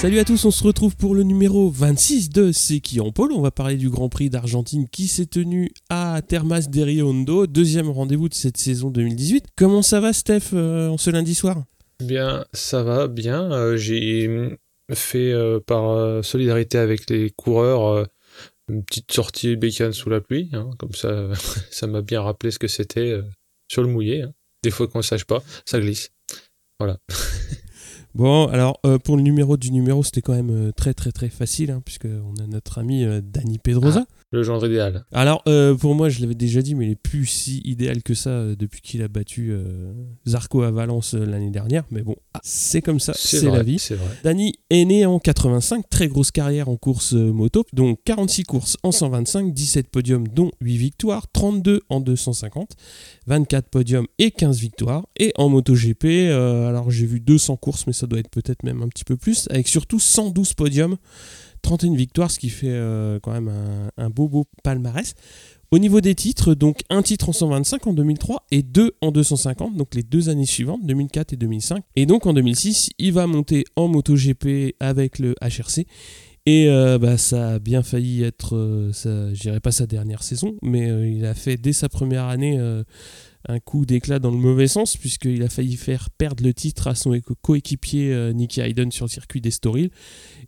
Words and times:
Salut 0.00 0.20
à 0.20 0.24
tous, 0.24 0.44
on 0.44 0.50
se 0.52 0.62
retrouve 0.62 0.96
pour 0.96 1.14
le 1.16 1.24
numéro 1.24 1.70
26 1.70 2.30
de 2.30 2.52
C'est 2.52 2.78
qui 2.80 3.00
en 3.00 3.10
pôle. 3.10 3.32
On 3.32 3.40
va 3.40 3.50
parler 3.50 3.76
du 3.76 3.90
Grand 3.90 4.08
Prix 4.08 4.30
d'Argentine 4.30 4.88
qui 4.88 5.08
s'est 5.08 5.26
tenu 5.26 5.72
à 5.90 6.20
Termas 6.26 6.68
de 6.68 6.80
Rio 6.82 7.08
Hondo, 7.10 7.46
deuxième 7.48 7.90
rendez-vous 7.90 8.28
de 8.28 8.34
cette 8.34 8.56
saison 8.58 8.90
2018. 8.90 9.46
Comment 9.56 9.82
ça 9.82 9.98
va 10.00 10.12
Steph 10.12 10.50
euh, 10.54 10.88
en 10.88 10.98
ce 10.98 11.10
lundi 11.10 11.34
soir? 11.34 11.64
Bien, 12.02 12.44
ça 12.52 12.84
va 12.84 13.08
bien. 13.08 13.50
Euh, 13.50 13.76
J'ai 13.76 14.30
fait 14.92 15.32
euh, 15.32 15.58
par 15.58 16.24
solidarité 16.24 16.78
avec 16.78 17.10
les 17.10 17.30
coureurs 17.30 18.06
une 18.70 18.84
petite 18.84 19.10
sortie 19.12 19.56
bécane 19.56 19.92
sous 19.92 20.10
la 20.10 20.20
pluie. 20.20 20.48
hein. 20.52 20.70
comme 20.78 20.92
ça, 20.94 21.28
ça 21.72 21.86
m'a 21.88 22.02
bien 22.02 22.22
rappelé 22.22 22.52
ce 22.52 22.58
que 22.60 22.68
c'était 22.68 23.18
sur 23.68 23.82
le 23.82 23.88
mouillé. 23.88 24.22
hein. 24.22 24.32
Des 24.62 24.70
fois 24.70 24.86
qu'on 24.86 24.98
ne 24.98 25.02
sache 25.04 25.24
pas, 25.24 25.42
ça 25.66 25.80
glisse. 25.80 26.10
Voilà. 26.78 26.98
Bon, 28.18 28.48
alors 28.48 28.80
euh, 28.84 28.98
pour 28.98 29.16
le 29.16 29.22
numéro 29.22 29.56
du 29.56 29.70
numéro, 29.70 30.02
c'était 30.02 30.22
quand 30.22 30.34
même 30.34 30.50
euh, 30.50 30.72
très 30.72 30.92
très 30.92 31.12
très 31.12 31.28
facile, 31.28 31.70
hein, 31.70 31.80
puisqu'on 31.84 32.34
a 32.42 32.48
notre 32.48 32.78
ami 32.78 33.04
euh, 33.04 33.20
Dani 33.22 33.58
Pedrosa. 33.58 34.06
Le 34.30 34.42
genre 34.42 34.64
idéal. 34.66 35.06
Alors 35.10 35.42
euh, 35.48 35.74
pour 35.74 35.94
moi, 35.94 36.10
je 36.10 36.20
l'avais 36.20 36.34
déjà 36.34 36.60
dit, 36.60 36.74
mais 36.74 36.84
il 36.84 36.90
est 36.92 37.02
plus 37.02 37.24
si 37.24 37.62
idéal 37.64 38.02
que 38.02 38.12
ça 38.12 38.28
euh, 38.28 38.56
depuis 38.56 38.82
qu'il 38.82 39.02
a 39.02 39.08
battu 39.08 39.52
euh, 39.52 39.92
Zarco 40.26 40.60
à 40.60 40.70
Valence 40.70 41.14
l'année 41.14 41.48
dernière. 41.48 41.84
Mais 41.90 42.02
bon, 42.02 42.14
ah, 42.34 42.40
c'est 42.42 42.82
comme 42.82 43.00
ça, 43.00 43.14
c'est 43.16 43.50
la 43.50 43.62
vie. 43.62 43.78
Vrai. 43.88 43.98
Dani 44.24 44.52
est 44.68 44.84
né 44.84 45.06
en 45.06 45.18
85, 45.18 45.88
très 45.88 46.08
grosse 46.08 46.30
carrière 46.30 46.68
en 46.68 46.76
course 46.76 47.14
moto, 47.14 47.64
donc 47.72 48.00
46 48.04 48.42
courses 48.42 48.76
en 48.82 48.92
125, 48.92 49.54
17 49.54 49.88
podiums 49.88 50.28
dont 50.28 50.50
8 50.60 50.76
victoires, 50.76 51.26
32 51.32 51.80
en 51.88 52.00
250, 52.00 52.72
24 53.28 53.70
podiums 53.70 54.06
et 54.18 54.30
15 54.30 54.58
victoires. 54.58 55.06
Et 55.18 55.32
en 55.38 55.48
MotoGP, 55.48 56.04
alors 56.30 56.90
j'ai 56.90 57.06
vu 57.06 57.18
200 57.20 57.56
courses, 57.56 57.86
mais 57.86 57.94
ça 57.94 58.06
doit 58.06 58.18
être 58.18 58.28
peut-être 58.28 58.62
même 58.62 58.82
un 58.82 58.88
petit 58.88 59.04
peu 59.04 59.16
plus, 59.16 59.48
avec 59.48 59.68
surtout 59.68 59.98
112 59.98 60.52
podiums, 60.52 60.98
31 61.62 61.94
victoires, 61.94 62.30
ce 62.30 62.38
qui 62.38 62.48
fait 62.48 62.70
euh, 62.70 63.18
quand 63.22 63.32
même 63.32 63.50
un, 63.96 64.10
beau 64.10 64.28
beau 64.28 64.46
palmarès. 64.62 65.14
Au 65.70 65.78
niveau 65.78 66.00
des 66.00 66.14
titres, 66.14 66.54
donc 66.54 66.80
un 66.88 67.02
titre 67.02 67.28
en 67.28 67.32
125 67.32 67.86
en 67.88 67.92
2003 67.92 68.46
et 68.50 68.62
deux 68.62 68.92
en 69.02 69.12
250, 69.12 69.76
donc 69.76 69.94
les 69.94 70.02
deux 70.02 70.30
années 70.30 70.46
suivantes, 70.46 70.80
2004 70.84 71.34
et 71.34 71.36
2005. 71.36 71.84
Et 71.94 72.06
donc 72.06 72.24
en 72.24 72.32
2006, 72.32 72.90
il 72.98 73.12
va 73.12 73.26
monter 73.26 73.64
en 73.76 73.86
MotoGP 73.88 74.76
avec 74.80 75.18
le 75.18 75.34
HRC. 75.42 75.86
Et 76.48 76.70
euh, 76.70 76.98
bah, 76.98 77.18
ça 77.18 77.50
a 77.50 77.58
bien 77.58 77.82
failli 77.82 78.22
être, 78.22 78.56
euh, 78.56 78.90
je 78.94 79.38
dirais 79.38 79.60
pas 79.60 79.70
sa 79.70 79.86
dernière 79.86 80.22
saison, 80.22 80.56
mais 80.62 80.88
euh, 80.88 81.06
il 81.06 81.26
a 81.26 81.34
fait 81.34 81.58
dès 81.58 81.74
sa 81.74 81.90
première 81.90 82.24
année 82.24 82.58
un 83.48 83.58
coup 83.60 83.86
d'éclat 83.86 84.18
dans 84.18 84.30
le 84.30 84.36
mauvais 84.36 84.68
sens, 84.68 84.96
puisqu'il 84.96 85.42
a 85.42 85.48
failli 85.48 85.76
faire 85.76 86.10
perdre 86.10 86.44
le 86.44 86.52
titre 86.54 86.86
à 86.86 86.94
son 86.94 87.18
coéquipier 87.42 88.12
euh, 88.12 88.32
Nicky 88.32 88.60
Hayden 88.60 88.92
sur 88.92 89.06
le 89.06 89.10
circuit 89.10 89.40
d'Estoril. 89.40 89.90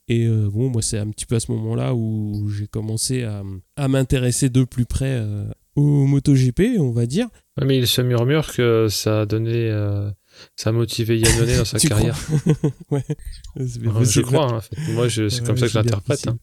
Et 0.08 0.26
euh, 0.26 0.48
bon, 0.52 0.68
moi, 0.68 0.82
c'est 0.82 0.98
un 0.98 1.08
petit 1.10 1.26
peu 1.26 1.36
à 1.36 1.40
ce 1.40 1.50
moment-là 1.52 1.94
où 1.94 2.48
j'ai 2.50 2.66
commencé 2.66 3.22
à, 3.24 3.42
à 3.76 3.88
m'intéresser 3.88 4.50
de 4.50 4.64
plus 4.64 4.84
près 4.86 5.14
euh, 5.18 5.44
au 5.76 6.04
MotoGP, 6.06 6.78
on 6.78 6.90
va 6.90 7.06
dire. 7.06 7.26
Ouais, 7.58 7.66
mais 7.66 7.78
il 7.78 7.86
se 7.86 8.02
murmure 8.02 8.52
que 8.52 8.88
ça 8.90 9.22
a 9.22 9.26
donné, 9.26 9.70
ça 10.56 10.70
a 10.70 10.72
motivé 10.72 11.18
Yannone 11.18 11.56
dans 11.58 11.64
sa 11.64 11.78
carrière. 11.78 12.18
ouais. 12.90 13.04
Je 13.56 14.20
crois. 14.20 14.50
hein, 14.52 14.56
en 14.56 14.60
fait. 14.60 14.76
Moi, 14.92 15.08
c'est 15.08 15.22
Ouais, 15.24 15.46
comme 15.46 15.56
ça 15.56 15.66
que 15.66 15.72
je 15.72 15.78
l'interprète. 15.78 16.26
hein. 16.28 16.38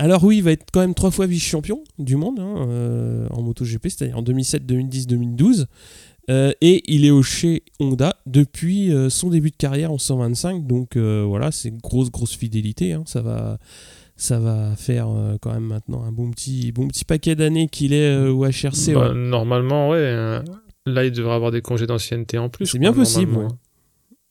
Alors 0.00 0.24
oui, 0.24 0.38
il 0.38 0.42
va 0.42 0.52
être 0.52 0.64
quand 0.72 0.80
même 0.80 0.94
trois 0.94 1.10
fois 1.10 1.26
vice-champion 1.26 1.84
du 1.98 2.16
monde 2.16 2.40
hein, 2.40 2.54
euh, 2.68 3.26
en 3.30 3.42
MotoGP, 3.42 3.88
c'est-à-dire 3.88 4.16
en 4.16 4.22
2007, 4.22 4.64
2010, 4.64 5.06
2012. 5.06 5.66
Euh, 6.30 6.52
et 6.60 6.82
il 6.92 7.04
est 7.04 7.10
au 7.10 7.22
chez 7.22 7.64
Honda 7.80 8.14
depuis 8.24 8.92
euh, 8.92 9.10
son 9.10 9.28
début 9.30 9.50
de 9.50 9.56
carrière 9.56 9.90
en 9.92 9.98
125. 9.98 10.66
Donc 10.66 10.96
euh, 10.96 11.24
voilà, 11.26 11.50
c'est 11.52 11.68
une 11.68 11.78
grosse, 11.78 12.10
grosse 12.10 12.34
fidélité. 12.36 12.92
hein. 12.92 13.02
Ça, 13.06 13.20
va, 13.20 13.58
ça 14.16 14.38
va 14.38 14.74
faire 14.76 15.08
euh, 15.10 15.36
quand 15.40 15.52
même 15.52 15.64
maintenant 15.64 16.02
un 16.04 16.12
bon 16.12 16.30
petit, 16.30 16.72
bon 16.72 16.88
petit 16.88 17.04
paquet 17.04 17.34
d'années 17.34 17.68
qu'il 17.68 17.92
est 17.92 18.16
au 18.28 18.44
HRC. 18.44 18.94
Bah, 18.94 19.08
ouais. 19.10 19.14
Normalement, 19.14 19.90
ouais. 19.90 19.98
euh, 19.98 20.40
Là, 20.86 21.04
il 21.04 21.12
devrait 21.12 21.34
avoir 21.34 21.50
des 21.50 21.60
congés 21.60 21.86
d'ancienneté 21.86 22.38
en 22.38 22.48
plus. 22.48 22.64
C'est 22.66 22.78
bien 22.78 22.92
possible, 22.94 23.34
hein. 23.36 23.48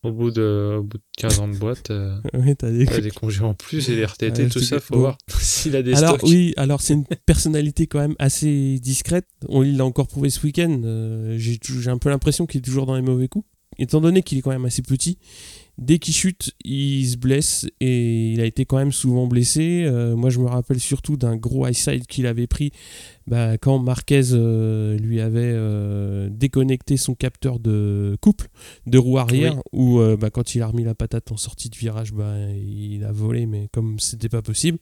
Au 0.02 0.12
bout, 0.14 0.32
de, 0.32 0.78
au 0.80 0.84
bout 0.84 0.98
de 0.98 1.04
15 1.18 1.40
ans 1.40 1.48
de 1.50 1.58
boîte, 1.58 1.92
euh, 1.92 2.16
Ouais, 2.34 2.56
t'as 2.56 2.72
des- 2.72 2.84
il 2.84 2.90
a 2.94 3.02
des 3.02 3.12
congés 3.12 3.44
en 3.44 3.54
plus 3.54 3.90
et 3.90 3.96
les 3.98 4.06
RTT, 4.06 4.44
Ouais, 4.44 4.50
tout 4.50 4.60
ça, 4.62 4.80
faut 4.80 4.94
bon. 4.94 5.00
voir 5.02 5.18
s'il 5.40 5.76
a 5.76 5.84
des 5.84 5.94
Alors 5.94 6.16
stocks. 6.18 6.30
oui, 6.30 6.54
alors 6.56 6.80
c'est 6.82 6.94
une 6.94 7.04
personnalité 7.26 7.86
quand 7.88 8.00
même 8.00 8.16
assez 8.18 8.80
discrète. 8.80 9.26
On 9.50 9.62
il 9.64 9.76
l'a 9.76 9.84
encore 9.86 10.08
prouvé 10.08 10.30
ce 10.30 10.42
week-end. 10.46 10.82
euh, 10.86 11.36
j'ai 11.38 11.60
un 11.88 11.98
peu 11.98 12.10
l'impression 12.10 12.46
qu'il 12.46 12.60
est 12.60 12.64
toujours 12.64 12.86
dans 12.86 12.96
les 12.96 13.02
mauvais 13.02 13.28
coups. 13.28 13.46
Étant 13.78 14.00
donné 14.02 14.24
qu'il 14.24 14.38
est 14.38 14.42
quand 14.42 14.50
même 14.52 14.66
assez 14.66 14.82
petit, 14.82 15.18
dès 15.80 15.98
qu'il 15.98 16.14
chute, 16.14 16.54
il 16.64 17.08
se 17.08 17.18
blesse 17.18 17.66
et 17.80 18.32
il 18.34 18.42
a 18.42 18.46
été 18.46 18.66
quand 18.66 18.78
même 18.78 18.92
souvent 18.92 19.28
blessé. 19.28 19.84
Euh, 19.86 20.16
moi, 20.16 20.30
je 20.30 20.40
me 20.40 20.48
rappelle 20.48 20.80
surtout 20.80 21.18
d'un 21.18 21.36
gros 21.36 21.66
high 21.66 21.74
side 21.74 22.06
qu'il 22.06 22.28
avait 22.28 22.48
pris 22.48 22.72
bah, 23.28 23.58
quand 23.58 23.80
Marquez 23.80 24.34
euh, 24.34 24.98
lui 24.98 25.22
avait 25.22 25.42
euh, 25.44 26.30
déconnecté 26.32 26.98
son 26.98 27.16
capteur 27.16 27.60
de 27.60 28.18
couple 28.22 28.48
de 28.88 28.98
roue 28.98 29.18
arrière, 29.18 29.56
Oui. 29.56 29.62
où 29.74 30.18
bah, 30.18 30.30
quand 30.30 30.56
il 30.56 30.62
a 30.62 30.68
remis 30.68 30.84
la 30.84 30.96
patate 30.96 31.32
en 31.32 31.38
sortie 31.38 31.70
de 31.70 31.78
virage, 31.78 32.14
bah, 32.14 32.36
il 32.54 33.04
a 33.04 33.12
volé, 33.12 33.46
mais 33.46 33.70
comme 33.72 34.00
c'était 34.00 34.30
pas 34.30 34.42
possible. 34.42 34.78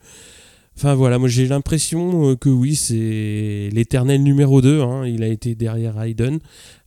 Enfin 0.80 0.94
voilà, 0.94 1.18
moi 1.18 1.28
j'ai 1.28 1.48
l'impression 1.48 2.30
euh, 2.30 2.36
que 2.36 2.50
oui, 2.50 2.76
c'est 2.76 3.70
l'éternel 3.74 4.22
numéro 4.22 4.62
2. 4.62 4.82
hein. 4.82 5.08
Il 5.08 5.24
a 5.24 5.28
été 5.28 5.56
derrière 5.56 6.00
Hayden, 6.00 6.38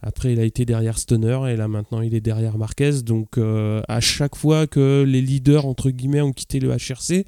après 0.00 0.32
il 0.32 0.38
a 0.38 0.44
été 0.44 0.64
derrière 0.64 0.96
Stoner, 0.96 1.40
et 1.50 1.56
là 1.56 1.66
maintenant 1.66 2.00
il 2.00 2.14
est 2.14 2.20
derrière 2.20 2.56
Marquez. 2.56 3.02
Donc 3.02 3.36
euh, 3.36 3.82
à 3.88 3.98
chaque 3.98 4.36
fois 4.36 4.68
que 4.68 5.02
les 5.04 5.20
leaders, 5.20 5.66
entre 5.66 5.90
guillemets, 5.90 6.20
ont 6.20 6.32
quitté 6.32 6.60
le 6.60 6.70
HRC, 6.70 7.24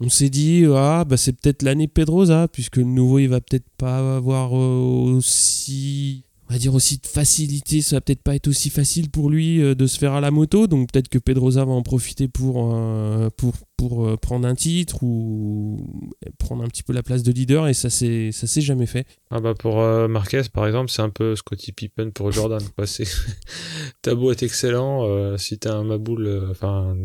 on 0.00 0.08
s'est 0.08 0.30
dit, 0.30 0.64
ah 0.74 1.04
bah 1.06 1.18
c'est 1.18 1.34
peut-être 1.38 1.62
l'année 1.62 1.88
Pedrosa, 1.88 2.48
puisque 2.48 2.78
le 2.78 2.84
nouveau 2.84 3.18
il 3.18 3.28
va 3.28 3.42
peut-être 3.42 3.68
pas 3.76 4.16
avoir 4.16 4.56
euh, 4.56 5.12
aussi. 5.14 6.24
On 6.50 6.52
va 6.54 6.58
dire 6.58 6.74
aussi 6.74 6.98
de 6.98 7.06
facilité, 7.06 7.80
ça 7.80 7.94
va 7.94 8.00
peut-être 8.00 8.24
pas 8.24 8.34
être 8.34 8.48
aussi 8.48 8.70
facile 8.70 9.08
pour 9.08 9.30
lui 9.30 9.62
euh, 9.62 9.76
de 9.76 9.86
se 9.86 9.96
faire 10.00 10.14
à 10.14 10.20
la 10.20 10.32
moto, 10.32 10.66
donc 10.66 10.90
peut-être 10.90 11.06
que 11.06 11.18
Pedrosa 11.18 11.64
va 11.64 11.70
en 11.70 11.82
profiter 11.82 12.26
pour, 12.26 12.74
euh, 12.74 13.28
pour, 13.36 13.52
pour 13.76 14.04
euh, 14.04 14.16
prendre 14.16 14.48
un 14.48 14.56
titre 14.56 15.04
ou 15.04 16.10
prendre 16.40 16.64
un 16.64 16.66
petit 16.66 16.82
peu 16.82 16.92
la 16.92 17.04
place 17.04 17.22
de 17.22 17.30
leader, 17.30 17.68
et 17.68 17.72
ça 17.72 17.88
s'est 17.88 18.32
jamais 18.56 18.86
fait. 18.86 19.06
Ah 19.30 19.38
bah 19.38 19.54
pour 19.56 19.76
Marquez, 20.08 20.42
par 20.52 20.66
exemple, 20.66 20.90
c'est 20.90 21.02
un 21.02 21.10
peu 21.10 21.36
Scottie 21.36 21.70
Pippen 21.70 22.10
pour 22.10 22.32
Jordan. 22.32 22.60
T'as 24.02 24.14
beau 24.16 24.32
être 24.32 24.42
excellent, 24.42 25.04
euh, 25.04 25.36
si 25.36 25.56
t'as 25.56 25.74
un 25.74 25.84
maboule, 25.84 26.48
enfin, 26.50 26.96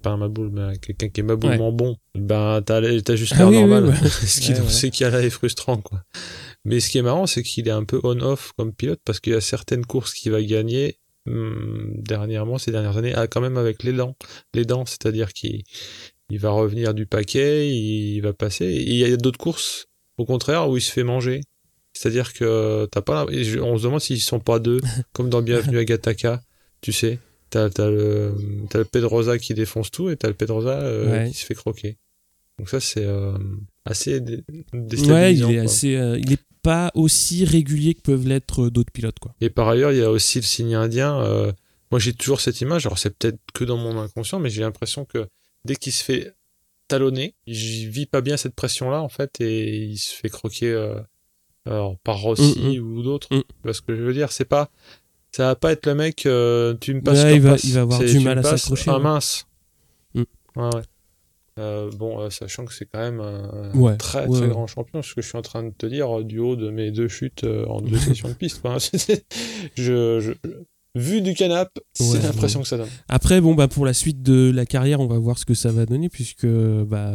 pas 0.00 0.10
un 0.10 0.16
maboule, 0.16 0.50
mais 0.52 0.78
quelqu'un 0.78 1.08
qui 1.08 1.20
est 1.22 1.24
maboulement 1.24 1.72
bon, 1.72 1.96
ben 2.14 2.62
t'as, 2.64 2.80
juste 3.16 3.32
Ah 3.34 3.38
l'air 3.38 3.48
oui, 3.48 3.58
normal. 3.58 3.96
ce 4.06 4.40
qui, 4.40 4.52
Ouais, 4.52 4.60
ouais. 4.60 4.68
c'est 4.68 4.90
qui 4.90 5.02
là 5.02 5.20
est 5.22 5.30
frustrant, 5.30 5.78
quoi. 5.78 6.04
Mais 6.64 6.80
ce 6.80 6.90
qui 6.90 6.98
est 6.98 7.02
marrant, 7.02 7.26
c'est 7.26 7.42
qu'il 7.42 7.66
est 7.68 7.72
un 7.72 7.84
peu 7.84 8.00
on-off 8.02 8.52
comme 8.56 8.72
pilote 8.74 9.00
parce 9.04 9.20
qu'il 9.20 9.32
y 9.32 9.36
a 9.36 9.40
certaines 9.40 9.86
courses 9.86 10.12
qu'il 10.14 10.30
va 10.32 10.42
gagner 10.42 10.98
hum, 11.26 11.92
dernièrement, 11.96 12.58
ces 12.58 12.70
dernières 12.70 12.96
années, 12.96 13.12
ah, 13.14 13.26
quand 13.26 13.40
même 13.40 13.56
avec 13.56 13.82
les 13.82 13.92
dents. 13.92 14.16
Les 14.54 14.64
dents, 14.64 14.84
c'est-à-dire 14.86 15.32
qu'il 15.32 15.62
il 16.32 16.38
va 16.38 16.50
revenir 16.50 16.94
du 16.94 17.06
paquet, 17.06 17.68
il 17.70 18.20
va 18.20 18.32
passer. 18.32 18.66
Et 18.66 18.82
il 18.90 18.96
y 18.96 19.04
a 19.04 19.16
d'autres 19.16 19.38
courses, 19.38 19.86
au 20.16 20.24
contraire, 20.24 20.68
où 20.68 20.76
il 20.76 20.80
se 20.82 20.92
fait 20.92 21.02
manger. 21.02 21.40
C'est-à-dire 21.92 22.32
que 22.32 22.86
t'as 22.92 23.00
pas, 23.02 23.26
on 23.26 23.78
se 23.78 23.82
demande 23.82 24.00
s'ils 24.00 24.20
sont 24.20 24.38
pas 24.38 24.58
deux, 24.60 24.80
comme 25.12 25.28
dans 25.28 25.42
Bienvenue 25.42 25.78
à 25.78 25.84
Gataka, 25.84 26.40
tu 26.82 26.92
sais. 26.92 27.18
T'as, 27.50 27.68
t'as 27.68 27.90
le, 27.90 28.32
t'as 28.68 28.78
le 28.78 28.84
Pedrosa 28.84 29.36
qui 29.40 29.54
défonce 29.54 29.90
tout 29.90 30.08
et 30.08 30.16
t'as 30.16 30.28
le 30.28 30.34
Pedrosa 30.34 30.78
euh, 30.82 31.24
Ouais. 31.24 31.30
qui 31.30 31.36
se 31.36 31.44
fait 31.44 31.56
croquer. 31.56 31.96
Donc 32.60 32.68
ça, 32.68 32.78
c'est 32.78 33.04
euh, 33.04 33.36
assez 33.84 34.20
dé- 34.20 34.44
déstabilisant. 34.72 35.14
Ouais, 35.14 35.34
il 35.34 35.50
est 35.50 35.54
quoi. 35.56 35.64
assez, 35.64 35.96
euh, 35.96 36.16
il 36.20 36.34
est 36.34 36.38
pas 36.62 36.90
aussi 36.94 37.44
régulier 37.44 37.94
que 37.94 38.00
peuvent 38.02 38.26
l'être 38.26 38.64
euh, 38.66 38.70
d'autres 38.70 38.92
pilotes, 38.92 39.18
quoi. 39.18 39.34
Et 39.40 39.50
par 39.50 39.68
ailleurs, 39.68 39.92
il 39.92 39.98
y 39.98 40.02
a 40.02 40.10
aussi 40.10 40.38
le 40.38 40.44
signe 40.44 40.74
indien. 40.74 41.20
euh, 41.20 41.52
moi, 41.90 41.98
j'ai 41.98 42.12
toujours 42.12 42.40
cette 42.40 42.60
image. 42.60 42.86
Alors, 42.86 42.98
c'est 42.98 43.10
peut-être 43.16 43.38
que 43.54 43.64
dans 43.64 43.76
mon 43.76 43.98
inconscient, 43.98 44.38
mais 44.38 44.50
j'ai 44.50 44.60
l'impression 44.62 45.04
que 45.04 45.26
dès 45.64 45.74
qu'il 45.76 45.92
se 45.92 46.04
fait 46.04 46.32
talonner, 46.88 47.34
il 47.46 47.88
vit 47.88 48.06
pas 48.06 48.20
bien 48.20 48.36
cette 48.36 48.54
pression-là, 48.54 49.00
en 49.02 49.08
fait, 49.08 49.40
et 49.40 49.84
il 49.84 49.96
se 49.98 50.14
fait 50.14 50.28
croquer 50.28 50.70
euh, 50.70 51.00
alors, 51.66 51.96
par 52.04 52.18
Rossi 52.20 52.58
Mm, 52.78 52.80
ou 52.82 53.02
d'autres. 53.02 53.28
Mm. 53.34 53.40
Parce 53.62 53.80
que 53.80 53.94
je 53.96 54.02
veux 54.02 54.12
dire, 54.14 54.30
c'est 54.32 54.44
pas. 54.44 54.70
Ça 55.32 55.44
va 55.46 55.54
pas 55.56 55.70
être 55.72 55.86
le 55.86 55.94
mec, 55.94 56.26
euh, 56.26 56.74
tu 56.80 56.92
me 56.94 57.00
passes, 57.02 57.22
Ouais, 57.22 57.36
il 57.36 57.40
va- 57.40 57.50
repasse. 57.50 57.64
il 57.64 57.72
va 57.74 57.80
avoir 57.82 58.00
du 58.00 58.18
mal 58.20 58.38
à 58.38 58.42
s'accrocher, 58.42 58.90
Ah 58.90 58.96
ouais. 58.96 59.02
mince. 59.02 59.46
Mm. 60.14 60.22
Ouais, 60.56 60.64
ouais. 60.74 60.82
Euh, 61.58 61.90
bon, 61.90 62.20
euh, 62.20 62.30
sachant 62.30 62.64
que 62.64 62.72
c'est 62.72 62.86
quand 62.86 63.00
même 63.00 63.20
un 63.20 63.72
Ouais, 63.74 63.96
très 63.96 64.26
ouais, 64.26 64.28
très 64.38 64.40
ouais. 64.46 64.48
grand 64.48 64.66
champion, 64.66 65.02
ce 65.02 65.14
que 65.14 65.20
je 65.22 65.28
suis 65.28 65.36
en 65.38 65.42
train 65.42 65.62
de 65.64 65.70
te 65.76 65.84
dire 65.86 66.20
euh, 66.20 66.24
du 66.24 66.38
haut 66.38 66.56
de 66.56 66.70
mes 66.70 66.90
deux 66.90 67.08
chutes 67.08 67.44
euh, 67.44 67.66
en 67.66 67.80
deux 67.80 67.98
sessions 67.98 68.28
de 68.28 68.34
piste. 68.34 68.60
quoi. 68.62 68.78
C'était- 68.78 69.24
je, 69.76 70.20
je, 70.20 70.32
vu 70.94 71.20
du 71.22 71.34
canap, 71.34 71.70
c'est 71.92 72.22
l'impression 72.22 72.62
que 72.62 72.68
ça 72.68 72.76
donne. 72.78 72.88
Après, 73.08 73.40
bon, 73.40 73.54
bah, 73.54 73.68
pour 73.68 73.84
la 73.84 73.94
suite 73.94 74.22
de 74.22 74.50
la 74.54 74.64
carrière, 74.66 75.00
on 75.00 75.06
va 75.06 75.18
voir 75.18 75.38
ce 75.38 75.44
que 75.44 75.54
ça 75.54 75.70
va 75.70 75.86
donner, 75.86 76.08
puisque 76.08 76.46
bah, 76.46 77.14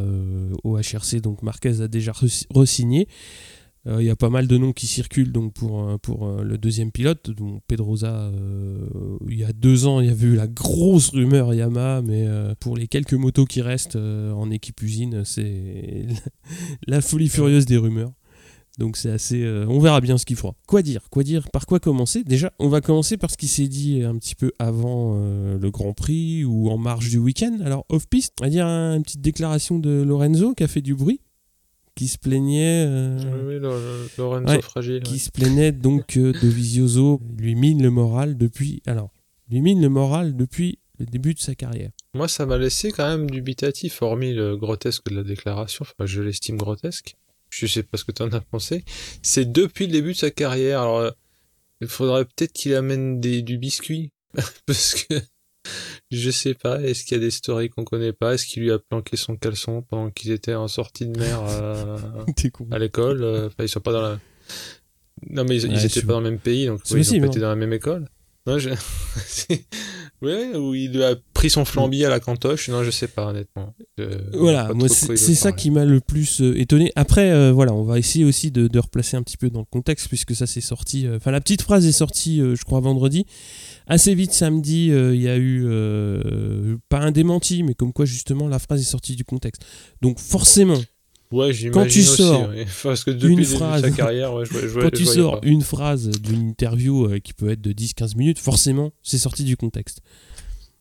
au 0.63 0.77
HRC, 0.77 1.21
donc 1.21 1.41
Marquez 1.41 1.81
a 1.81 1.87
déjà 1.87 2.11
re- 2.11 2.45
re-signé. 2.53 3.07
Il 3.87 4.03
y 4.03 4.09
a 4.09 4.15
pas 4.15 4.31
mal 4.31 4.47
de 4.47 4.57
noms 4.57 4.73
qui 4.73 4.87
circulent 4.87 5.31
donc 5.31 5.53
pour, 5.53 5.99
pour 5.99 6.27
le 6.27 6.57
deuxième 6.57 6.91
pilote. 6.91 7.29
Donc 7.29 7.61
Pedrosa, 7.67 8.31
il 9.29 9.37
y 9.37 9.43
a 9.43 9.53
deux 9.53 9.85
ans, 9.85 9.99
il 9.99 10.07
y 10.07 10.09
avait 10.09 10.25
eu 10.25 10.35
la 10.35 10.47
grosse 10.47 11.09
rumeur 11.09 11.53
Yamaha, 11.53 12.01
mais 12.01 12.27
pour 12.59 12.77
les 12.77 12.87
quelques 12.87 13.13
motos 13.13 13.45
qui 13.45 13.61
restent 13.61 13.95
en 13.95 14.49
équipe 14.49 14.81
usine, 14.81 15.23
c'est 15.23 16.07
la 16.87 17.01
folie 17.01 17.29
furieuse 17.29 17.67
des 17.67 17.77
rumeurs. 17.77 18.11
Donc 18.77 18.97
c'est 18.97 19.11
assez. 19.11 19.41
Euh, 19.41 19.65
on 19.69 19.79
verra 19.79 20.01
bien 20.01 20.17
ce 20.17 20.25
qu'il 20.25 20.35
fera. 20.35 20.53
Quoi 20.67 20.81
dire 20.81 21.07
Quoi 21.09 21.23
dire 21.23 21.49
Par 21.51 21.65
quoi 21.65 21.79
commencer? 21.79 22.23
Déjà, 22.23 22.51
on 22.59 22.67
va 22.67 22.81
commencer 22.81 23.17
par 23.17 23.31
ce 23.31 23.37
qui 23.37 23.47
s'est 23.47 23.67
dit 23.67 24.03
un 24.03 24.17
petit 24.17 24.35
peu 24.35 24.51
avant 24.59 25.13
euh, 25.15 25.57
le 25.57 25.71
Grand 25.71 25.93
Prix 25.93 26.43
ou 26.43 26.69
en 26.69 26.77
marge 26.77 27.09
du 27.09 27.17
week-end. 27.17 27.57
Alors 27.63 27.85
off-piste, 27.89 28.33
on 28.41 28.43
va 28.43 28.49
dire 28.49 28.65
une 28.65 29.03
petite 29.03 29.21
déclaration 29.21 29.79
de 29.79 30.01
Lorenzo 30.01 30.53
qui 30.53 30.63
a 30.63 30.67
fait 30.67 30.81
du 30.81 30.95
bruit, 30.95 31.21
qui 31.95 32.07
se 32.07 32.17
plaignait. 32.17 32.85
Euh, 32.87 33.17
oui, 33.47 33.59
Lorenzo 34.17 34.61
fragile. 34.61 35.03
Qui 35.03 35.19
se 35.19 35.31
plaignait 35.31 35.71
donc 35.71 36.17
de 36.17 36.47
Vizioso 36.47 37.21
lui 37.37 37.55
mine 37.55 37.81
le 37.81 37.89
moral 37.89 38.37
depuis. 38.37 38.81
Alors, 38.85 39.11
lui 39.49 39.61
mine 39.61 39.81
le 39.81 39.89
moral 39.89 40.35
depuis 40.35 40.79
le 40.99 41.05
début 41.05 41.33
de 41.33 41.39
sa 41.39 41.55
carrière. 41.55 41.91
Moi, 42.13 42.27
ça 42.27 42.45
m'a 42.45 42.57
laissé 42.57 42.91
quand 42.91 43.07
même 43.07 43.29
dubitatif, 43.29 44.01
hormis 44.01 44.33
le 44.33 44.55
grotesque 44.55 45.09
de 45.09 45.15
la 45.15 45.23
déclaration. 45.23 45.83
Enfin, 45.83 46.05
je 46.05 46.21
l'estime 46.21 46.57
grotesque 46.57 47.15
je 47.55 47.67
sais 47.67 47.83
pas 47.83 47.97
ce 47.97 48.03
que 48.03 48.11
tu 48.11 48.21
en 48.21 48.31
as 48.31 48.41
pensé, 48.41 48.83
c'est 49.21 49.49
depuis 49.51 49.87
le 49.87 49.93
début 49.93 50.13
de 50.13 50.17
sa 50.17 50.31
carrière. 50.31 50.81
Alors, 50.81 50.97
euh, 50.97 51.11
il 51.81 51.87
faudrait 51.87 52.25
peut-être 52.25 52.53
qu'il 52.53 52.73
amène 52.75 53.19
des, 53.19 53.41
du 53.41 53.57
biscuit, 53.57 54.11
parce 54.65 54.95
que 54.95 55.15
je 56.15 56.29
sais 56.29 56.53
pas, 56.53 56.81
est-ce 56.81 57.03
qu'il 57.03 57.17
y 57.17 57.19
a 57.19 57.23
des 57.23 57.31
stories 57.31 57.69
qu'on 57.69 57.83
connaît 57.83 58.13
pas? 58.13 58.33
Est-ce 58.33 58.45
qu'il 58.45 58.63
lui 58.63 58.71
a 58.71 58.79
planqué 58.79 59.17
son 59.17 59.35
caleçon 59.35 59.81
pendant 59.81 60.09
qu'ils 60.09 60.31
étaient 60.31 60.55
en 60.55 60.67
sortie 60.67 61.05
de 61.05 61.17
mer 61.17 61.41
euh, 61.47 61.97
à 62.71 62.79
l'école? 62.79 63.23
Euh, 63.23 63.47
Enfin, 63.47 63.63
ils 63.63 63.69
sont 63.69 63.79
pas 63.79 63.91
dans 63.91 64.01
la... 64.01 64.19
Non, 65.29 65.43
mais 65.45 65.61
ils, 65.61 65.85
étaient 65.85 66.01
pas 66.01 66.13
dans 66.13 66.21
le 66.21 66.29
même 66.29 66.39
pays, 66.39 66.67
donc 66.67 66.81
ils 66.89 67.15
ont 67.15 67.19
pas 67.19 67.27
été 67.27 67.39
dans 67.39 67.49
la 67.49 67.55
même 67.55 67.73
école. 67.73 68.07
Non, 68.45 68.59
je... 68.59 68.69
Ouais, 70.21 70.55
ou 70.55 70.73
il 70.73 71.03
a 71.03 71.15
pris 71.33 71.49
son 71.49 71.65
flambi 71.65 72.05
à 72.05 72.09
la 72.09 72.19
cantoche. 72.19 72.69
Non, 72.69 72.83
je 72.83 72.91
sais 72.91 73.07
pas, 73.07 73.27
honnêtement. 73.27 73.75
voilà, 74.33 74.73
moi, 74.73 74.87
c'est 74.87 75.17
ça 75.17 75.51
qui 75.51 75.71
m'a 75.71 75.83
le 75.83 75.99
plus 75.99 76.41
euh, 76.41 76.59
étonné. 76.59 76.91
Après, 76.95 77.31
euh, 77.31 77.51
voilà, 77.51 77.73
on 77.73 77.83
va 77.83 77.99
essayer 77.99 78.23
aussi 78.23 78.49
de, 78.49 78.79
replacer 78.79 79.17
un 79.17 79.23
petit 79.23 79.37
peu 79.37 79.49
dans 79.49 79.59
le 79.59 79.65
contexte, 79.65 80.07
puisque 80.07 80.33
ça 80.33 80.47
c'est 80.47 80.61
sorti. 80.61 81.05
Euh, 81.05 81.17
enfin, 81.17 81.31
la 81.31 81.41
petite 81.41 81.61
phrase 81.61 81.85
est 81.85 81.91
sortie, 81.91 82.39
je 82.39 82.63
crois, 82.63 82.79
vendredi. 82.79 83.25
Assez 83.87 84.15
vite, 84.15 84.33
samedi, 84.33 84.87
il 84.87 85.21
y 85.21 85.29
a 85.29 85.37
eu. 85.37 85.65
pas 86.89 86.99
un 86.99 87.11
démenti, 87.11 87.63
mais 87.63 87.73
comme 87.73 87.93
quoi, 87.93 88.05
justement, 88.05 88.47
la 88.47 88.59
phrase 88.59 88.81
est 88.81 88.85
sortie 88.85 89.15
du 89.15 89.25
contexte. 89.25 89.65
Donc, 90.01 90.19
forcément, 90.19 90.81
Ouais, 91.31 91.51
quand 91.73 91.87
tu 91.87 92.03
sors 92.03 92.49
Parce 92.83 93.03
que 93.03 93.11
depuis 93.11 93.33
une 93.33 93.45
phrase, 93.45 93.81
sa 93.81 93.91
carrière, 93.91 94.31
quand 94.79 94.91
tu 94.91 95.05
sors 95.05 95.39
une 95.43 95.61
phrase 95.61 96.09
d'une 96.21 96.49
interview 96.49 97.05
euh, 97.05 97.19
qui 97.19 97.33
peut 97.33 97.49
être 97.49 97.61
de 97.61 97.71
10-15 97.73 98.15
minutes, 98.17 98.39
forcément, 98.39 98.91
c'est 99.01 99.17
sorti 99.17 99.43
du 99.43 99.57
contexte. 99.57 100.01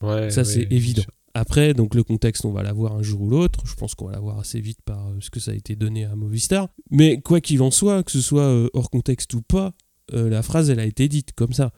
Ça, 0.00 0.44
c'est 0.44 0.66
évident. 0.70 1.02
Après, 1.36 1.74
donc 1.74 1.96
le 1.96 2.04
contexte, 2.04 2.44
on 2.44 2.52
va 2.52 2.62
l'avoir 2.62 2.94
un 2.94 3.02
jour 3.02 3.22
ou 3.22 3.30
l'autre. 3.30 3.60
Je 3.64 3.74
pense 3.74 3.96
qu'on 3.96 4.06
va 4.06 4.12
l'avoir 4.12 4.38
assez 4.38 4.60
vite 4.60 4.78
par 4.84 5.08
euh, 5.08 5.16
ce 5.18 5.30
que 5.30 5.40
ça 5.40 5.50
a 5.50 5.54
été 5.54 5.74
donné 5.74 6.04
à 6.04 6.14
Movistar. 6.14 6.68
Mais 6.90 7.20
quoi 7.20 7.40
qu'il 7.40 7.60
en 7.60 7.72
soit, 7.72 8.04
que 8.04 8.12
ce 8.12 8.20
soit 8.20 8.44
euh, 8.44 8.68
hors 8.72 8.90
contexte 8.90 9.34
ou 9.34 9.42
pas, 9.42 9.72
la 10.12 10.42
phrase, 10.42 10.68
elle 10.68 10.78
a 10.78 10.84
été 10.84 11.08
dite 11.08 11.32
comme 11.32 11.54
ça. 11.54 11.72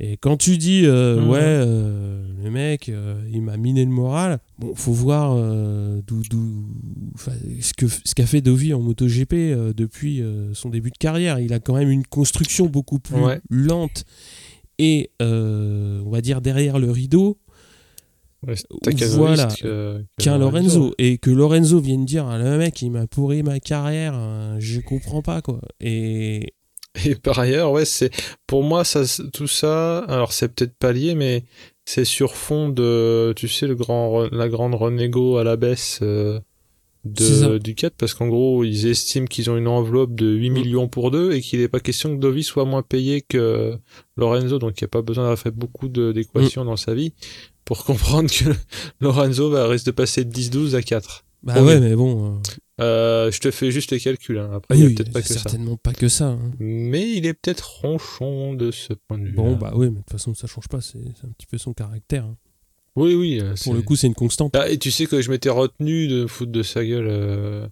Et 0.00 0.16
quand 0.16 0.36
tu 0.36 0.58
dis, 0.58 0.82
euh, 0.84 1.20
mmh. 1.20 1.28
ouais, 1.28 1.40
euh, 1.40 2.26
le 2.42 2.50
mec, 2.50 2.88
euh, 2.88 3.22
il 3.32 3.42
m'a 3.42 3.56
miné 3.56 3.84
le 3.84 3.92
moral, 3.92 4.40
bon, 4.58 4.74
faut 4.74 4.92
voir 4.92 5.36
d'où, 6.02 6.22
ce, 7.60 7.72
que, 7.74 7.86
ce 7.86 8.14
qu'a 8.14 8.26
fait 8.26 8.40
Dovi 8.40 8.74
en 8.74 8.80
MotoGP 8.80 9.34
depuis 9.74 10.22
son 10.52 10.70
début 10.70 10.90
de 10.90 10.98
carrière. 10.98 11.38
Il 11.38 11.52
a 11.52 11.60
quand 11.60 11.74
même 11.74 11.90
une 11.90 12.06
construction 12.06 12.66
beaucoup 12.66 12.98
plus 12.98 13.16
lente 13.50 14.04
et, 14.78 15.10
on 15.20 16.10
va 16.10 16.20
dire, 16.20 16.40
derrière 16.40 16.80
le 16.80 16.90
rideau. 16.90 17.38
voilà, 18.42 19.48
qu'un 20.18 20.38
Lorenzo. 20.38 20.92
Et 20.98 21.18
que 21.18 21.30
Lorenzo 21.30 21.78
vienne 21.78 22.04
dire, 22.04 22.26
ah, 22.26 22.36
le 22.36 22.58
mec, 22.58 22.82
il 22.82 22.90
m'a 22.90 23.06
pourri 23.06 23.44
ma 23.44 23.60
carrière, 23.60 24.56
je 24.58 24.80
comprends 24.80 25.22
pas, 25.22 25.40
quoi. 25.40 25.60
Et, 25.80 26.52
et 27.04 27.14
par 27.14 27.38
ailleurs, 27.38 27.72
ouais, 27.72 27.84
c'est 27.84 28.10
pour 28.46 28.62
moi 28.62 28.84
ça, 28.84 29.02
tout 29.32 29.46
ça. 29.46 29.98
Alors 30.00 30.32
c'est 30.32 30.48
peut-être 30.48 30.76
pas 30.76 30.92
lié, 30.92 31.14
mais 31.14 31.44
c'est 31.84 32.04
sur 32.04 32.36
fond 32.36 32.68
de, 32.68 33.32
tu 33.36 33.48
sais, 33.48 33.66
le 33.66 33.74
grand, 33.74 34.28
la 34.32 34.48
grande 34.48 34.74
renégo 34.74 35.36
à 35.36 35.44
la 35.44 35.56
baisse 35.56 36.00
euh, 36.02 36.40
de 37.04 37.58
Ducat, 37.58 37.90
parce 37.90 38.14
qu'en 38.14 38.28
gros 38.28 38.64
ils 38.64 38.86
estiment 38.86 39.26
qu'ils 39.26 39.50
ont 39.50 39.56
une 39.56 39.68
enveloppe 39.68 40.14
de 40.14 40.26
8 40.26 40.50
mm. 40.50 40.52
millions 40.52 40.88
pour 40.88 41.10
deux 41.10 41.32
et 41.32 41.40
qu'il 41.40 41.60
n'est 41.60 41.68
pas 41.68 41.80
question 41.80 42.14
que 42.14 42.20
Dovi 42.20 42.42
soit 42.42 42.64
moins 42.64 42.82
payé 42.82 43.20
que 43.20 43.76
Lorenzo, 44.16 44.58
donc 44.58 44.80
il 44.80 44.84
n'y 44.84 44.86
a 44.86 44.88
pas 44.88 45.02
besoin 45.02 45.24
d'avoir 45.24 45.38
fait 45.38 45.50
beaucoup 45.50 45.88
d'équations 45.88 46.64
mm. 46.64 46.66
dans 46.66 46.76
sa 46.76 46.94
vie 46.94 47.12
pour 47.64 47.84
comprendre 47.84 48.30
que 48.30 48.50
Lorenzo 49.00 49.50
va 49.50 49.68
risque 49.68 49.86
de 49.86 49.90
passer 49.90 50.24
de 50.24 50.32
10-12 50.32 50.74
à 50.74 50.82
4. 50.82 51.24
Bah 51.44 51.62
ouais, 51.62 51.78
mais 51.78 51.94
bon. 51.94 52.26
Euh, 52.26 52.38
euh, 52.80 53.30
je 53.30 53.38
te 53.38 53.50
fais 53.50 53.70
juste 53.70 53.90
les 53.90 54.00
calculs. 54.00 54.38
Hein. 54.38 54.50
Après, 54.54 54.78
il 54.78 54.94
peut-être 54.94 55.12
pas 55.12 55.22
que 55.22 55.28
certainement 55.28 55.76
pas 55.76 55.92
que 55.92 56.08
ça. 56.08 56.28
Hein. 56.28 56.50
Mais 56.58 57.08
il 57.10 57.26
est 57.26 57.34
peut-être 57.34 57.80
ronchon 57.82 58.54
de 58.54 58.70
ce 58.70 58.94
point 58.94 59.18
de 59.18 59.26
vue. 59.26 59.32
Bon, 59.32 59.54
bah 59.56 59.72
oui, 59.74 59.86
mais 59.86 59.92
de 59.92 59.98
toute 59.98 60.10
façon, 60.10 60.34
ça 60.34 60.46
change 60.46 60.68
pas. 60.68 60.80
C'est 60.80 60.98
un 60.98 61.30
petit 61.36 61.46
peu 61.46 61.58
son 61.58 61.72
caractère. 61.72 62.24
Hein. 62.24 62.36
Oui, 62.96 63.14
oui. 63.14 63.40
Euh, 63.40 63.54
Pour 63.62 63.74
le 63.74 63.82
coup, 63.82 63.96
c'est 63.96 64.06
une 64.06 64.14
constante. 64.14 64.56
Ah, 64.56 64.68
et 64.68 64.78
tu 64.78 64.90
sais 64.90 65.06
que 65.06 65.20
je 65.20 65.30
m'étais 65.30 65.50
retenu 65.50 66.08
de 66.08 66.26
foutre 66.26 66.52
de 66.52 66.62
sa 66.62 66.84
gueule 66.84 67.08
euh, 67.08 67.66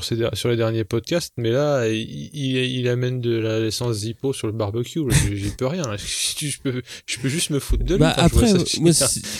sur 0.00 0.48
les 0.48 0.56
derniers 0.56 0.84
podcasts, 0.84 1.34
mais 1.36 1.50
là, 1.50 1.86
il, 1.88 2.88
amène 2.88 3.20
de 3.20 3.36
la 3.36 3.60
l'essence 3.60 3.96
Zippo 3.96 4.32
sur 4.32 4.46
le 4.46 4.52
barbecue. 4.52 5.00
J'y 5.32 5.50
peux 5.50 5.66
rien. 5.66 5.84
Je 6.42 6.58
peux, 6.60 6.82
je 7.06 7.18
peux 7.20 7.28
juste 7.28 7.50
me 7.50 7.60
foutre 7.60 7.84
de 7.84 7.94
lui. 7.94 8.00
Bah 8.00 8.14
après, 8.16 8.52
moi, 8.80 8.92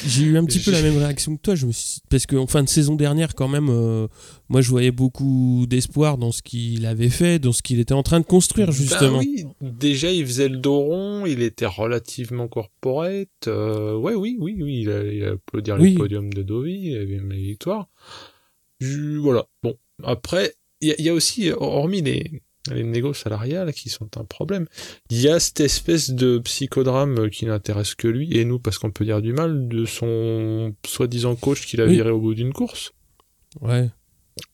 j'ai 0.07 0.23
eu 0.23 0.39
un 0.39 0.45
petit 0.45 0.59
peu 0.65 0.71
la 0.71 0.83
même 0.83 0.97
réaction 0.99 1.37
que 1.37 1.43
toi. 1.43 1.55
Je 1.57 1.67
me 1.67 1.73
Parce 2.09 2.27
qu'en 2.27 2.47
fin 2.47 2.63
de 2.63 2.69
saison 2.69 2.95
dernière, 2.95 3.35
quand 3.35 3.49
même, 3.49 3.69
euh, 3.71 4.07
moi, 4.49 4.61
je 4.61 4.71
voyais 4.71 4.93
beaucoup 4.93 5.67
d'espoir 5.69 6.19
dans 6.19 6.31
ce 6.31 6.43
qu'il 6.43 6.87
avait 6.87 7.09
fait, 7.09 7.39
dans 7.39 7.53
ce 7.53 7.63
qu'il 7.63 7.81
était 7.81 7.95
en 7.95 8.03
train 8.03 8.21
de 8.21 8.25
construire, 8.25 8.69
bah 8.69 8.73
justement. 8.73 9.19
oui, 9.19 9.45
déjà, 9.61 10.13
il 10.13 10.25
faisait 10.27 10.49
le 10.49 10.59
dos 10.59 10.79
rond, 10.79 11.27
il 11.27 11.43
était 11.43 11.67
relativement 11.67 12.49
corporate. 12.49 13.29
Euh, 13.47 13.97
ouais, 13.97 14.15
oui, 14.15 14.37
oui, 14.39 14.57
oui, 14.61 14.83
il 14.83 14.91
a, 14.91 15.05
il 15.05 15.25
a 15.25 15.31
applaudi 15.33 15.71
le 15.71 15.95
podium 15.97 16.33
de 16.33 16.43
Dovi, 16.43 16.81
il 16.91 16.97
avait 16.97 17.15
une 17.15 17.33
victoire. 17.33 17.89
voilà, 18.81 19.47
bon, 19.63 19.75
après, 20.03 20.55
il 20.81 20.95
y, 20.99 21.09
a 21.09 21.15
aussi, 21.15 21.51
hormis 21.53 22.03
les, 22.03 22.43
les 22.71 22.83
négos 22.83 23.15
salariales 23.15 23.73
qui 23.73 23.89
sont 23.89 24.09
un 24.17 24.25
problème, 24.25 24.67
il 25.11 25.21
y 25.21 25.29
a 25.29 25.39
cette 25.39 25.61
espèce 25.61 26.11
de 26.11 26.39
psychodrame 26.39 27.31
qui 27.31 27.47
n'intéresse 27.47 27.95
que 27.95 28.09
lui 28.09 28.37
et 28.37 28.45
nous, 28.45 28.59
parce 28.59 28.79
qu'on 28.79 28.91
peut 28.91 29.05
dire 29.05 29.23
du 29.23 29.33
mal, 29.33 29.69
de 29.69 29.85
son 29.85 30.75
soi-disant 30.85 31.37
coach 31.37 31.67
qu'il 31.67 31.81
a 31.81 31.87
viré 31.87 32.11
au 32.11 32.21
bout 32.21 32.35
d'une 32.35 32.53
course. 32.53 32.93
Ouais. 33.61 33.91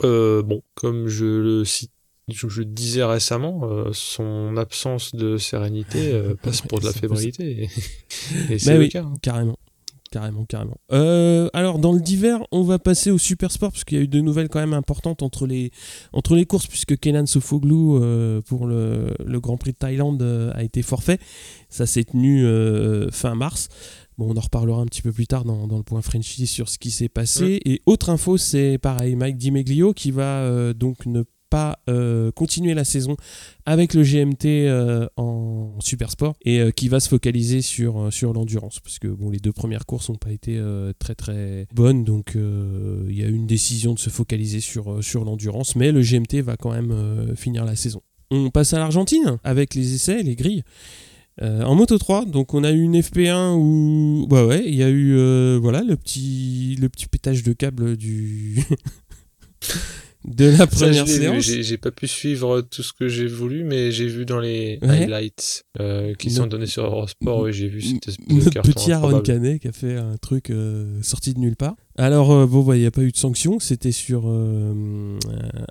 Euh, 0.03 0.43
bon, 0.43 0.63
comme 0.75 1.09
je 1.09 1.25
le 1.25 1.65
cite 1.65 1.93
je, 2.29 2.63
disais 2.63 3.05
récemment, 3.05 3.61
euh, 3.65 3.91
son 3.93 4.57
absence 4.57 5.15
de 5.15 5.39
sérénité 5.39 6.13
euh, 6.13 6.35
passe 6.43 6.61
pour 6.63 6.81
de 6.81 6.85
la 6.85 6.93
fébrilité. 6.93 7.71
Et, 8.51 8.59
c'est 8.59 8.79
le 8.79 8.87
cas. 8.89 9.03
Hein. 9.03 9.15
Carrément. 9.23 9.59
Carrément, 10.11 10.47
carrément. 10.47 10.79
Euh, 10.91 11.49
alors, 11.53 11.79
dans 11.79 11.93
le 11.93 12.01
divers, 12.01 12.41
on 12.51 12.63
va 12.63 12.79
passer 12.79 13.11
au 13.11 13.19
super 13.19 13.53
sport, 13.53 13.73
parce 13.73 13.85
qu'il 13.85 13.99
y 13.99 14.01
a 14.01 14.05
eu 14.05 14.09
de 14.09 14.21
nouvelles 14.21 14.49
quand 14.49 14.61
même 14.61 14.73
importantes 14.73 15.23
entre 15.23 15.47
les, 15.47 15.71
entre 16.13 16.35
les 16.35 16.47
courses, 16.47 16.67
puisque 16.67 16.99
Kenan 16.99 17.27
Sofoglou, 17.27 18.03
euh, 18.03 18.41
pour 18.41 18.67
le, 18.67 19.15
le, 19.25 19.41
Grand 19.41 19.59
Prix 19.59 19.73
de 19.73 19.77
Thaïlande, 19.77 20.23
euh, 20.23 20.51
a 20.55 20.63
été 20.63 20.83
forfait. 20.83 21.19
Ça 21.69 21.87
s'est 21.87 22.05
tenu 22.05 22.47
fin 23.13 23.35
mars. 23.35 23.69
Bon, 24.17 24.33
on 24.33 24.37
en 24.37 24.41
reparlera 24.41 24.81
un 24.81 24.87
petit 24.87 25.03
peu 25.03 25.13
plus 25.13 25.27
tard 25.27 25.45
dans, 25.45 25.67
dans 25.67 25.77
le 25.77 25.83
point 25.83 26.01
Frenchy 26.01 26.47
sur 26.47 26.69
ce 26.69 26.79
qui 26.79 26.91
s'est 26.91 27.09
passé. 27.09 27.61
Et 27.65 27.83
autre 27.87 28.09
info, 28.11 28.39
c'est 28.39 28.79
pareil, 28.79 29.15
Mike 29.15 29.37
Dimeglio 29.37 29.93
qui 29.93 30.11
va 30.11 30.73
donc 30.73 31.07
ne 31.07 31.23
pas 31.49 31.81
euh, 31.89 32.31
continuer 32.33 32.75
la 32.75 32.85
saison 32.85 33.17
avec 33.67 33.95
le 33.95 34.03
GMT 34.03 34.47
euh, 34.47 35.09
en 35.17 35.75
super 35.81 36.11
sport 36.11 36.37
et 36.45 36.61
euh, 36.61 36.71
qui 36.71 36.89
va 36.89 37.01
se 37.01 37.09
focaliser 37.09 37.63
sur, 37.63 38.13
sur 38.13 38.33
l'endurance 38.33 38.81
parce 38.81 38.99
que 38.99 39.09
bon, 39.09 39.31
les 39.31 39.39
deux 39.39 39.53
premières 39.53 39.87
courses 39.87 40.09
n'ont 40.09 40.17
pas 40.17 40.33
été 40.33 40.61
très 40.99 41.15
très 41.15 41.67
bonnes 41.75 42.05
donc 42.05 42.35
il 42.35 43.17
y 43.17 43.23
a 43.23 43.27
eu 43.27 43.35
une 43.35 43.47
décision 43.47 43.95
de 43.95 43.99
se 43.99 44.11
focaliser 44.11 44.61
sur, 44.61 45.03
sur 45.03 45.25
l'endurance 45.25 45.77
mais 45.77 45.93
le 45.93 46.03
GMT 46.03 46.43
va 46.43 46.57
quand 46.57 46.73
même 46.73 47.35
finir 47.37 47.65
la 47.65 47.77
saison. 47.77 48.03
On 48.31 48.51
passe 48.51 48.75
à 48.75 48.79
l'Argentine 48.79 49.39
avec 49.45 49.75
les 49.75 49.95
essais, 49.95 50.23
les 50.23 50.37
grilles. 50.37 50.65
en 51.41 51.75
Moto 51.75 51.97
3, 51.99 52.27
donc 52.27 52.55
on 52.55 52.65
a 52.65 52.73
eu 52.73 52.83
une 52.83 52.99
FP1 52.99 53.55
où 53.57 54.27
bah 54.29 54.45
ouais, 54.47 54.65
il 54.67 54.75
y 54.75 54.83
a 54.83 54.91
eu 54.91 55.15
voilà 55.59 55.83
le 55.83 55.97
petit 55.97 56.77
le 56.81 56.89
petit 56.89 57.07
pétage 57.07 57.43
de 57.43 57.53
câble 57.53 57.97
du 57.97 58.63
de 60.29 60.57
la 60.57 60.67
première 60.67 61.09
séance. 61.09 61.45
J'ai 61.45 61.79
pas 61.79 61.91
pu 61.91 62.07
suivre 62.07 62.61
tout 62.61 62.83
ce 62.83 62.93
que 62.93 63.09
j'ai 63.09 63.27
voulu, 63.27 63.65
mais 63.65 63.91
j'ai 63.91 64.07
vu 64.07 64.25
dans 64.25 64.39
les 64.39 64.79
highlights 64.83 65.65
euh, 65.81 66.15
qui 66.15 66.31
sont 66.31 66.47
donnés 66.47 66.67
sur 66.67 66.85
Eurosport, 66.85 67.51
j'ai 67.51 67.69
vu 67.69 67.81
cette 67.83 68.19
Notre 68.29 68.63
petit 68.63 68.93
Aaron 68.93 69.21
Canet 69.21 69.61
qui 69.61 69.69
a 69.69 69.73
fait 69.73 69.97
un 69.97 70.17
truc 70.17 70.51
euh, 70.51 71.01
sorti 71.03 71.35
de 71.35 71.39
nulle 71.39 71.57
part. 71.57 71.77
Alors, 71.97 72.33
euh, 72.33 72.47
bon, 72.47 72.63
bah, 72.63 72.77
il 72.77 72.81
n'y 72.81 72.87
a 72.87 72.91
pas 72.91 73.03
eu 73.03 73.11
de 73.11 73.17
sanction, 73.17 73.59
c'était 73.59 73.93
sur. 73.93 74.29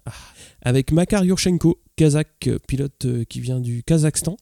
Ah, 0.06 0.12
avec 0.62 0.92
Makar 0.92 1.24
Yurchenko 1.24 1.80
Kazakh, 1.96 2.50
pilote 2.68 3.08
qui 3.30 3.40
vient 3.40 3.60
du 3.60 3.84
Kazakhstan. 3.84 4.38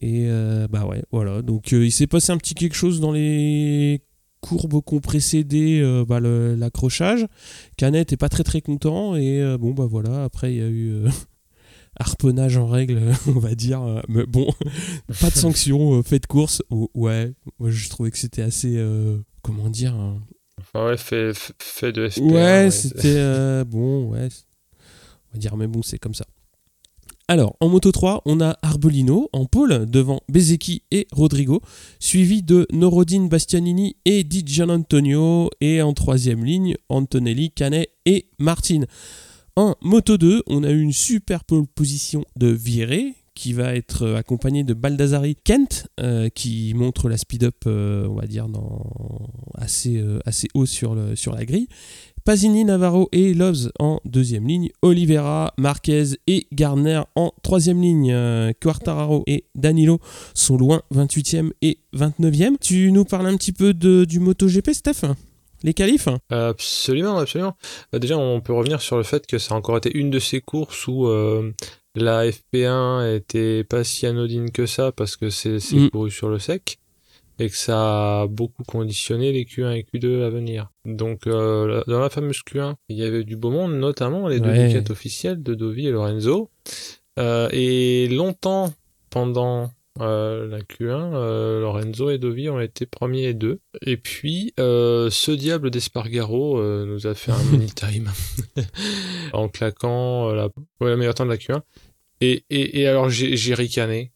Et 0.00 0.26
bah 0.70 0.86
ouais, 0.86 1.02
voilà. 1.12 1.42
Donc 1.42 1.72
il 1.72 1.92
s'est 1.92 2.06
passé 2.06 2.32
un 2.32 2.38
petit 2.38 2.54
quelque 2.54 2.74
chose 2.74 3.00
dans 3.00 3.12
les 3.12 4.02
courbes 4.42 4.82
qu'ont 4.82 5.00
précédé 5.00 5.82
bah, 6.06 6.20
l'accrochage. 6.20 7.26
Canet 7.78 8.12
est 8.12 8.18
pas 8.18 8.28
très 8.28 8.44
très 8.44 8.60
content 8.60 9.16
et 9.16 9.56
bon 9.58 9.72
bah 9.72 9.86
voilà. 9.88 10.24
Après 10.24 10.52
il 10.52 10.58
y 10.58 10.62
a 10.62 10.68
eu 10.68 11.04
harponnage 11.98 12.56
en 12.56 12.66
règle, 12.66 13.00
on 13.26 13.38
va 13.38 13.54
dire. 13.54 13.82
Euh, 13.82 14.00
mais 14.08 14.26
bon, 14.26 14.48
pas 15.20 15.30
de 15.30 15.36
sanction, 15.36 15.98
euh, 15.98 16.02
fait 16.02 16.20
de 16.20 16.26
course. 16.26 16.62
Ouais, 16.94 17.32
moi 17.58 17.70
je 17.70 17.88
trouvais 17.88 18.10
que 18.10 18.18
c'était 18.18 18.42
assez. 18.42 18.76
Euh, 18.76 19.18
comment 19.42 19.68
dire 19.68 19.94
Enfin, 20.60 20.86
ouais, 20.86 20.96
fait, 20.96 21.32
fait 21.58 21.92
de 21.92 22.08
FP1. 22.08 22.32
Ouais, 22.32 22.70
c'était. 22.70 23.64
bon, 23.64 24.10
ouais. 24.10 24.28
On 25.30 25.34
va 25.34 25.38
dire, 25.38 25.56
mais 25.56 25.66
bon, 25.66 25.82
c'est 25.82 25.98
comme 25.98 26.14
ça. 26.14 26.26
Alors, 27.28 27.56
en 27.60 27.68
Moto 27.68 27.92
3, 27.92 28.22
on 28.26 28.40
a 28.40 28.58
Arbolino 28.62 29.30
en 29.32 29.46
pôle 29.46 29.86
devant 29.88 30.20
Bezeki 30.28 30.82
et 30.90 31.06
Rodrigo, 31.12 31.62
suivi 32.00 32.42
de 32.42 32.66
Norodin 32.72 33.26
Bastianini 33.26 33.96
et 34.04 34.24
Di 34.24 34.44
Antonio, 34.62 35.48
et 35.60 35.82
en 35.82 35.94
troisième 35.94 36.44
ligne, 36.44 36.74
Antonelli, 36.88 37.50
Canet 37.50 37.90
et 38.04 38.26
Martin. 38.38 38.82
En 39.56 39.76
Moto 39.82 40.18
2, 40.18 40.42
on 40.46 40.64
a 40.64 40.70
eu 40.70 40.80
une 40.80 40.92
super 40.92 41.44
position 41.44 42.24
de 42.36 42.48
Viré 42.48 43.14
qui 43.34 43.52
va 43.52 43.74
être 43.74 44.02
euh, 44.02 44.16
accompagné 44.16 44.62
de 44.62 44.74
Baldassari 44.74 45.36
Kent 45.36 45.88
euh, 46.00 46.28
qui 46.28 46.74
montre 46.74 47.08
la 47.08 47.16
speed-up, 47.16 47.56
euh, 47.66 48.06
on 48.08 48.14
va 48.14 48.26
dire, 48.26 48.48
dans, 48.48 49.30
assez, 49.54 50.02
haut 50.54 50.66
sur 50.66 50.94
la 50.94 51.44
grille. 51.44 51.68
Pasini, 52.24 52.64
Navarro 52.64 53.08
et 53.10 53.34
Loves 53.34 53.72
en 53.80 54.00
deuxième 54.04 54.46
ligne. 54.46 54.70
Oliveira, 54.80 55.52
Marquez 55.58 56.04
et 56.28 56.46
Garner 56.52 57.02
en 57.16 57.32
troisième 57.42 57.82
ligne. 57.82 58.16
Quartararo 58.60 59.24
et 59.26 59.44
Danilo 59.56 59.98
sont 60.32 60.56
loin, 60.56 60.82
28e 60.94 61.50
et 61.62 61.80
29e. 61.96 62.58
Tu 62.60 62.92
nous 62.92 63.04
parles 63.04 63.26
un 63.26 63.36
petit 63.36 63.50
peu 63.50 63.74
de, 63.74 64.04
du 64.04 64.20
MotoGP, 64.20 64.72
Steph? 64.72 65.04
Les 65.64 65.74
qualifs? 65.74 66.08
Absolument, 66.30 67.18
absolument. 67.18 67.56
Bah, 67.92 67.98
déjà, 67.98 68.16
on 68.16 68.40
peut 68.40 68.52
revenir 68.52 68.80
sur 68.80 68.96
le 68.96 69.02
fait 69.02 69.26
que 69.26 69.38
ça 69.38 69.54
a 69.54 69.58
encore 69.58 69.76
été 69.76 69.90
une 69.96 70.10
de 70.10 70.20
ces 70.20 70.40
courses 70.40 70.86
où 70.86 71.08
euh, 71.08 71.52
la 71.96 72.24
FP1 72.26 73.16
était 73.16 73.64
pas 73.64 73.82
si 73.82 74.06
anodine 74.06 74.52
que 74.52 74.66
ça 74.66 74.92
parce 74.92 75.16
que 75.16 75.28
c'est 75.28 75.58
mm. 75.72 75.90
couru 75.90 76.10
sur 76.12 76.28
le 76.28 76.38
sec 76.38 76.78
et 77.42 77.48
que 77.48 77.56
ça 77.56 78.22
a 78.22 78.26
beaucoup 78.26 78.62
conditionné 78.64 79.32
les 79.32 79.44
Q1 79.44 79.76
et 79.76 79.82
Q2 79.82 80.22
à 80.22 80.30
venir. 80.30 80.70
Donc 80.84 81.26
euh, 81.26 81.82
dans 81.86 82.00
la 82.00 82.10
fameuse 82.10 82.40
Q1, 82.40 82.74
il 82.88 82.96
y 82.96 83.04
avait 83.04 83.24
du 83.24 83.36
beau 83.36 83.50
monde, 83.50 83.74
notamment 83.74 84.28
les 84.28 84.40
deux 84.40 84.50
ouais. 84.50 84.90
officiels 84.90 85.42
de 85.42 85.54
Dovi 85.54 85.88
et 85.88 85.90
Lorenzo. 85.90 86.50
Euh, 87.18 87.48
et 87.52 88.08
longtemps 88.08 88.72
pendant 89.10 89.70
euh, 90.00 90.48
la 90.48 90.60
Q1, 90.60 91.12
euh, 91.14 91.60
Lorenzo 91.60 92.10
et 92.10 92.18
Dovi 92.18 92.48
ont 92.48 92.60
été 92.60 92.86
premiers 92.86 93.24
et 93.24 93.34
deux. 93.34 93.60
Et 93.82 93.96
puis, 93.96 94.54
euh, 94.58 95.10
ce 95.10 95.32
diable 95.32 95.70
d'Espargaro 95.70 96.62
nous 96.86 97.06
a 97.06 97.14
fait 97.14 97.32
un 97.32 97.42
mini 97.52 97.66
time 97.66 98.10
en 99.32 99.48
claquant 99.48 100.32
la, 100.32 100.48
ouais, 100.80 100.96
meilleure 100.96 101.14
temps 101.14 101.26
de 101.26 101.30
la 101.30 101.36
Q1. 101.36 101.60
Et, 102.20 102.44
et, 102.50 102.80
et 102.80 102.86
alors, 102.86 103.10
j'ai 103.10 103.54
ricané. 103.54 104.12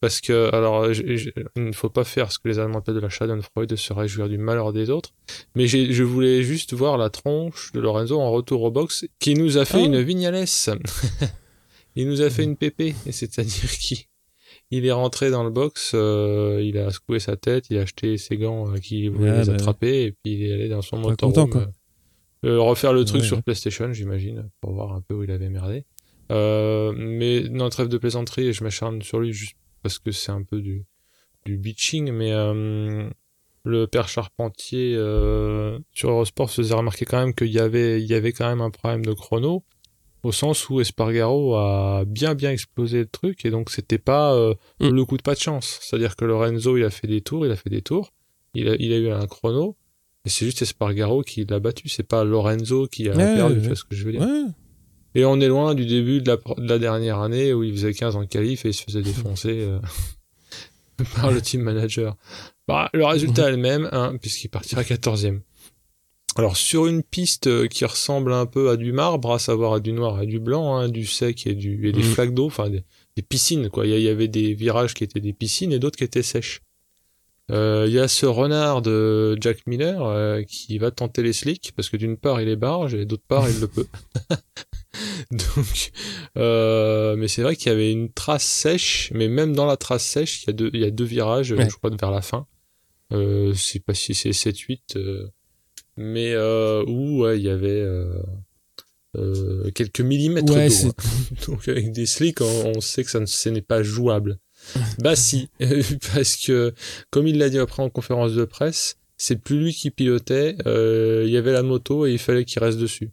Parce 0.00 0.20
que, 0.20 0.54
alors, 0.54 0.90
il 0.92 1.32
ne 1.56 1.72
faut 1.72 1.88
pas 1.88 2.04
faire 2.04 2.30
ce 2.30 2.38
que 2.38 2.48
les 2.48 2.58
Allemands 2.58 2.78
appellent 2.78 2.94
de 2.94 3.00
la 3.00 3.08
Schadenfreude, 3.08 3.68
de 3.68 3.76
se 3.76 3.92
réjouir 3.92 4.28
du 4.28 4.38
malheur 4.38 4.72
des 4.72 4.90
autres. 4.90 5.10
Mais 5.54 5.66
je 5.66 6.02
voulais 6.02 6.42
juste 6.42 6.74
voir 6.74 6.98
la 6.98 7.10
tronche 7.10 7.72
de 7.72 7.80
Lorenzo 7.80 8.20
en 8.20 8.30
retour 8.30 8.62
au 8.62 8.70
box, 8.70 9.06
qui 9.18 9.34
nous 9.34 9.58
a 9.58 9.64
fait 9.64 9.78
ah. 9.82 9.86
une 9.86 10.00
vignales. 10.00 10.44
il 11.96 12.08
nous 12.08 12.22
a 12.22 12.30
fait 12.30 12.44
une 12.44 12.56
pépé, 12.56 12.94
c'est-à-dire 13.10 13.70
qui 13.80 14.08
il 14.70 14.86
est 14.86 14.92
rentré 14.92 15.30
dans 15.30 15.44
le 15.44 15.50
box, 15.50 15.92
euh, 15.94 16.60
il 16.62 16.78
a 16.78 16.90
secoué 16.90 17.18
sa 17.18 17.36
tête, 17.36 17.66
il 17.70 17.78
a 17.78 17.82
acheté 17.82 18.16
ses 18.16 18.36
gants 18.36 18.72
euh, 18.72 18.78
qui 18.78 19.08
voulait 19.08 19.40
les 19.40 19.46
bah 19.46 19.54
attraper 19.54 20.04
et 20.04 20.12
puis 20.12 20.34
il 20.34 20.42
est 20.44 20.52
allé 20.52 20.68
dans 20.68 20.82
son 20.82 20.98
motorhome 20.98 21.68
euh, 22.44 22.60
refaire 22.60 22.92
le 22.92 23.04
truc 23.06 23.24
sur 23.24 23.42
PlayStation, 23.42 23.90
j'imagine, 23.92 24.50
pour 24.60 24.72
voir 24.72 24.92
un 24.92 25.00
peu 25.00 25.14
où 25.14 25.22
il 25.22 25.30
avait 25.30 25.48
merdé. 25.48 25.84
mais 26.30 27.48
non, 27.48 27.70
trêve 27.70 27.88
de 27.88 27.96
plaisanterie, 27.96 28.52
je 28.52 28.62
m'acharne 28.62 29.00
sur 29.00 29.20
lui 29.20 29.32
juste 29.32 29.56
parce 29.84 30.00
que 30.00 30.10
c'est 30.10 30.32
un 30.32 30.42
peu 30.42 30.60
du, 30.60 30.84
du 31.44 31.56
bitching, 31.56 32.10
mais 32.10 32.32
le 33.64 33.86
père 33.86 34.08
Charpentier 34.08 34.94
sur 35.92 36.10
Eurosport 36.10 36.50
faisait 36.50 36.74
remarquer 36.74 37.04
quand 37.04 37.20
même 37.20 37.34
qu'il 37.34 37.52
y 37.52 37.60
avait, 37.60 38.02
il 38.02 38.06
y 38.06 38.14
avait 38.14 38.32
quand 38.32 38.48
même 38.48 38.60
un 38.60 38.70
problème 38.70 39.04
de 39.04 39.12
chrono 39.12 39.62
au 40.24 40.32
sens 40.32 40.68
où 40.70 40.80
Espargaro 40.80 41.54
a 41.54 42.04
bien 42.06 42.34
bien 42.34 42.50
explosé 42.50 43.00
le 43.00 43.06
truc 43.06 43.44
et 43.44 43.50
donc 43.50 43.70
c'était 43.70 43.98
pas 43.98 44.34
euh, 44.34 44.54
mm. 44.80 44.88
le 44.88 45.04
coup 45.04 45.16
de 45.16 45.22
pas 45.22 45.34
de 45.34 45.40
chance. 45.40 45.78
C'est-à-dire 45.82 46.16
que 46.16 46.24
Lorenzo 46.24 46.76
il 46.76 46.84
a 46.84 46.90
fait 46.90 47.06
des 47.06 47.20
tours, 47.20 47.46
il 47.46 47.52
a 47.52 47.56
fait 47.56 47.70
des 47.70 47.82
tours, 47.82 48.12
il 48.54 48.68
a, 48.68 48.74
il 48.78 48.92
a 48.92 48.96
eu 48.96 49.10
un 49.10 49.26
chrono, 49.26 49.76
mais 50.24 50.30
c'est 50.30 50.46
juste 50.46 50.62
Espargaro 50.62 51.22
qui 51.22 51.44
l'a 51.44 51.60
battu, 51.60 51.88
c'est 51.88 52.08
pas 52.08 52.24
Lorenzo 52.24 52.86
qui 52.86 53.08
a 53.08 53.14
perdu, 53.14 53.60
tu 53.60 53.66
vois 53.66 53.76
ce 53.76 53.84
que 53.84 53.94
je 53.94 54.04
veux 54.04 54.12
dire. 54.12 54.26
Et 55.14 55.24
on 55.24 55.40
est 55.40 55.48
loin 55.48 55.74
du 55.74 55.86
début 55.86 56.20
de 56.20 56.30
la, 56.30 56.36
de 56.36 56.68
la, 56.68 56.78
dernière 56.78 57.20
année 57.20 57.52
où 57.52 57.62
il 57.62 57.72
faisait 57.72 57.92
15 57.92 58.16
en 58.16 58.26
qualif 58.26 58.64
et 58.64 58.70
il 58.70 58.74
se 58.74 58.82
faisait 58.82 59.02
défoncer 59.02 59.60
euh, 59.60 59.78
par 61.16 61.30
le 61.30 61.40
team 61.40 61.62
manager. 61.62 62.16
Bah, 62.66 62.90
le 62.92 63.04
résultat 63.04 63.48
est 63.48 63.52
le 63.52 63.56
même, 63.58 63.88
hein, 63.92 64.16
puisqu'il 64.20 64.48
partira 64.48 64.82
14e. 64.82 65.40
Alors 66.36 66.56
sur 66.56 66.86
une 66.86 67.02
piste 67.02 67.46
euh, 67.46 67.68
qui 67.68 67.84
ressemble 67.84 68.32
un 68.32 68.46
peu 68.46 68.70
à 68.70 68.76
du 68.76 68.92
marbre, 68.92 69.32
à 69.32 69.38
savoir 69.38 69.74
à 69.74 69.80
du 69.80 69.92
noir 69.92 70.20
et 70.20 70.26
du 70.26 70.40
blanc, 70.40 70.76
hein, 70.76 70.88
du 70.88 71.06
sec 71.06 71.46
et, 71.46 71.54
du, 71.54 71.86
et 71.86 71.92
des 71.92 72.00
mm. 72.00 72.02
flaques 72.02 72.34
d'eau, 72.34 72.46
enfin 72.46 72.70
des, 72.70 72.82
piscines 73.22 73.70
quoi. 73.70 73.86
Il 73.86 74.00
y, 74.00 74.08
avait 74.08 74.26
des 74.26 74.54
virages 74.54 74.94
qui 74.94 75.04
étaient 75.04 75.20
des 75.20 75.32
piscines 75.32 75.72
et 75.72 75.78
d'autres 75.78 75.96
qui 75.96 76.04
étaient 76.04 76.24
sèches. 76.24 76.62
Euh, 77.52 77.84
il 77.86 77.92
y 77.92 78.00
a 78.00 78.08
ce 78.08 78.26
renard 78.26 78.82
de 78.82 79.36
Jack 79.40 79.66
Miller 79.66 80.02
euh, 80.02 80.42
qui 80.42 80.78
va 80.78 80.90
tenter 80.90 81.22
les 81.22 81.34
slicks 81.34 81.72
parce 81.76 81.88
que 81.88 81.96
d'une 81.96 82.16
part 82.16 82.40
il 82.40 82.48
est 82.48 82.56
barge 82.56 82.94
et 82.94 83.04
d'autre 83.04 83.24
part 83.28 83.48
il 83.48 83.60
le 83.60 83.68
peut. 83.68 83.86
Donc, 85.30 85.92
mais 86.36 87.28
c'est 87.28 87.42
vrai 87.42 87.56
qu'il 87.56 87.70
y 87.70 87.74
avait 87.74 87.92
une 87.92 88.12
trace 88.12 88.44
sèche, 88.44 89.10
mais 89.14 89.28
même 89.28 89.54
dans 89.54 89.66
la 89.66 89.76
trace 89.76 90.04
sèche, 90.04 90.44
il 90.44 90.46
y 90.46 90.50
a 90.50 90.52
deux, 90.52 90.70
il 90.72 90.80
y 90.80 90.84
a 90.84 90.90
deux 90.90 91.04
virages, 91.04 91.54
je 91.56 91.76
crois 91.76 91.90
vers 91.90 92.10
la 92.10 92.22
fin. 92.22 92.46
Euh, 93.12 93.52
c'est 93.54 93.80
pas 93.80 93.94
si 93.94 94.14
c'est 94.14 94.30
7-8 94.30 95.30
mais 95.96 96.32
euh, 96.34 96.84
où 96.86 97.28
il 97.28 97.40
y 97.40 97.48
avait 97.48 97.68
euh, 97.68 98.20
euh, 99.16 99.70
quelques 99.72 100.00
millimètres 100.00 100.46
d'eau. 100.46 100.56
Hein. 100.56 100.68
Donc 101.46 101.68
avec 101.68 101.92
des 101.92 102.06
slicks, 102.06 102.40
on, 102.40 102.80
sait 102.80 103.04
que 103.04 103.10
ça 103.10 103.20
ne, 103.20 103.26
ce 103.26 103.48
n'est 103.48 103.62
pas 103.62 103.82
jouable. 103.82 104.38
bah 104.98 105.14
si, 105.14 105.50
parce 106.14 106.36
que 106.36 106.72
comme 107.10 107.26
il 107.26 107.38
l'a 107.38 107.50
dit 107.50 107.58
après 107.58 107.82
en 107.82 107.90
conférence 107.90 108.32
de 108.32 108.44
presse, 108.44 108.96
c'est 109.16 109.36
plus 109.36 109.58
lui 109.58 109.72
qui 109.72 109.90
pilotait, 109.90 110.56
il 110.66 111.30
y 111.30 111.36
avait 111.36 111.52
la 111.52 111.62
moto 111.62 112.06
et 112.06 112.12
il 112.12 112.18
fallait 112.18 112.44
qu'il 112.44 112.62
reste 112.62 112.78
dessus. 112.78 113.10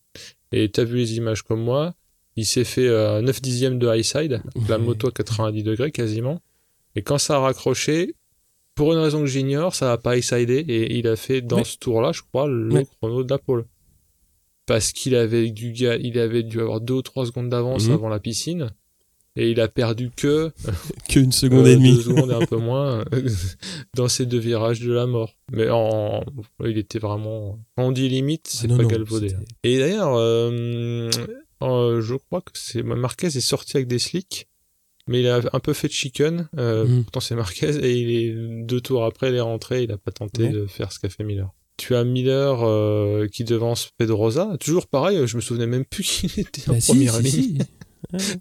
Et 0.51 0.69
tu 0.69 0.79
as 0.79 0.83
vu 0.83 0.97
les 0.97 1.15
images 1.15 1.43
comme 1.43 1.61
moi, 1.61 1.93
il 2.35 2.45
s'est 2.45 2.63
fait 2.63 2.89
9 2.89 3.41
dixièmes 3.41 3.79
de 3.79 3.87
high 3.87 4.03
side, 4.03 4.41
la 4.67 4.77
moto 4.77 5.07
à 5.07 5.11
90 5.11 5.63
degrés 5.63 5.91
quasiment. 5.91 6.41
Et 6.95 7.01
quand 7.03 7.17
ça 7.17 7.35
a 7.35 7.39
raccroché, 7.39 8.15
pour 8.75 8.93
une 8.93 8.99
raison 8.99 9.19
que 9.19 9.27
j'ignore, 9.27 9.75
ça 9.75 9.87
n'a 9.87 9.97
pas 9.97 10.17
excited 10.17 10.69
et 10.69 10.97
il 10.97 11.07
a 11.07 11.15
fait 11.15 11.41
dans 11.41 11.63
ce 11.63 11.77
tour-là, 11.77 12.11
je 12.11 12.21
crois, 12.21 12.47
le 12.47 12.83
chrono 12.83 13.23
de 13.23 13.29
la 13.29 13.37
pole. 13.37 13.65
Parce 14.65 14.91
qu'il 14.91 15.15
avait 15.15 15.49
dû, 15.49 15.73
il 15.73 16.19
avait 16.19 16.43
dû 16.43 16.61
avoir 16.61 16.79
deux 16.81 16.95
ou 16.95 17.01
trois 17.01 17.25
secondes 17.25 17.49
d'avance 17.49 17.87
mhm. 17.87 17.93
avant 17.93 18.09
la 18.09 18.19
piscine 18.19 18.71
et 19.35 19.51
il 19.51 19.59
a 19.61 19.67
perdu 19.67 20.11
que 20.15 20.51
qu'une 21.09 21.31
seconde 21.31 21.67
et 21.67 21.75
demie, 21.75 21.95
deux 21.95 22.01
secondes 22.01 22.31
et 22.31 22.35
un 22.35 22.45
peu 22.45 22.57
moins 22.57 23.03
dans 23.95 24.07
ces 24.07 24.25
deux 24.25 24.39
virages 24.39 24.81
de 24.81 24.91
la 24.91 25.05
mort. 25.05 25.35
Mais 25.51 25.69
en, 25.69 26.23
il 26.65 26.77
était 26.77 26.99
vraiment, 26.99 27.59
quand 27.75 27.83
on 27.83 27.91
dit 27.91 28.09
limite, 28.09 28.47
c'est 28.47 28.71
ah 28.71 28.77
pas 28.77 28.83
galvaudé. 28.83 29.35
Et 29.63 29.79
d'ailleurs, 29.79 30.15
euh, 30.15 31.09
euh, 31.63 32.01
je 32.01 32.15
crois 32.15 32.41
que 32.41 32.51
c'est 32.53 32.83
Marquez 32.83 33.27
est 33.27 33.41
sorti 33.41 33.77
avec 33.77 33.87
des 33.87 33.99
slicks 33.99 34.47
mais 35.07 35.21
il 35.21 35.27
a 35.27 35.41
un 35.53 35.59
peu 35.59 35.73
fait 35.73 35.87
de 35.87 35.93
chicken, 35.93 36.47
euh, 36.57 36.85
mm. 36.85 37.03
pourtant 37.03 37.19
c'est 37.19 37.35
Marquez, 37.35 37.75
et 37.85 37.93
il 37.93 38.11
est 38.11 38.63
deux 38.63 38.81
tours 38.81 39.03
après, 39.03 39.29
il 39.29 39.35
est 39.35 39.41
rentré, 39.41 39.83
il 39.83 39.91
a 39.91 39.97
pas 39.97 40.11
tenté 40.11 40.49
de 40.49 40.65
faire 40.65 40.91
ce 40.91 40.99
qu'a 40.99 41.09
fait 41.09 41.23
Miller. 41.23 41.51
Tu 41.77 41.95
as 41.95 42.03
Miller 42.03 42.61
euh, 42.63 43.27
qui 43.27 43.43
devance 43.43 43.89
Pedrosa, 43.97 44.57
toujours 44.59 44.87
pareil, 44.87 45.25
je 45.25 45.35
me 45.35 45.41
souvenais 45.41 45.67
même 45.67 45.85
plus 45.85 46.03
qu'il 46.27 46.39
était 46.39 46.69
en 46.69 46.73
bah 46.73 46.79
première 46.85 47.19
ligne. 47.19 47.63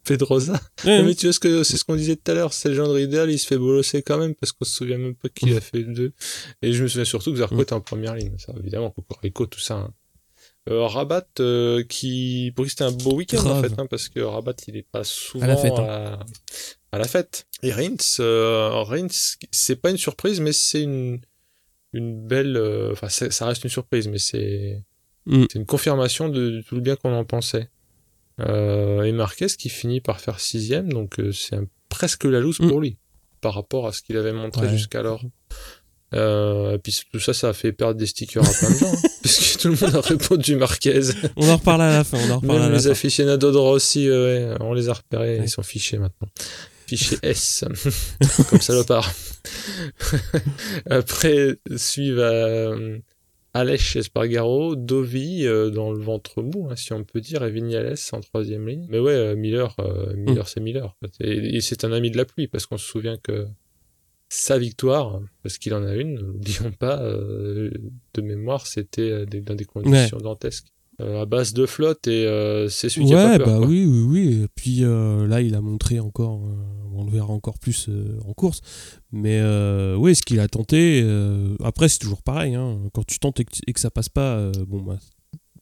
Pedrosa. 0.04 0.60
mais 0.84 1.14
tu 1.14 1.26
vois 1.26 1.32
ce 1.32 1.40
que 1.40 1.62
c'est 1.64 1.76
ce 1.76 1.84
qu'on 1.84 1.96
disait 1.96 2.16
tout 2.16 2.30
à 2.30 2.34
l'heure, 2.34 2.52
c'est 2.52 2.68
le 2.70 2.74
genre 2.74 2.98
idéal, 2.98 3.30
il 3.30 3.38
se 3.38 3.46
fait 3.46 3.58
bolosser 3.58 4.02
quand 4.02 4.18
même 4.18 4.34
parce 4.34 4.52
qu'on 4.52 4.64
se 4.64 4.74
souvient 4.74 4.98
même 4.98 5.14
pas 5.14 5.28
qu'il 5.28 5.56
a 5.56 5.60
fait 5.60 5.84
deux. 5.84 6.12
Et 6.62 6.72
je 6.72 6.82
me 6.82 6.88
souviens 6.88 7.04
surtout 7.04 7.32
que 7.32 7.38
Zarco 7.38 7.56
mm. 7.56 7.60
était 7.60 7.72
en 7.72 7.80
première 7.80 8.14
ligne. 8.14 8.32
Ça, 8.38 8.52
évidemment, 8.58 8.90
Cocorico, 8.90 9.46
tout 9.46 9.60
ça. 9.60 9.74
Hein. 9.74 9.94
Euh, 10.68 10.86
Rabat 10.86 11.26
euh, 11.40 11.82
qui 11.84 12.52
pour 12.54 12.66
qui 12.66 12.70
c'était 12.70 12.84
un 12.84 12.92
beau 12.92 13.14
week-end 13.14 13.44
en 13.46 13.62
fait 13.62 13.72
hein, 13.78 13.86
parce 13.88 14.10
que 14.10 14.20
Rabat 14.20 14.54
il 14.68 14.76
est 14.76 14.86
pas 14.86 15.04
souvent 15.04 15.44
à 15.44 15.48
la 15.48 15.56
fête, 15.56 15.72
hein. 15.72 16.18
à, 16.92 16.98
la 16.98 17.08
fête. 17.08 17.46
et 17.62 17.72
Rins 17.72 17.96
euh, 18.20 18.68
Rins 18.82 19.08
c'est 19.50 19.76
pas 19.76 19.90
une 19.90 19.96
surprise 19.96 20.38
mais 20.38 20.52
c'est 20.52 20.82
une 20.82 21.18
une 21.94 22.26
belle 22.26 22.58
euh, 22.58 22.92
enfin 22.92 23.08
ça 23.08 23.46
reste 23.46 23.64
une 23.64 23.70
surprise 23.70 24.06
mais 24.08 24.18
c'est 24.18 24.84
mm. 25.24 25.44
c'est 25.50 25.58
une 25.58 25.66
confirmation 25.66 26.28
de, 26.28 26.62
tout 26.68 26.74
le 26.74 26.82
bien 26.82 26.94
qu'on 26.94 27.14
en 27.14 27.24
pensait 27.24 27.70
et 28.46 29.12
Marquez 29.12 29.46
qui 29.46 29.68
finit 29.68 30.00
par 30.00 30.20
faire 30.20 30.40
sixième, 30.40 30.92
donc 30.92 31.16
c'est 31.32 31.58
presque 31.88 32.24
la 32.24 32.40
loose 32.40 32.58
pour 32.58 32.80
lui 32.80 32.96
par 33.40 33.54
rapport 33.54 33.86
à 33.86 33.92
ce 33.92 34.02
qu'il 34.02 34.16
avait 34.16 34.32
montré 34.32 34.68
jusqu'alors. 34.68 35.22
Euh, 36.12 36.74
et 36.74 36.78
puis 36.78 37.00
tout 37.12 37.20
ça, 37.20 37.32
ça 37.32 37.50
a 37.50 37.52
fait 37.52 37.72
perdre 37.72 37.94
des 37.94 38.06
stickers 38.06 38.44
à 38.44 38.52
plein 38.52 38.70
de 38.70 38.78
gens, 38.78 38.92
hein, 38.92 39.08
parce 39.22 39.38
que 39.38 39.58
tout 39.58 39.68
le 39.68 39.76
monde 39.80 39.94
a 39.94 40.00
répondu 40.00 40.56
Marquez. 40.56 41.00
On 41.36 41.48
en 41.48 41.56
reparle 41.56 41.82
à 41.82 41.92
la 41.98 42.04
fin. 42.04 42.18
On 42.18 42.30
en 42.30 42.40
reparle 42.40 42.60
Même 42.60 42.72
à 42.72 42.74
les 42.74 42.88
aficionados 42.88 43.52
de 43.52 43.56
Rossi, 43.56 44.08
euh, 44.08 44.56
on 44.60 44.74
les 44.74 44.88
a 44.88 44.94
repérés, 44.94 45.40
ils 45.42 45.48
sont 45.48 45.62
fichés 45.62 45.98
maintenant. 45.98 46.28
Fichés 46.86 47.18
S, 47.22 47.64
comme 48.48 48.60
salopard. 48.60 49.12
Après 50.90 51.58
suivent 51.76 52.18
euh, 52.18 52.98
Aleix 53.52 53.96
Espargaro, 53.96 54.76
Dovi 54.76 55.46
euh, 55.46 55.70
dans 55.70 55.92
le 55.92 55.98
ventre 55.98 56.42
mou, 56.42 56.68
hein, 56.70 56.76
si 56.76 56.92
on 56.92 57.02
peut 57.04 57.20
dire, 57.20 57.42
et 57.42 57.50
Vignales 57.50 57.96
en 58.12 58.20
troisième 58.20 58.68
ligne. 58.68 58.86
Mais 58.88 58.98
ouais, 58.98 59.12
euh, 59.12 59.36
Miller, 59.36 59.74
Miller 60.16 60.44
mm. 60.44 60.48
c'est 60.48 60.60
Miller. 60.60 60.96
et 61.20 61.60
c'est 61.60 61.84
un 61.84 61.92
ami 61.92 62.10
de 62.10 62.16
la 62.16 62.24
pluie, 62.24 62.46
parce 62.46 62.66
qu'on 62.66 62.78
se 62.78 62.86
souvient 62.86 63.16
que 63.16 63.46
sa 64.30 64.58
victoire, 64.58 65.20
parce 65.42 65.58
qu'il 65.58 65.74
en 65.74 65.84
a 65.84 65.94
une, 65.94 66.14
n'oublions 66.20 66.72
pas, 66.72 67.02
euh, 67.02 67.70
de 68.14 68.22
mémoire, 68.22 68.66
c'était 68.66 69.10
euh, 69.10 69.26
dans 69.26 69.54
des 69.54 69.66
conditions 69.66 70.18
dantesques. 70.18 70.68
Euh, 71.00 71.22
à 71.22 71.26
base 71.26 71.52
de 71.54 71.66
flotte 71.66 72.06
et 72.08 72.24
c'est 72.68 72.88
celui 72.88 73.06
qui 73.06 73.14
a 73.14 73.38
pas 73.38 73.44
peur, 73.44 73.60
bah 73.60 73.66
oui, 73.66 73.84
oui, 73.86 74.02
oui. 74.08 74.42
Et 74.44 74.48
puis 74.54 74.80
là, 74.80 75.40
il 75.40 75.54
a 75.54 75.60
montré 75.60 76.00
encore, 76.00 76.40
on 76.94 77.04
le 77.04 77.10
verra 77.10 77.32
encore 77.32 77.58
plus 77.58 77.88
en 78.26 78.32
course. 78.34 78.60
Mais 79.12 79.40
oui, 79.96 80.14
ce 80.14 80.22
qu'il 80.22 80.40
a 80.40 80.48
tenté, 80.48 81.06
après, 81.64 81.88
c'est 81.88 81.98
toujours 81.98 82.22
pareil. 82.22 82.54
Hein. 82.54 82.78
quand 82.92 83.06
tu 83.06 83.18
tentes 83.18 83.40
et 83.40 83.44
que, 83.44 83.80
ça 83.80 83.90
passe 83.90 84.08
pas, 84.08 84.50
bon, 84.66 84.82
bah, 84.82 84.98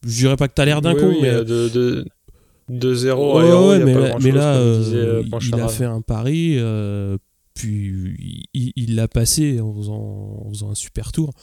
je 0.05 0.17
dirais 0.17 0.35
pas 0.37 0.47
que 0.47 0.53
tu 0.53 0.61
as 0.61 0.65
l'air 0.65 0.81
d'un 0.81 0.95
con, 0.95 1.13
mais. 1.21 1.43
De, 1.43 1.69
de... 1.69 2.05
0 2.93 3.69
ouais, 3.69 3.79
mais, 3.79 3.95
mais, 4.21 4.31
là, 4.31 4.61
il 4.61 5.59
a 5.59 5.67
fait 5.69 5.85
un 5.85 6.01
pari 6.01 6.59
puis 7.59 8.47
il 8.53 8.95
l'a 8.95 9.07
passé 9.07 9.59
en 9.59 9.73
faisant, 9.75 10.71
un 10.71 10.75
super 10.75 11.11
tour. 11.11 11.33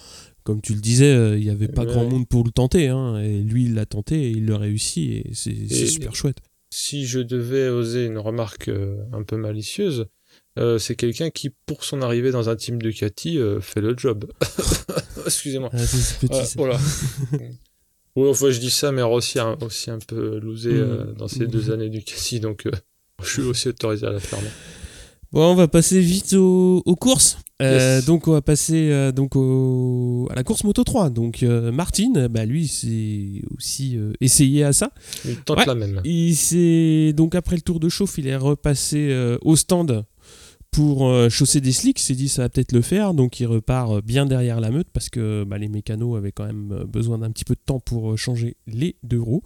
Comme 0.46 0.60
tu 0.60 0.74
le 0.74 0.80
disais, 0.80 1.12
euh, 1.12 1.36
il 1.36 1.42
n'y 1.42 1.50
avait 1.50 1.66
pas 1.66 1.84
grand 1.84 2.08
monde 2.08 2.28
pour 2.28 2.44
le 2.44 2.52
tenter. 2.52 2.86
Hein, 2.86 3.18
et 3.18 3.40
lui, 3.40 3.64
il 3.64 3.74
l'a 3.74 3.84
tenté 3.84 4.28
et 4.28 4.30
il 4.30 4.46
le 4.46 4.54
réussit. 4.54 5.26
Et 5.26 5.30
c'est 5.32 5.66
super 5.88 6.14
chouette. 6.14 6.36
Si 6.70 7.04
je 7.04 7.18
devais 7.18 7.68
oser 7.68 8.06
une 8.06 8.18
remarque 8.18 8.68
euh, 8.68 8.96
un 9.12 9.24
peu 9.24 9.36
malicieuse, 9.36 10.06
euh, 10.56 10.78
c'est 10.78 10.94
quelqu'un 10.94 11.30
qui, 11.30 11.50
pour 11.50 11.82
son 11.82 12.00
arrivée 12.00 12.30
dans 12.30 12.48
un 12.48 12.54
team 12.54 12.80
de 12.80 12.92
Cathy, 12.92 13.40
fait 13.60 13.80
le 13.80 13.96
job. 13.98 14.30
Excusez-moi. 15.26 15.70
Ah, 15.72 15.78
petit, 16.20 16.54
voilà. 16.56 16.78
oui, 18.14 18.28
enfin, 18.28 18.48
je 18.52 18.60
dis 18.60 18.70
ça, 18.70 18.92
mais 18.92 19.02
aussi 19.02 19.40
un, 19.40 19.58
aussi 19.62 19.90
un 19.90 19.98
peu 19.98 20.38
losé 20.38 20.70
mmh. 20.70 21.14
dans 21.18 21.26
ces 21.26 21.48
deux 21.48 21.70
mmh. 21.70 21.72
années 21.72 21.88
du 21.88 22.04
Cathy, 22.04 22.38
donc 22.38 22.68
je 23.20 23.28
suis 23.28 23.42
aussi 23.42 23.66
autorisé 23.66 24.06
à 24.06 24.12
la 24.12 24.20
faire. 24.20 24.38
Bon, 25.32 25.50
on 25.50 25.56
va 25.56 25.66
passer 25.66 25.98
vite 25.98 26.34
aux, 26.34 26.82
courses. 27.00 27.36
Euh, 27.62 28.02
donc 28.02 28.28
on 28.28 28.32
va 28.32 28.42
passer 28.42 28.90
euh, 28.90 29.12
donc 29.12 29.34
à 30.30 30.34
la 30.34 30.44
course 30.44 30.64
Moto 30.64 30.84
3. 30.84 31.10
Donc 31.10 31.42
euh, 31.42 31.72
Martin, 31.72 32.28
bah 32.28 32.44
lui 32.44 32.68
c'est 32.68 33.42
aussi 33.56 33.98
essayé 34.20 34.64
à 34.64 34.72
ça. 34.72 34.90
Il 35.24 35.36
tente 35.36 35.66
la 35.66 35.74
même. 35.74 36.00
Il 36.04 37.14
donc 37.14 37.34
après 37.34 37.56
le 37.56 37.62
tour 37.62 37.80
de 37.80 37.88
chauffe, 37.88 38.18
il 38.18 38.26
est 38.26 38.36
repassé 38.36 39.36
au 39.42 39.56
stand 39.56 40.04
pour 40.70 41.08
euh, 41.08 41.28
chausser 41.28 41.60
des 41.60 41.72
slicks, 41.72 42.00
il 42.00 42.04
s'est 42.04 42.14
dit 42.14 42.28
ça 42.28 42.42
va 42.42 42.48
peut-être 42.48 42.72
le 42.72 42.82
faire, 42.82 43.14
donc 43.14 43.40
il 43.40 43.46
repart 43.46 43.92
euh, 43.92 44.00
bien 44.02 44.26
derrière 44.26 44.60
la 44.60 44.70
meute 44.70 44.88
parce 44.92 45.08
que 45.08 45.44
bah, 45.44 45.58
les 45.58 45.68
mécanos 45.68 46.16
avaient 46.16 46.32
quand 46.32 46.44
même 46.44 46.72
euh, 46.72 46.84
besoin 46.84 47.18
d'un 47.18 47.30
petit 47.30 47.44
peu 47.44 47.54
de 47.54 47.60
temps 47.64 47.80
pour 47.80 48.18
changer 48.18 48.56
les 48.66 48.96
deux 49.02 49.20
roues. 49.20 49.42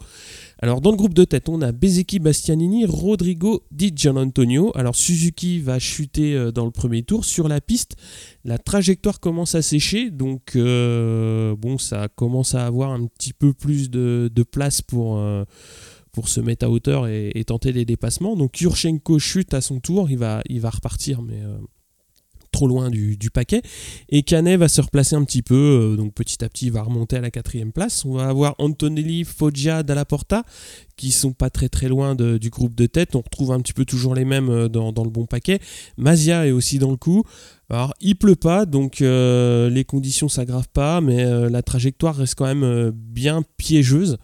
Alors 0.59 0.81
dans 0.81 0.91
le 0.91 0.97
groupe 0.97 1.13
de 1.13 1.23
tête, 1.23 1.47
on 1.47 1.61
a 1.61 1.71
Bezeki 1.71 2.19
Bastianini, 2.19 2.85
Rodrigo 2.85 3.63
Di 3.71 3.93
Antonio. 4.07 4.71
Alors 4.75 4.95
Suzuki 4.95 5.59
va 5.59 5.79
chuter 5.79 6.51
dans 6.53 6.65
le 6.65 6.71
premier 6.71 7.03
tour 7.03 7.23
sur 7.23 7.47
la 7.47 7.61
piste. 7.61 7.95
La 8.43 8.57
trajectoire 8.57 9.19
commence 9.19 9.55
à 9.55 9.61
sécher, 9.61 10.09
donc 10.11 10.57
bon, 10.57 11.77
ça 11.77 12.07
commence 12.09 12.55
à 12.55 12.65
avoir 12.65 12.91
un 12.91 13.05
petit 13.05 13.33
peu 13.33 13.53
plus 13.53 13.89
de 13.89 14.43
place 14.43 14.81
pour 14.81 15.21
pour 16.11 16.29
se 16.29 16.41
mettre 16.41 16.65
à 16.65 16.69
hauteur 16.69 17.07
et, 17.07 17.43
tenter 17.45 17.73
des 17.73 17.85
dépassements. 17.85 18.35
Donc 18.35 18.59
Yurchenko 18.61 19.19
chute 19.19 19.53
à 19.53 19.61
son 19.61 19.79
tour, 19.79 20.09
il 20.09 20.17
va, 20.17 20.41
il 20.47 20.61
va 20.61 20.69
repartir, 20.69 21.21
mais 21.21 21.41
euh, 21.41 21.57
trop 22.51 22.67
loin 22.67 22.89
du, 22.89 23.17
paquet. 23.33 23.61
Et 24.09 24.23
Canet 24.23 24.59
va 24.59 24.67
se 24.67 24.81
replacer 24.81 25.15
un 25.15 25.23
petit 25.23 25.41
peu, 25.41 25.55
euh, 25.93 25.95
donc 25.95 26.13
petit 26.13 26.43
à 26.43 26.49
petit 26.49 26.67
il 26.67 26.71
va 26.71 26.83
remonter 26.83 27.15
à 27.15 27.21
la 27.21 27.31
quatrième 27.31 27.71
place. 27.71 28.05
On 28.05 28.13
va 28.13 28.27
avoir 28.27 28.55
Antonelli, 28.59 29.23
Foggia, 29.23 29.83
Dalla 29.83 30.05
Porta, 30.05 30.43
qui 30.97 31.11
sont 31.11 31.33
pas 31.33 31.49
très 31.49 31.69
très 31.69 31.87
loin 31.87 32.15
du 32.15 32.49
groupe 32.49 32.75
de 32.75 32.85
tête. 32.85 33.15
On 33.15 33.21
retrouve 33.21 33.51
un 33.51 33.61
petit 33.61 33.73
peu 33.73 33.85
toujours 33.85 34.15
les 34.15 34.25
mêmes 34.25 34.49
euh, 34.49 34.67
dans, 34.67 34.91
dans 34.91 35.03
le 35.03 35.09
bon 35.09 35.25
paquet. 35.25 35.59
Mazia 35.97 36.45
est 36.45 36.51
aussi 36.51 36.77
dans 36.77 36.91
le 36.91 36.97
coup. 36.97 37.23
Alors, 37.71 37.93
il 38.01 38.17
pleut 38.17 38.35
pas, 38.35 38.65
donc 38.65 39.01
euh, 39.01 39.69
les 39.69 39.85
conditions 39.85 40.27
s'aggravent 40.27 40.67
pas, 40.67 40.99
mais 40.99 41.23
euh, 41.23 41.49
la 41.49 41.61
trajectoire 41.61 42.17
reste 42.17 42.35
quand 42.35 42.45
même 42.45 42.65
euh, 42.65 42.91
bien 42.93 43.45
piégeuse. 43.55 44.17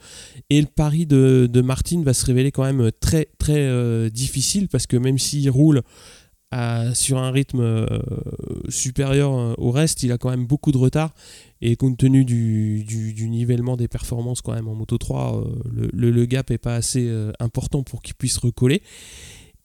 Et 0.49 0.59
le 0.59 0.67
pari 0.67 1.05
de, 1.05 1.47
de, 1.49 1.61
Martin 1.61 2.03
va 2.03 2.13
se 2.13 2.25
révéler 2.25 2.51
quand 2.51 2.65
même 2.65 2.91
très 2.99 3.29
très 3.37 4.09
difficile 4.11 4.67
parce 4.67 4.85
que 4.85 4.97
même 4.97 5.17
s'il 5.17 5.49
roule 5.49 5.81
sur 6.93 7.17
un 7.17 7.31
rythme 7.31 7.85
supérieur 8.69 9.59
au 9.59 9.71
reste, 9.71 10.03
il 10.03 10.11
a 10.13 10.17
quand 10.17 10.29
même 10.29 10.45
beaucoup 10.45 10.71
de 10.71 10.77
retard. 10.77 11.13
Et 11.59 11.75
compte 11.75 11.97
tenu 11.97 12.23
du, 12.23 12.85
du, 12.85 13.29
nivellement 13.29 13.75
des 13.75 13.89
performances 13.89 14.41
quand 14.41 14.53
même 14.53 14.69
en 14.69 14.75
Moto 14.75 14.97
3, 14.97 15.43
le, 15.69 15.89
le, 15.91 16.11
le, 16.11 16.25
gap 16.25 16.49
est 16.51 16.57
pas 16.57 16.75
assez 16.75 17.11
important 17.39 17.83
pour 17.83 18.01
qu'il 18.01 18.15
puisse 18.15 18.37
recoller. 18.37 18.81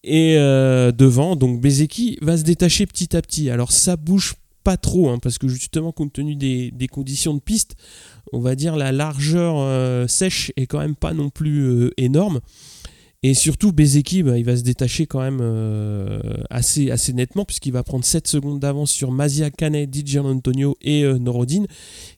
Et 0.04 0.36
euh, 0.36 0.90
devant, 0.90 1.36
donc 1.36 1.60
Bezeki 1.60 2.18
va 2.22 2.36
se 2.36 2.42
détacher 2.42 2.86
petit 2.86 3.16
à 3.16 3.22
petit. 3.22 3.50
Alors 3.50 3.72
ça 3.72 3.96
bouge 3.96 4.34
pas 4.64 4.76
trop, 4.76 5.08
hein, 5.08 5.18
parce 5.20 5.38
que 5.38 5.48
justement, 5.48 5.92
compte 5.92 6.12
tenu 6.12 6.36
des, 6.36 6.88
conditions 6.90 7.34
de 7.34 7.40
piste, 7.40 7.74
on 8.32 8.40
va 8.40 8.54
dire 8.54 8.76
la 8.76 8.92
largeur 8.92 9.56
euh, 9.58 10.06
sèche 10.06 10.52
est 10.56 10.66
quand 10.66 10.78
même 10.78 10.96
pas 10.96 11.12
non 11.12 11.30
plus 11.30 11.62
euh, 11.62 11.90
énorme. 11.96 12.40
Et 13.24 13.34
surtout, 13.34 13.70
Bezeki, 13.72 14.24
bah, 14.24 14.36
il 14.36 14.44
va 14.44 14.56
se 14.56 14.62
détacher 14.62 15.06
quand 15.06 15.20
même 15.20 15.38
euh, 15.40 16.20
assez, 16.50 16.90
assez 16.90 17.12
nettement, 17.12 17.44
puisqu'il 17.44 17.72
va 17.72 17.84
prendre 17.84 18.04
7 18.04 18.26
secondes 18.26 18.58
d'avance 18.58 18.90
sur 18.90 19.12
Mazia 19.12 19.50
Canet, 19.50 19.94
DJ 19.94 20.16
Antonio 20.16 20.76
et 20.82 21.04
euh, 21.04 21.18
Norodine, 21.18 21.68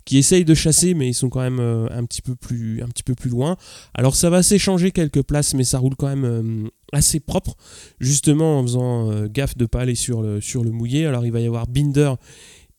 qui 0.07 0.17
essayent 0.17 0.47
de 0.47 0.55
chasser, 0.55 0.95
mais 0.95 1.09
ils 1.09 1.15
sont 1.15 1.29
quand 1.29 1.43
même 1.43 1.61
euh, 1.61 1.87
un, 1.91 2.07
petit 2.07 2.23
peu 2.23 2.35
plus, 2.35 2.83
un 2.83 2.89
petit 2.89 3.03
peu 3.03 3.15
plus 3.15 3.29
loin. 3.29 3.59
Alors 3.93 4.17
ça 4.17 4.31
va 4.31 4.43
s'échanger 4.43 4.93
quelques 4.93 5.23
places, 5.23 5.53
mais 5.53 5.65
ça 5.65 5.79
roule 5.79 5.95
quand 5.95 6.09
même 6.09 6.71
assez 6.93 7.21
propre, 7.21 7.55
justement 8.01 8.59
en 8.59 8.63
faisant 8.63 9.27
gaffe 9.27 9.59
de 9.59 9.65
ne 9.65 9.67
pas 9.67 9.81
aller 9.81 9.97
sur 9.97 10.23
le, 10.23 10.41
sur 10.41 10.65
le 10.65 10.71
mouillé. 10.71 11.05
Alors 11.05 11.27
il 11.27 11.33
va 11.33 11.41
y 11.41 11.47
avoir 11.47 11.67
Binder 11.67 12.15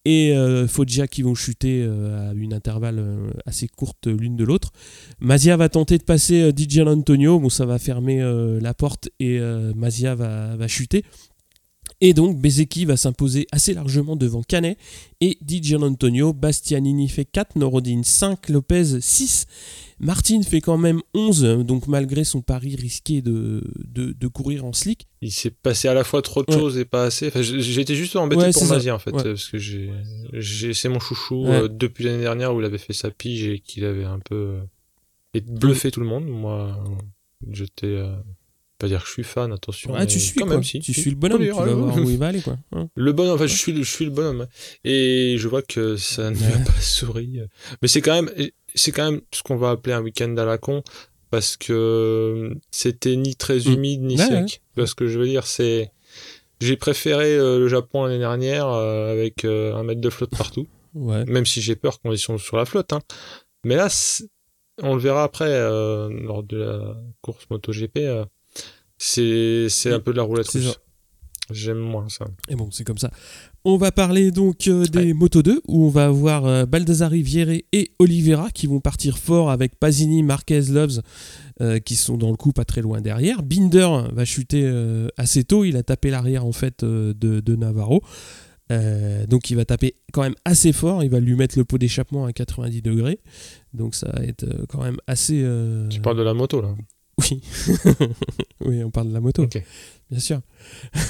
et 0.05 0.33
euh, 0.35 0.67
Foggia 0.67 1.07
qui 1.07 1.23
vont 1.23 1.35
chuter 1.35 1.83
euh, 1.83 2.29
à 2.29 2.33
une 2.33 2.53
intervalle 2.53 2.99
euh, 2.99 3.31
assez 3.45 3.67
courte 3.67 4.07
l'une 4.07 4.35
de 4.35 4.43
l'autre. 4.43 4.71
Mazia 5.19 5.57
va 5.57 5.67
tenter 5.67 5.97
de 5.97 6.03
passer 6.03 6.51
DJ 6.55 6.79
Antonio, 6.79 7.39
bon 7.39 7.49
ça 7.49 7.65
va 7.65 7.79
fermer 7.79 8.21
la 8.61 8.73
porte 8.73 9.09
et 9.19 9.39
Mazia 9.75 10.15
va, 10.15 10.67
chuter. 10.67 11.03
Et 12.07 12.13
donc 12.13 12.37
Bezeki 12.37 12.85
va 12.85 12.97
s'imposer 12.97 13.47
assez 13.51 13.73
largement 13.73 14.15
devant 14.15 14.43
Canet 14.43 14.77
et 15.21 15.39
DJ 15.41 15.73
Antonio. 15.73 16.33
Bastianini 16.33 17.09
fait 17.09 17.25
4, 17.25 17.55
Norodine 17.55 18.03
5, 18.03 18.49
Lopez 18.49 19.01
6 19.01 19.47
Martin 19.99 20.43
fait 20.43 20.61
quand 20.61 20.77
même 20.77 21.01
11, 21.15 21.63
donc 21.65 21.87
malgré 21.87 22.23
son 22.23 22.43
pari 22.43 22.75
risqué 22.75 23.23
de, 23.23 23.63
de, 23.87 24.27
courir 24.27 24.65
en 24.65 24.73
slick. 24.73 25.07
Il 25.21 25.31
s'est 25.31 25.49
passé 25.49 25.87
à 25.87 25.95
la 25.95 26.03
fois 26.03 26.21
trop 26.21 26.43
de 26.43 26.51
choses 26.51 26.77
et 26.77 26.85
pas 26.85 27.05
assez. 27.05 27.29
Enfin, 27.29 27.41
J'étais 27.41 27.95
juste 27.95 28.15
embêté 28.15 28.51
pour 28.51 28.65
Mazia 28.65 28.93
en 28.93 28.99
fait, 28.99 29.11
parce 29.11 29.47
que 29.47 29.57
j'ai, 29.57 30.73
c'est 30.73 30.89
mon 30.89 30.99
chouchou 30.99 31.47
euh, 31.47 31.67
depuis 31.67 32.03
l'année 32.03 32.21
dernière 32.21 32.53
où 32.53 32.59
il 32.59 32.65
avait 32.65 32.77
fait 32.77 32.93
sa 32.93 33.09
pige 33.09 33.47
et 33.47 33.57
qu'il 33.57 33.83
avait 33.83 34.03
un 34.03 34.19
peu 34.19 34.35
euh, 34.35 34.59
et 35.33 35.41
bluffé 35.41 35.89
tout 35.89 36.01
le 36.01 36.05
monde. 36.05 36.27
Moi, 36.27 36.77
j'étais. 37.49 37.87
Euh, 37.87 38.15
pas 38.77 38.87
dire 38.87 39.01
que 39.01 39.07
je 39.07 39.13
suis 39.13 39.23
fan, 39.23 39.51
attention. 39.51 39.93
Ah, 39.95 40.05
tu 40.05 40.19
suis 40.19 40.35
quand 40.35 40.45
même, 40.45 40.63
si. 40.63 40.79
Tu 40.79 40.93
suis 40.93 41.09
le 41.09 41.15
bonhomme, 41.15 41.41
tu 41.41 41.49
vas 41.49 41.65
voir 41.65 41.97
où 41.97 42.09
il 42.09 42.17
va 42.17 42.27
aller, 42.27 42.41
quoi. 42.41 42.57
Hein. 42.73 42.89
Le 42.95 43.13
bonhomme, 43.13 43.35
enfin, 43.35 43.47
je 43.47 43.55
suis, 43.55 43.75
je 43.75 43.89
suis 43.89 44.05
le 44.05 44.11
bonhomme. 44.11 44.47
Et 44.83 45.35
je 45.37 45.47
vois 45.47 45.61
que 45.61 45.95
ça 45.97 46.29
ne 46.29 46.37
m'a 46.37 46.65
pas 46.65 46.71
souri. 46.81 47.41
Mais 47.81 47.87
c'est 47.87 48.01
quand 48.01 48.21
même, 48.21 48.29
c'est 48.73 48.91
quand 48.91 49.11
même 49.11 49.21
ce 49.33 49.43
qu'on 49.43 49.57
va 49.57 49.71
appeler 49.71 49.93
un 49.93 50.01
week-end 50.01 50.35
à 50.37 50.45
la 50.45 50.57
con 50.57 50.83
parce 51.31 51.57
que 51.57 52.55
c'était 52.71 53.15
ni 53.15 53.35
très 53.35 53.59
mm. 53.59 53.73
humide 53.73 54.01
ni 54.03 54.17
sec. 54.17 54.61
Parce 54.75 54.93
que 54.93 55.07
je 55.07 55.19
veux 55.19 55.27
dire, 55.27 55.47
c'est 55.47 55.91
j'ai 56.61 56.77
préféré 56.77 57.35
euh, 57.35 57.59
le 57.59 57.67
Japon 57.67 58.05
l'année 58.05 58.19
dernière 58.19 58.67
euh, 58.67 59.11
avec 59.11 59.43
euh, 59.43 59.75
un 59.75 59.83
mètre 59.83 60.01
de 60.01 60.09
flotte 60.09 60.31
partout. 60.35 60.67
Même 60.93 61.45
si 61.45 61.61
j'ai 61.61 61.75
peur 61.75 61.99
qu'on 61.99 62.15
soit 62.15 62.39
sur 62.39 62.57
la 62.57 62.65
flotte. 62.65 62.93
Hein. 62.93 63.01
Mais 63.65 63.75
là, 63.75 63.89
on 64.81 64.95
le 64.95 65.01
verra 65.01 65.23
après 65.23 65.59
lors 65.59 66.43
de 66.43 66.57
la 66.57 66.97
course 67.21 67.45
MotoGP. 67.49 67.99
C'est 68.97 69.67
c'est 69.69 69.91
un 69.91 69.99
peu 69.99 70.11
de 70.11 70.17
la 70.17 70.23
roulette 70.23 70.47
russe. 70.47 70.79
J'aime 71.51 71.77
moins 71.77 72.09
ça. 72.09 72.25
Et 72.49 72.55
bon, 72.55 72.69
c'est 72.71 72.83
comme 72.83 72.97
ça. 72.97 73.11
On 73.63 73.77
va 73.77 73.91
parler 73.91 74.31
donc 74.31 74.67
euh, 74.67 74.85
des 74.85 75.13
Moto 75.13 75.43
2, 75.43 75.61
où 75.67 75.85
on 75.85 75.89
va 75.89 76.05
avoir 76.05 76.45
euh, 76.45 76.65
Baldassari, 76.65 77.21
Vieré 77.21 77.65
et 77.71 77.91
Oliveira 77.99 78.49
qui 78.49 78.65
vont 78.65 78.79
partir 78.79 79.17
fort 79.19 79.51
avec 79.51 79.75
Pasini, 79.75 80.23
Marquez, 80.23 80.61
Loves 80.71 81.01
euh, 81.61 81.79
qui 81.79 81.95
sont 81.95 82.17
dans 82.17 82.31
le 82.31 82.35
coup 82.35 82.51
pas 82.51 82.65
très 82.65 82.81
loin 82.81 82.99
derrière. 82.99 83.43
Binder 83.43 83.89
va 84.11 84.25
chuter 84.25 84.65
assez 85.17 85.43
tôt, 85.43 85.65
il 85.65 85.77
a 85.77 85.83
tapé 85.83 86.09
l'arrière 86.09 86.45
en 86.45 86.51
fait 86.51 86.83
de, 86.83 87.13
de, 87.13 87.55
Navarro. 87.55 88.01
donc 89.27 89.49
il 89.51 89.55
va 89.55 89.65
taper 89.65 89.95
quand 90.13 90.23
même 90.23 90.35
assez 90.45 90.73
fort, 90.73 91.03
il 91.03 91.09
va 91.09 91.19
lui 91.19 91.35
mettre 91.35 91.57
le 91.57 91.65
pot 91.65 91.77
d'échappement 91.77 92.25
à 92.25 92.33
90 92.33 92.81
degrés. 92.81 93.19
Donc 93.73 93.93
ça 93.93 94.09
va 94.11 94.23
être 94.23 94.45
quand 94.67 94.83
même 94.83 94.97
assez... 95.05 95.45
Tu 95.89 96.01
parles 96.01 96.17
de 96.17 96.23
la 96.23 96.33
moto 96.33 96.61
là 96.61 96.75
Oui. 97.17 97.41
oui, 98.65 98.83
on 98.83 98.91
parle 98.91 99.09
de 99.09 99.13
la 99.13 99.21
moto. 99.21 99.47
Bien 100.09 100.19
sûr. 100.19 100.41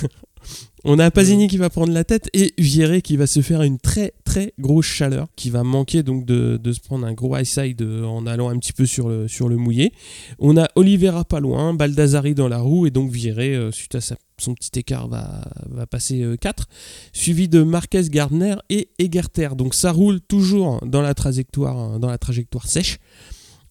On 0.83 0.99
a 0.99 1.09
Pasini 1.09 1.47
qui 1.47 1.57
va 1.57 1.71
prendre 1.71 1.91
la 1.91 2.03
tête 2.03 2.29
et 2.33 2.53
Vieré 2.59 3.01
qui 3.01 3.17
va 3.17 3.25
se 3.25 3.41
faire 3.41 3.63
une 3.63 3.79
très 3.79 4.13
très 4.23 4.53
grosse 4.59 4.85
chaleur, 4.85 5.27
qui 5.35 5.49
va 5.49 5.63
manquer 5.63 6.03
donc 6.03 6.25
de, 6.25 6.59
se 6.71 6.79
prendre 6.79 7.07
un 7.07 7.13
gros 7.13 7.35
high 7.35 7.45
side 7.45 7.81
euh, 7.81 8.03
en 8.03 8.27
allant 8.27 8.49
un 8.49 8.59
petit 8.59 8.73
peu 8.73 8.85
sur 8.85 9.09
le, 9.09 9.27
sur 9.27 9.49
le 9.49 9.57
mouillé. 9.57 9.93
On 10.37 10.57
a 10.57 10.67
Oliveira 10.75 11.25
pas 11.25 11.39
loin, 11.39 11.73
Baldassari 11.73 12.35
dans 12.35 12.47
la 12.47 12.59
roue 12.59 12.85
et 12.85 12.91
donc 12.91 13.09
Vieré, 13.11 13.55
euh, 13.55 13.71
suite 13.71 13.95
à 13.95 13.99
son 14.01 14.53
petit 14.53 14.77
écart, 14.77 15.07
va, 15.07 15.41
va 15.69 15.87
passer 15.87 16.23
4. 16.39 16.61
Euh, 16.61 16.65
suivi 17.13 17.47
de 17.47 17.63
Marquez, 17.63 18.03
Gardner 18.09 18.55
et 18.69 18.89
Egerter. 18.99 19.55
Donc 19.55 19.73
ça 19.73 19.91
roule 19.91 20.21
toujours 20.21 20.81
dans 20.85 21.01
la 21.01 21.15
trajectoire, 21.15 21.99
dans 21.99 22.09
la 22.09 22.19
trajectoire 22.19 22.67
sèche. 22.67 22.99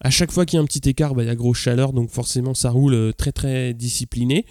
À 0.05 0.11
chaque 0.11 0.33
fois 0.33 0.45
qu'il 0.45 0.59
y 0.59 0.61
a 0.61 0.63
un 0.63 0.67
petit 0.67 0.87
écart, 0.87 1.15
bah, 1.15 1.23
il 1.23 1.29
y 1.29 1.31
a 1.31 1.35
grosse 1.35 1.57
chaleur, 1.57 1.95
donc 1.95 2.11
forcément 2.11 2.53
ça 2.53 2.69
roule 2.69 2.93
euh, 2.93 3.13
très 3.13 3.33
très 3.33 3.73
discipliné. 3.73 4.45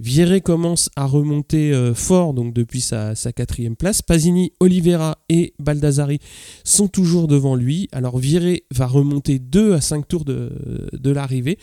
Vieré 0.00 0.40
commence 0.40 0.88
à 0.96 1.04
remonter 1.04 1.74
euh, 1.74 1.92
fort 1.92 2.32
donc 2.32 2.54
depuis 2.54 2.80
sa, 2.80 3.14
quatrième 3.36 3.76
place. 3.76 4.00
Pasini, 4.00 4.54
Oliveira 4.60 5.18
et 5.28 5.52
Baldassari 5.58 6.20
sont 6.64 6.88
toujours 6.88 7.28
devant 7.28 7.54
lui. 7.54 7.86
Alors 7.92 8.16
Vieré 8.16 8.64
va 8.74 8.86
remonter 8.86 9.38
2 9.38 9.74
à 9.74 9.82
5 9.82 10.08
tours 10.08 10.24
de, 10.24 11.10
l'arrivée. 11.10 11.58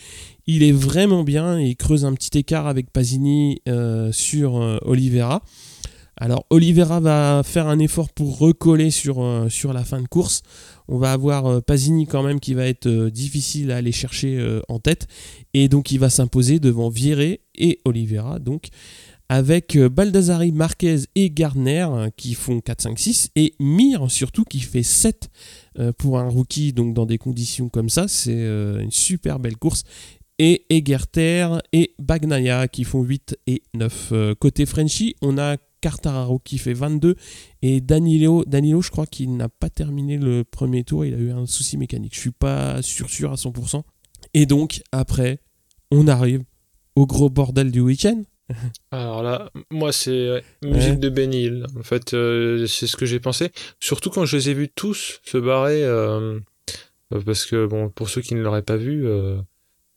Il 0.46 0.62
est 0.62 0.70
vraiment 0.70 1.24
bien 1.24 1.58
il 1.58 1.74
creuse 1.76 2.04
un 2.04 2.14
petit 2.14 2.38
écart 2.38 2.68
avec 2.68 2.92
Pasini 2.92 3.60
euh, 3.68 4.12
sur 4.12 4.54
Oliveira. 4.82 5.42
Alors 6.22 6.46
Oliveira 6.50 7.00
va 7.00 7.42
faire 7.44 7.66
un 7.66 7.80
effort 7.80 8.08
pour 8.08 8.38
recoller 8.38 8.92
sur, 8.92 9.46
sur 9.50 9.72
la 9.72 9.82
fin 9.82 10.00
de 10.00 10.06
course. 10.06 10.42
On 10.86 10.96
va 10.98 11.10
avoir 11.10 11.46
euh, 11.46 11.60
Pasini 11.60 12.06
quand 12.06 12.22
même 12.22 12.38
qui 12.38 12.54
va 12.54 12.64
être 12.64 12.86
euh, 12.86 13.10
difficile 13.10 13.72
à 13.72 13.78
aller 13.78 13.90
chercher 13.90 14.38
euh, 14.38 14.60
en 14.68 14.78
tête. 14.78 15.08
Et 15.52 15.68
donc 15.68 15.90
il 15.90 15.98
va 15.98 16.10
s'imposer 16.10 16.60
devant 16.60 16.90
Vieré 16.90 17.40
et 17.56 17.80
Oliveira. 17.84 18.38
Donc 18.38 18.68
avec 19.28 19.76
Baldassari, 19.76 20.52
Marquez 20.52 20.98
et 21.16 21.28
Gardner 21.28 21.88
qui 22.16 22.34
font 22.34 22.60
4, 22.60 22.82
5, 22.82 22.98
6 23.00 23.30
et 23.34 23.54
Mir 23.58 24.08
surtout 24.08 24.44
qui 24.44 24.60
fait 24.60 24.84
7 24.84 25.28
pour 25.98 26.20
un 26.20 26.28
rookie 26.28 26.72
donc 26.72 26.94
dans 26.94 27.06
des 27.06 27.18
conditions 27.18 27.68
comme 27.68 27.88
ça. 27.88 28.06
C'est 28.06 28.44
une 28.44 28.90
super 28.92 29.40
belle 29.40 29.56
course 29.56 29.82
et 30.38 30.66
Egerter 30.68 31.48
et 31.72 31.94
Bagnaia 31.98 32.68
qui 32.68 32.84
font 32.84 33.02
8 33.02 33.38
et 33.46 33.62
9. 33.72 34.12
côté 34.38 34.66
Frenchy, 34.66 35.16
on 35.22 35.38
a 35.38 35.56
Cartararo 35.82 36.38
qui 36.38 36.56
fait 36.56 36.72
22 36.72 37.16
et 37.60 37.82
Danilo, 37.82 38.44
Danilo 38.46 38.80
je 38.80 38.90
crois 38.90 39.04
qu'il 39.04 39.36
n'a 39.36 39.50
pas 39.50 39.68
terminé 39.68 40.16
le 40.16 40.44
premier 40.44 40.84
tour, 40.84 41.04
il 41.04 41.12
a 41.12 41.18
eu 41.18 41.32
un 41.32 41.44
souci 41.44 41.76
mécanique. 41.76 42.14
Je 42.14 42.20
suis 42.20 42.30
pas 42.30 42.80
sûr 42.80 43.10
sûr 43.10 43.32
à 43.32 43.34
100%. 43.34 43.82
Et 44.32 44.46
donc 44.46 44.80
après, 44.92 45.40
on 45.90 46.08
arrive 46.08 46.42
au 46.96 47.06
gros 47.06 47.28
bordel 47.28 47.70
du 47.70 47.80
week-end. 47.80 48.22
Alors 48.90 49.22
là, 49.22 49.50
moi 49.70 49.92
c'est 49.92 50.42
musique 50.62 51.00
de 51.00 51.08
Ben 51.08 51.34
Hill. 51.34 51.66
En 51.78 51.82
fait, 51.82 52.14
euh, 52.14 52.66
c'est 52.66 52.86
ce 52.86 52.96
que 52.96 53.06
j'ai 53.06 53.20
pensé. 53.20 53.50
Surtout 53.80 54.10
quand 54.10 54.24
je 54.24 54.36
les 54.36 54.50
ai 54.50 54.54
vus 54.54 54.68
tous 54.68 55.20
se 55.24 55.38
barrer, 55.38 55.84
euh, 55.84 56.38
parce 57.26 57.44
que 57.44 57.66
bon, 57.66 57.88
pour 57.88 58.08
ceux 58.08 58.22
qui 58.22 58.34
ne 58.34 58.42
l'auraient 58.42 58.62
pas 58.62 58.76
vu, 58.76 59.06
euh, 59.06 59.40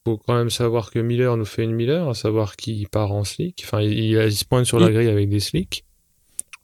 faut 0.06 0.18
quand 0.18 0.36
même 0.36 0.50
savoir 0.50 0.92
que 0.92 1.00
Miller 1.00 1.36
nous 1.36 1.46
fait 1.46 1.64
une 1.64 1.74
Miller, 1.74 2.08
à 2.08 2.14
savoir 2.14 2.56
qu'il 2.56 2.88
part 2.88 3.12
en 3.12 3.24
slick. 3.24 3.64
Enfin, 3.66 3.82
il, 3.82 4.12
il 4.12 4.36
se 4.36 4.46
pointe 4.46 4.66
sur 4.66 4.80
la 4.80 4.90
mm. 4.90 4.94
grille 4.94 5.10
avec 5.10 5.30
des 5.30 5.40
slicks. 5.40 5.84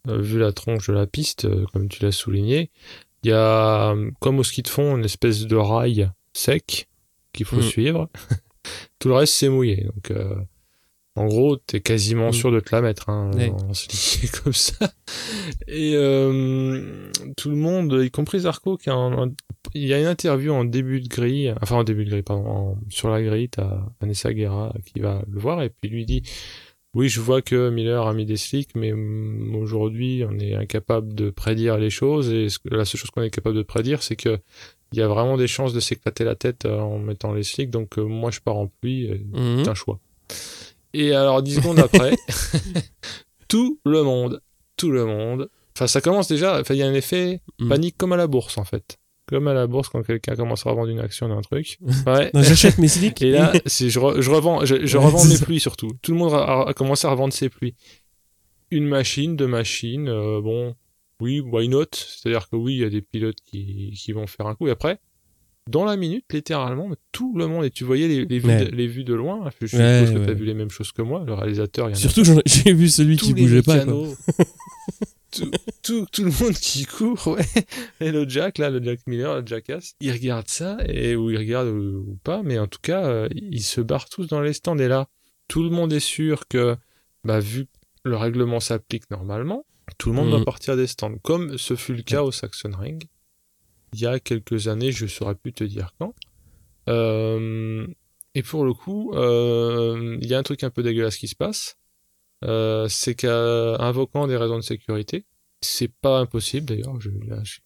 Euh, 0.07 0.19
vu 0.19 0.39
la 0.39 0.51
tronche 0.51 0.87
de 0.87 0.93
la 0.93 1.05
piste, 1.05 1.45
euh, 1.45 1.65
comme 1.73 1.87
tu 1.87 2.03
l'as 2.03 2.11
souligné, 2.11 2.71
il 3.23 3.29
y 3.29 3.33
a, 3.33 3.95
comme 4.19 4.39
au 4.39 4.43
ski 4.43 4.61
de 4.63 4.67
fond, 4.67 4.97
une 4.97 5.05
espèce 5.05 5.45
de 5.45 5.55
rail 5.55 6.09
sec 6.33 6.87
qu'il 7.33 7.45
faut 7.45 7.57
mm. 7.57 7.63
suivre. 7.63 8.09
Tout 8.99 9.09
le 9.09 9.15
reste, 9.15 9.33
c'est 9.33 9.49
mouillé. 9.49 9.83
Donc, 9.83 10.11
euh, 10.11 10.35
en 11.15 11.25
gros, 11.25 11.57
t'es 11.57 11.81
quasiment 11.81 12.29
mm. 12.29 12.33
sûr 12.33 12.51
de 12.51 12.59
te 12.59 12.73
la 12.73 12.81
mettre 12.81 13.09
hein, 13.09 13.31
en 13.51 13.73
slick 13.73 14.31
comme 14.43 14.53
ça. 14.53 14.91
Et 15.67 15.91
tout 17.37 17.49
le 17.49 17.55
monde, 17.55 17.99
y 18.01 18.11
compris 18.11 18.41
Zarco, 18.41 18.77
qui 18.77 18.89
a 18.89 18.95
un, 18.95 19.31
il 19.73 19.87
y 19.87 19.93
a 19.93 19.99
une 19.99 20.07
interview 20.07 20.53
en 20.53 20.65
début 20.65 21.01
de 21.01 21.07
grille, 21.07 21.53
enfin 21.61 21.77
en 21.77 21.83
début 21.83 22.05
de 22.05 22.09
grille, 22.11 22.23
pardon, 22.23 22.77
sur 22.89 23.09
la 23.09 23.21
grille, 23.21 23.49
t'as 23.49 23.85
Vanessa 23.99 24.33
Guerra 24.33 24.73
qui 24.85 24.99
va 24.99 25.23
le 25.29 25.39
voir 25.39 25.61
et 25.61 25.69
puis 25.69 25.89
lui 25.89 26.05
dit 26.05 26.23
oui, 26.93 27.07
je 27.07 27.21
vois 27.21 27.41
que 27.41 27.69
Miller 27.69 28.05
a 28.05 28.13
mis 28.13 28.25
des 28.25 28.35
slicks, 28.35 28.75
mais 28.75 28.91
mm, 28.91 29.55
aujourd'hui, 29.55 30.25
on 30.29 30.37
est 30.39 30.55
incapable 30.55 31.13
de 31.13 31.29
prédire 31.29 31.77
les 31.77 31.89
choses 31.89 32.31
et 32.31 32.47
la 32.65 32.85
seule 32.85 32.99
chose 32.99 33.11
qu'on 33.11 33.21
est 33.21 33.29
capable 33.29 33.55
de 33.55 33.63
prédire, 33.63 34.03
c'est 34.03 34.17
que 34.17 34.39
il 34.91 34.99
y 34.99 35.01
a 35.01 35.07
vraiment 35.07 35.37
des 35.37 35.47
chances 35.47 35.73
de 35.73 35.79
s'éclater 35.79 36.25
la 36.25 36.35
tête 36.35 36.65
euh, 36.65 36.79
en 36.79 36.99
mettant 36.99 37.33
les 37.33 37.43
slicks. 37.43 37.69
Donc 37.69 37.97
euh, 37.97 38.03
moi, 38.03 38.29
je 38.29 38.41
pars 38.41 38.57
en 38.57 38.67
pluie, 38.67 39.09
mhm. 39.09 39.63
c'est 39.63 39.69
un 39.69 39.73
choix. 39.73 39.99
Et 40.93 41.13
alors, 41.13 41.41
dix 41.41 41.55
secondes 41.55 41.79
après, 41.79 42.15
tout 43.47 43.79
le 43.85 44.03
monde, 44.03 44.41
tout 44.77 44.91
le 44.91 45.05
monde, 45.05 45.49
enfin 45.75 45.87
ça 45.87 46.01
commence 46.01 46.27
déjà, 46.27 46.59
enfin 46.59 46.73
il 46.73 46.77
y 46.77 46.83
a 46.83 46.87
un 46.87 46.93
effet 46.93 47.41
mhm. 47.59 47.69
panique 47.69 47.97
comme 47.97 48.13
à 48.13 48.17
la 48.17 48.27
bourse 48.27 48.57
en 48.57 48.65
fait 48.65 48.97
comme 49.31 49.47
à 49.47 49.53
la 49.53 49.65
bourse 49.65 49.87
quand 49.87 50.03
quelqu'un 50.03 50.35
commence 50.35 50.65
à 50.67 50.71
revendre 50.71 50.89
une 50.89 50.99
action 50.99 51.29
d'un 51.29 51.41
truc. 51.41 51.79
Ouais. 52.05 52.31
J'achète 52.33 52.77
mes 52.79 52.89
slicks. 52.89 53.21
Et 53.21 53.31
là, 53.31 53.53
je, 53.65 53.87
je, 53.87 53.99
revends, 53.99 54.65
je, 54.65 54.97
revends 54.97 55.23
mes 55.23 55.37
pluies 55.37 55.61
surtout. 55.61 55.91
Tout 56.01 56.11
le 56.11 56.17
monde 56.17 56.33
a, 56.33 56.73
commencé 56.73 57.07
à 57.07 57.11
revendre 57.11 57.33
ses 57.33 57.47
pluies. 57.47 57.75
Une 58.71 58.85
machine, 58.85 59.37
deux 59.37 59.47
machines, 59.47 60.09
euh, 60.09 60.41
bon, 60.41 60.75
oui, 61.21 61.39
why 61.39 61.69
not? 61.69 61.85
C'est-à-dire 61.93 62.49
que 62.49 62.57
oui, 62.57 62.73
il 62.73 62.79
y 62.79 62.83
a 62.83 62.89
des 62.89 63.01
pilotes 63.01 63.39
qui, 63.45 63.93
qui 63.97 64.11
vont 64.11 64.27
faire 64.27 64.47
un 64.47 64.55
coup. 64.55 64.67
Et 64.67 64.71
après, 64.71 64.99
dans 65.71 65.85
la 65.85 65.95
minute, 65.97 66.25
littéralement, 66.31 66.89
tout 67.11 67.35
le 67.37 67.47
monde, 67.47 67.65
et 67.65 67.71
tu 67.71 67.83
voyais 67.83 68.07
les, 68.07 68.25
les, 68.25 68.39
vues, 68.39 68.65
de, 68.65 68.75
les 68.75 68.87
vues, 68.87 69.03
de, 69.03 69.13
loin, 69.13 69.49
je 69.61 69.67
suppose 69.67 70.11
que 70.11 70.25
tu 70.25 70.29
as 70.29 70.33
vu 70.33 70.45
les 70.45 70.53
mêmes 70.53 70.69
choses 70.69 70.91
que 70.91 71.01
moi, 71.01 71.23
le 71.25 71.33
réalisateur. 71.33 71.89
Il 71.89 71.93
y 71.93 71.95
en 71.95 71.99
Surtout, 71.99 72.23
j'ai 72.45 72.73
vu 72.73 72.89
celui 72.89 73.17
qui 73.17 73.33
bougeait 73.33 73.63
pas. 73.63 73.83
tout, 75.83 76.05
tout, 76.11 76.23
le 76.23 76.31
monde 76.43 76.53
qui 76.53 76.85
court, 76.85 77.27
ouais. 77.27 77.45
Et 78.01 78.11
le 78.11 78.27
Jack, 78.27 78.57
là, 78.57 78.69
le 78.69 78.83
Jack 78.83 78.99
Miller, 79.07 79.41
le 79.41 79.47
Jackass, 79.47 79.95
il 80.01 80.11
regarde 80.11 80.47
ça, 80.49 80.77
et, 80.87 81.15
ou 81.15 81.31
il 81.31 81.37
regarde 81.37 81.69
ou, 81.69 82.19
pas, 82.23 82.43
mais 82.43 82.59
en 82.59 82.67
tout 82.67 82.79
cas, 82.81 83.05
euh, 83.05 83.29
ils 83.33 83.63
se 83.63 83.81
barrent 83.81 84.09
tous 84.09 84.27
dans 84.27 84.41
les 84.41 84.53
stands. 84.53 84.77
Et 84.77 84.87
là, 84.87 85.07
tout 85.47 85.63
le 85.63 85.69
monde 85.69 85.93
est 85.93 86.01
sûr 86.01 86.47
que, 86.47 86.75
bah, 87.23 87.39
vu 87.39 87.65
que 87.65 87.71
le 88.03 88.17
règlement 88.17 88.59
s'applique 88.59 89.09
normalement, 89.09 89.65
tout 89.97 90.09
le 90.09 90.15
monde 90.15 90.29
doit 90.29 90.39
mm. 90.39 90.45
partir 90.45 90.75
des 90.75 90.87
stands. 90.87 91.17
Comme 91.23 91.57
ce 91.57 91.75
fut 91.75 91.93
le 91.93 92.03
cas 92.03 92.23
au 92.23 92.31
Saxon 92.31 92.71
Ring, 92.77 93.03
il 93.93 94.01
y 94.01 94.05
a 94.05 94.19
quelques 94.19 94.67
années, 94.67 94.91
je 94.91 95.05
saurais 95.05 95.35
plus 95.35 95.53
te 95.53 95.63
dire 95.63 95.93
quand. 95.99 96.13
Euh, 96.89 97.85
et 98.33 98.43
pour 98.43 98.65
le 98.65 98.73
coup, 98.73 99.13
euh, 99.13 100.17
il 100.21 100.27
y 100.27 100.33
a 100.33 100.37
un 100.39 100.43
truc 100.43 100.63
un 100.63 100.69
peu 100.69 100.83
dégueulasse 100.83 101.17
qui 101.17 101.27
se 101.27 101.35
passe 101.35 101.77
euh, 102.43 102.87
c'est 102.89 103.13
qu'invoquant 103.13 104.27
des 104.27 104.35
raisons 104.35 104.57
de 104.57 104.63
sécurité, 104.63 105.25
c'est 105.61 105.91
pas 105.91 106.17
impossible 106.17 106.65
d'ailleurs, 106.65 106.99
je, 106.99 107.09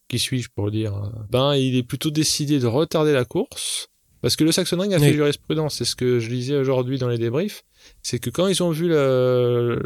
qui 0.10 0.20
suis-je 0.20 0.50
pour 0.54 0.66
le 0.66 0.72
dire 0.72 0.94
hein. 0.94 1.14
Ben, 1.30 1.56
il 1.56 1.78
est 1.78 1.84
plutôt 1.84 2.12
décidé 2.12 2.60
de 2.60 2.68
retarder 2.68 3.14
la 3.14 3.24
course, 3.24 3.90
parce 4.22 4.36
que 4.36 4.44
le 4.44 4.52
Saxon 4.52 4.78
Ring 4.78 4.94
a 4.94 5.00
fait 5.00 5.14
jurisprudence, 5.14 5.76
c'est 5.76 5.86
ce 5.86 5.96
que 5.96 6.20
je 6.20 6.30
lisais 6.30 6.58
aujourd'hui 6.58 6.98
dans 6.98 7.08
les 7.08 7.18
débriefs, 7.18 7.64
c'est 8.02 8.20
que 8.20 8.30
quand 8.30 8.48
ils 8.48 8.62
ont 8.64 8.72
vu 8.72 8.90
la, 8.90 9.78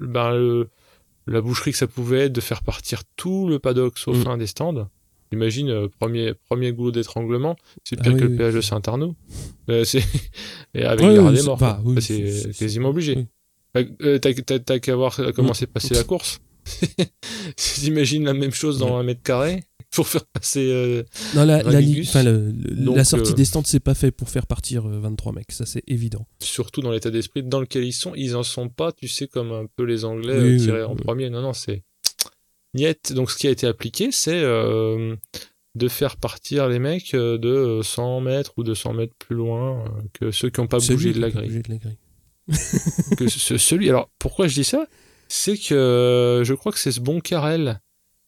ben, 0.00 0.64
la 1.26 1.40
boucherie 1.42 1.72
que 1.72 1.78
ça 1.78 1.86
pouvait 1.86 2.26
être 2.26 2.32
de 2.32 2.40
faire 2.40 2.62
partir 2.62 3.02
tout 3.16 3.46
le 3.46 3.58
paddock 3.58 3.98
sauf 3.98 4.24
mm. 4.24 4.28
un 4.28 4.38
des 4.38 4.46
stands, 4.46 4.88
Imagine, 5.32 5.70
euh, 5.70 5.88
premier, 5.88 6.34
premier 6.34 6.72
goulot 6.72 6.90
d'étranglement, 6.90 7.56
c'est 7.84 7.96
ah 8.00 8.02
pire 8.02 8.16
que 8.16 8.24
le 8.24 8.36
péage 8.36 8.54
de 8.54 8.60
Saint-Arnaud. 8.60 9.14
Euh, 9.68 9.84
et 10.74 10.84
avec 10.84 11.06
ouais, 11.06 11.32
des 11.32 11.42
morts. 11.42 11.60
c'est 12.00 12.56
quasiment 12.58 12.88
obligé. 12.88 13.26
Euh, 13.76 14.18
t'as 14.18 14.78
qu'à 14.78 14.96
voir 14.96 15.20
comment 15.34 15.54
s'est 15.54 15.66
passée 15.66 15.94
la 15.94 16.04
course. 16.04 16.40
J'imagine 17.80 18.24
la 18.24 18.34
même 18.34 18.52
chose 18.52 18.78
dans 18.78 18.96
un 18.96 19.02
mètre 19.02 19.22
carré 19.22 19.64
pour 19.92 20.06
faire 20.06 20.24
passer. 20.26 20.68
Euh, 20.70 21.02
non, 21.34 21.44
la, 21.44 21.62
la, 21.62 21.80
la 21.80 23.04
sortie 23.04 23.34
des 23.34 23.44
stands, 23.44 23.62
c'est 23.64 23.80
pas 23.80 23.94
fait 23.94 24.10
pour 24.10 24.28
faire 24.28 24.46
partir 24.46 24.86
23 24.86 25.32
mecs, 25.32 25.52
ça 25.52 25.66
c'est 25.66 25.82
évident. 25.86 26.26
Surtout 26.40 26.80
dans 26.80 26.90
l'état 26.90 27.10
d'esprit 27.10 27.42
dans 27.42 27.60
lequel 27.60 27.84
ils 27.84 27.92
sont, 27.92 28.12
ils 28.14 28.36
en 28.36 28.42
sont 28.42 28.68
pas, 28.68 28.92
tu 28.92 29.08
sais, 29.08 29.26
comme 29.26 29.52
un 29.52 29.66
peu 29.76 29.84
les 29.84 30.04
Anglais 30.04 30.56
tirés 30.56 30.84
en 30.84 30.96
premier. 30.96 31.30
Non, 31.30 31.42
non, 31.42 31.52
c'est. 31.52 31.84
Niet. 32.74 33.12
Donc 33.12 33.30
ce 33.30 33.36
qui 33.36 33.46
a 33.46 33.50
été 33.50 33.66
appliqué, 33.66 34.10
c'est 34.12 34.40
de 34.42 35.88
faire 35.88 36.16
partir 36.16 36.68
les 36.68 36.78
mecs 36.78 37.12
de 37.14 37.80
100 37.82 38.20
mètres 38.20 38.52
ou 38.56 38.64
200 38.64 38.92
mètres 38.94 39.14
plus 39.18 39.36
loin 39.36 39.84
que 40.12 40.30
ceux 40.30 40.50
qui 40.50 40.60
n'ont 40.60 40.66
pas 40.66 40.78
bougé 40.78 41.12
de 41.12 41.20
la 41.20 41.30
grille. 41.30 41.62
De 41.62 41.70
la 41.70 41.76
grille. 41.76 41.98
que 43.16 43.28
celui. 43.28 43.88
Alors, 43.88 44.10
pourquoi 44.18 44.48
je 44.48 44.54
dis 44.54 44.64
ça? 44.64 44.86
C'est 45.28 45.56
que 45.56 46.42
je 46.44 46.54
crois 46.54 46.72
que 46.72 46.78
c'est 46.78 46.92
ce 46.92 47.00
bon 47.00 47.20
Carrel 47.20 47.80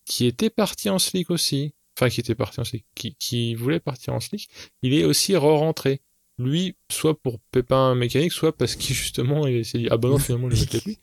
qui 0.04 0.26
était 0.26 0.50
parti 0.50 0.90
en 0.90 0.98
slick 0.98 1.30
aussi. 1.30 1.74
Enfin, 1.98 2.08
qui 2.08 2.20
était 2.20 2.34
parti 2.34 2.60
en 2.60 2.64
slick, 2.64 2.86
qui, 2.94 3.14
qui 3.16 3.54
voulait 3.54 3.80
partir 3.80 4.14
en 4.14 4.20
slick. 4.20 4.48
Il 4.82 4.94
est 4.94 5.04
aussi 5.04 5.36
re-rentré. 5.36 6.00
Lui, 6.38 6.74
soit 6.90 7.20
pour 7.20 7.38
pépin 7.50 7.94
mécanique, 7.94 8.32
soit 8.32 8.56
parce 8.56 8.76
qu'il 8.76 8.96
justement, 8.96 9.46
il 9.46 9.64
s'est 9.64 9.78
dit, 9.78 9.88
ah 9.90 9.98
bah 9.98 10.08
non, 10.08 10.18
finalement, 10.18 10.48
je 10.48 10.64
vais. 10.86 10.98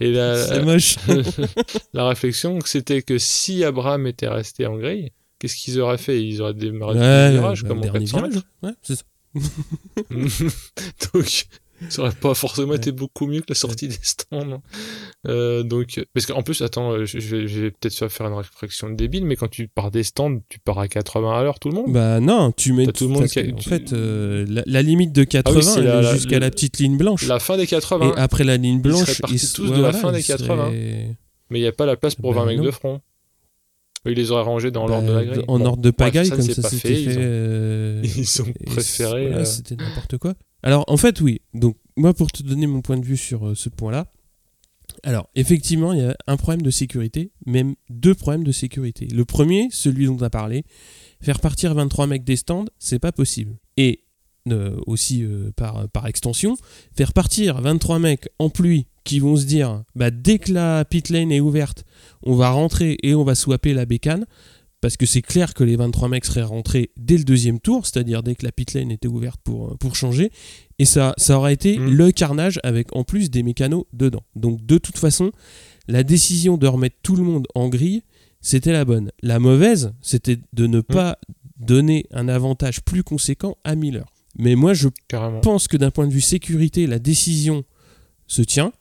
Et 0.00 0.12
la, 0.12 0.62
moche. 0.62 0.96
la 1.94 2.08
réflexion, 2.08 2.58
c'était 2.64 3.02
que 3.02 3.18
si 3.18 3.64
Abraham 3.64 4.06
était 4.06 4.28
resté 4.28 4.66
en 4.66 4.76
grille, 4.76 5.10
qu'est-ce 5.38 5.56
qu'ils 5.56 5.80
auraient 5.80 5.98
fait? 5.98 6.22
Ils 6.22 6.42
auraient 6.42 6.54
démarré 6.54 6.98
Ouais, 6.98 7.28
le 7.30 7.38
virage 7.38 7.62
comme 7.62 7.78
en 7.78 7.82
dernier 7.82 8.06
400 8.06 8.16
virage. 8.28 8.42
Ouais, 8.62 8.72
c'est 8.82 8.96
ça. 8.96 9.04
donc, 11.14 11.46
ça 11.88 12.02
aurait 12.02 12.12
pas 12.12 12.34
forcément 12.34 12.74
été 12.74 12.90
beaucoup 12.92 13.26
mieux 13.26 13.40
que 13.40 13.46
la 13.50 13.54
sortie 13.54 13.88
des 13.88 13.96
stands. 14.02 14.50
hein. 14.52 14.62
Euh, 15.28 15.62
donc, 15.62 16.04
parce 16.14 16.26
qu'en 16.26 16.42
plus, 16.42 16.62
attends, 16.62 16.92
euh, 16.92 17.04
je 17.04 17.18
vais, 17.18 17.70
peut-être 17.70 18.08
faire 18.08 18.26
une 18.26 18.34
réflexion 18.34 18.90
débile, 18.90 19.24
mais 19.24 19.36
quand 19.36 19.48
tu 19.48 19.68
pars 19.68 19.90
des 19.90 20.02
stands, 20.02 20.38
tu 20.48 20.58
pars 20.58 20.78
à 20.78 20.88
80 20.88 21.38
à 21.38 21.42
l'heure, 21.42 21.58
tout 21.58 21.68
le 21.68 21.74
monde? 21.74 21.92
Bah 21.92 22.20
non, 22.20 22.52
tu 22.52 22.72
mets 22.72 22.86
tout 22.86 23.08
le 23.08 23.14
monde 23.14 23.26
qui 23.26 23.40
En 23.52 23.58
fait, 23.58 23.92
euh, 23.92 24.44
la, 24.48 24.62
la 24.66 24.82
limite 24.82 25.12
de 25.12 25.24
80 25.24 25.60
c'est 25.62 25.78
elle 25.80 25.86
la- 25.86 25.98
est 25.98 26.02
la- 26.02 26.14
jusqu'à 26.14 26.38
la, 26.38 26.50
petite 26.50 26.78
ligne 26.78 26.96
blanche. 26.96 27.26
La 27.26 27.38
fin 27.40 27.56
des 27.56 27.66
80, 27.66 28.12
Et 28.16 28.18
après 28.18 28.44
la 28.44 28.56
ligne 28.56 28.80
blanche, 28.80 29.20
partis 29.20 29.36
ils- 29.36 29.52
tous 29.52 29.70
ouais, 29.70 29.76
de 29.76 29.82
la 29.82 29.92
fin 29.92 30.12
des 30.12 30.20
ils 30.20 30.22
seraient- 30.22 30.38
80. 30.38 30.70
mais 30.70 31.58
il 31.58 31.60
n'y 31.62 31.66
a 31.68 31.72
pas 31.72 31.86
la 31.86 31.96
place 31.96 32.14
pour 32.14 32.32
Bah 32.34 32.40
20 32.40 32.46
mecs 32.46 32.58
non. 32.58 32.64
de 32.64 32.70
front. 32.70 33.00
Ils 34.08 34.12
les 34.14 34.30
auraient 34.30 34.42
rangés 34.44 34.70
dans 34.70 34.84
bah, 34.84 34.90
l'ordre 34.92 35.08
de 35.08 35.12
la 35.12 35.24
grille. 35.24 35.44
En 35.48 35.58
Bon, 35.58 35.66
ordre 35.66 35.82
de 35.82 35.90
bref, 35.90 35.96
pagaille, 35.96 36.26
ça, 36.28 36.36
comme 36.36 36.44
c'est 36.44 36.54
ça 36.54 36.62
pas 36.62 36.68
s'était 36.70 36.88
fait, 36.88 36.94
fait. 36.94 37.02
ils 37.02 37.18
ont- 37.18 37.22
euh, 37.22 38.02
Ils 38.16 38.42
ont 38.42 38.52
préféré. 38.66 39.26
voilà, 39.26 39.38
euh, 39.38 39.44
C'était 39.44 39.74
n'importe 39.74 40.16
quoi. 40.18 40.34
Alors, 40.66 40.84
en 40.88 40.96
fait, 40.96 41.20
oui. 41.20 41.42
Donc, 41.54 41.76
moi, 41.96 42.12
pour 42.12 42.32
te 42.32 42.42
donner 42.42 42.66
mon 42.66 42.80
point 42.80 42.96
de 42.96 43.04
vue 43.04 43.16
sur 43.16 43.46
euh, 43.46 43.54
ce 43.54 43.68
point-là, 43.68 44.08
alors, 45.04 45.30
effectivement, 45.36 45.92
il 45.92 46.00
y 46.00 46.02
a 46.02 46.16
un 46.26 46.36
problème 46.36 46.62
de 46.62 46.72
sécurité, 46.72 47.30
même 47.46 47.76
deux 47.88 48.16
problèmes 48.16 48.42
de 48.42 48.50
sécurité. 48.50 49.06
Le 49.14 49.24
premier, 49.24 49.68
celui 49.70 50.06
dont 50.06 50.16
tu 50.16 50.24
as 50.24 50.30
parlé, 50.30 50.64
faire 51.20 51.38
partir 51.38 51.72
23 51.72 52.08
mecs 52.08 52.24
des 52.24 52.34
stands, 52.34 52.64
c'est 52.80 52.98
pas 52.98 53.12
possible. 53.12 53.56
Et 53.76 54.02
euh, 54.50 54.76
aussi, 54.88 55.22
euh, 55.22 55.52
par, 55.54 55.88
par 55.88 56.08
extension, 56.08 56.56
faire 56.96 57.12
partir 57.12 57.60
23 57.60 58.00
mecs 58.00 58.28
en 58.40 58.50
pluie 58.50 58.88
qui 59.04 59.20
vont 59.20 59.36
se 59.36 59.44
dire, 59.44 59.84
bah, 59.94 60.10
dès 60.10 60.40
que 60.40 60.52
la 60.52 60.84
pit 60.84 61.10
lane 61.10 61.30
est 61.30 61.38
ouverte, 61.38 61.84
on 62.24 62.34
va 62.34 62.50
rentrer 62.50 62.98
et 63.04 63.14
on 63.14 63.22
va 63.22 63.36
swapper 63.36 63.72
la 63.72 63.86
bécane, 63.86 64.26
parce 64.80 64.96
que 64.96 65.06
c'est 65.06 65.22
clair 65.22 65.54
que 65.54 65.64
les 65.64 65.76
23 65.76 66.08
mecs 66.08 66.24
seraient 66.24 66.42
rentrés 66.42 66.90
dès 66.96 67.16
le 67.16 67.24
deuxième 67.24 67.58
tour, 67.60 67.86
c'est-à-dire 67.86 68.22
dès 68.22 68.34
que 68.34 68.44
la 68.44 68.52
pit 68.52 68.72
lane 68.74 68.90
était 68.90 69.08
ouverte 69.08 69.40
pour, 69.42 69.76
pour 69.78 69.96
changer, 69.96 70.30
et 70.78 70.84
ça, 70.84 71.14
ça 71.16 71.38
aurait 71.38 71.54
été 71.54 71.78
Mm. 71.78 71.90
le 71.90 72.12
carnage 72.12 72.60
avec 72.62 72.94
en 72.94 73.02
plus 73.04 73.30
des 73.30 73.42
mécanos 73.42 73.84
dedans. 73.92 74.22
Donc 74.34 74.64
de 74.64 74.78
toute 74.78 74.98
façon, 74.98 75.32
la 75.88 76.02
décision 76.02 76.56
de 76.56 76.66
remettre 76.66 76.96
tout 77.02 77.16
le 77.16 77.22
monde 77.22 77.46
en 77.54 77.68
grille, 77.68 78.02
c'était 78.40 78.72
la 78.72 78.84
bonne. 78.84 79.10
La 79.22 79.38
mauvaise, 79.38 79.92
c'était 80.02 80.38
de 80.52 80.66
ne 80.66 80.80
pas 80.80 81.18
donner 81.58 82.06
un 82.12 82.28
avantage 82.28 82.82
plus 82.82 83.02
conséquent 83.02 83.56
à 83.64 83.74
Miller. 83.74 84.04
Mais 84.38 84.54
moi, 84.54 84.74
je 84.74 84.88
Carrément. 85.08 85.40
pense 85.40 85.66
que 85.68 85.76
d'un 85.78 85.90
point 85.90 86.06
de 86.06 86.12
vue 86.12 86.20
sécurité, 86.20 86.86
la 86.86 86.98
décision 86.98 87.64
se 88.26 88.42
tient. 88.42 88.72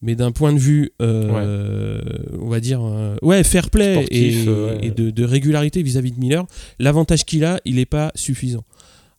Mais 0.00 0.14
d'un 0.14 0.30
point 0.30 0.52
de 0.52 0.58
vue, 0.58 0.92
euh, 1.02 2.00
on 2.40 2.48
va 2.48 2.60
dire, 2.60 2.80
euh, 2.84 3.16
ouais, 3.22 3.42
fair 3.42 3.68
play 3.68 3.94
Sportif, 3.94 4.46
et, 4.46 4.48
euh, 4.48 4.76
ouais. 4.78 4.86
et 4.86 4.90
de, 4.90 5.10
de 5.10 5.24
régularité 5.24 5.82
vis-à-vis 5.82 6.12
de 6.12 6.20
Miller, 6.20 6.46
l'avantage 6.78 7.24
qu'il 7.24 7.44
a, 7.44 7.60
il 7.64 7.76
n'est 7.76 7.86
pas 7.86 8.12
suffisant. 8.14 8.64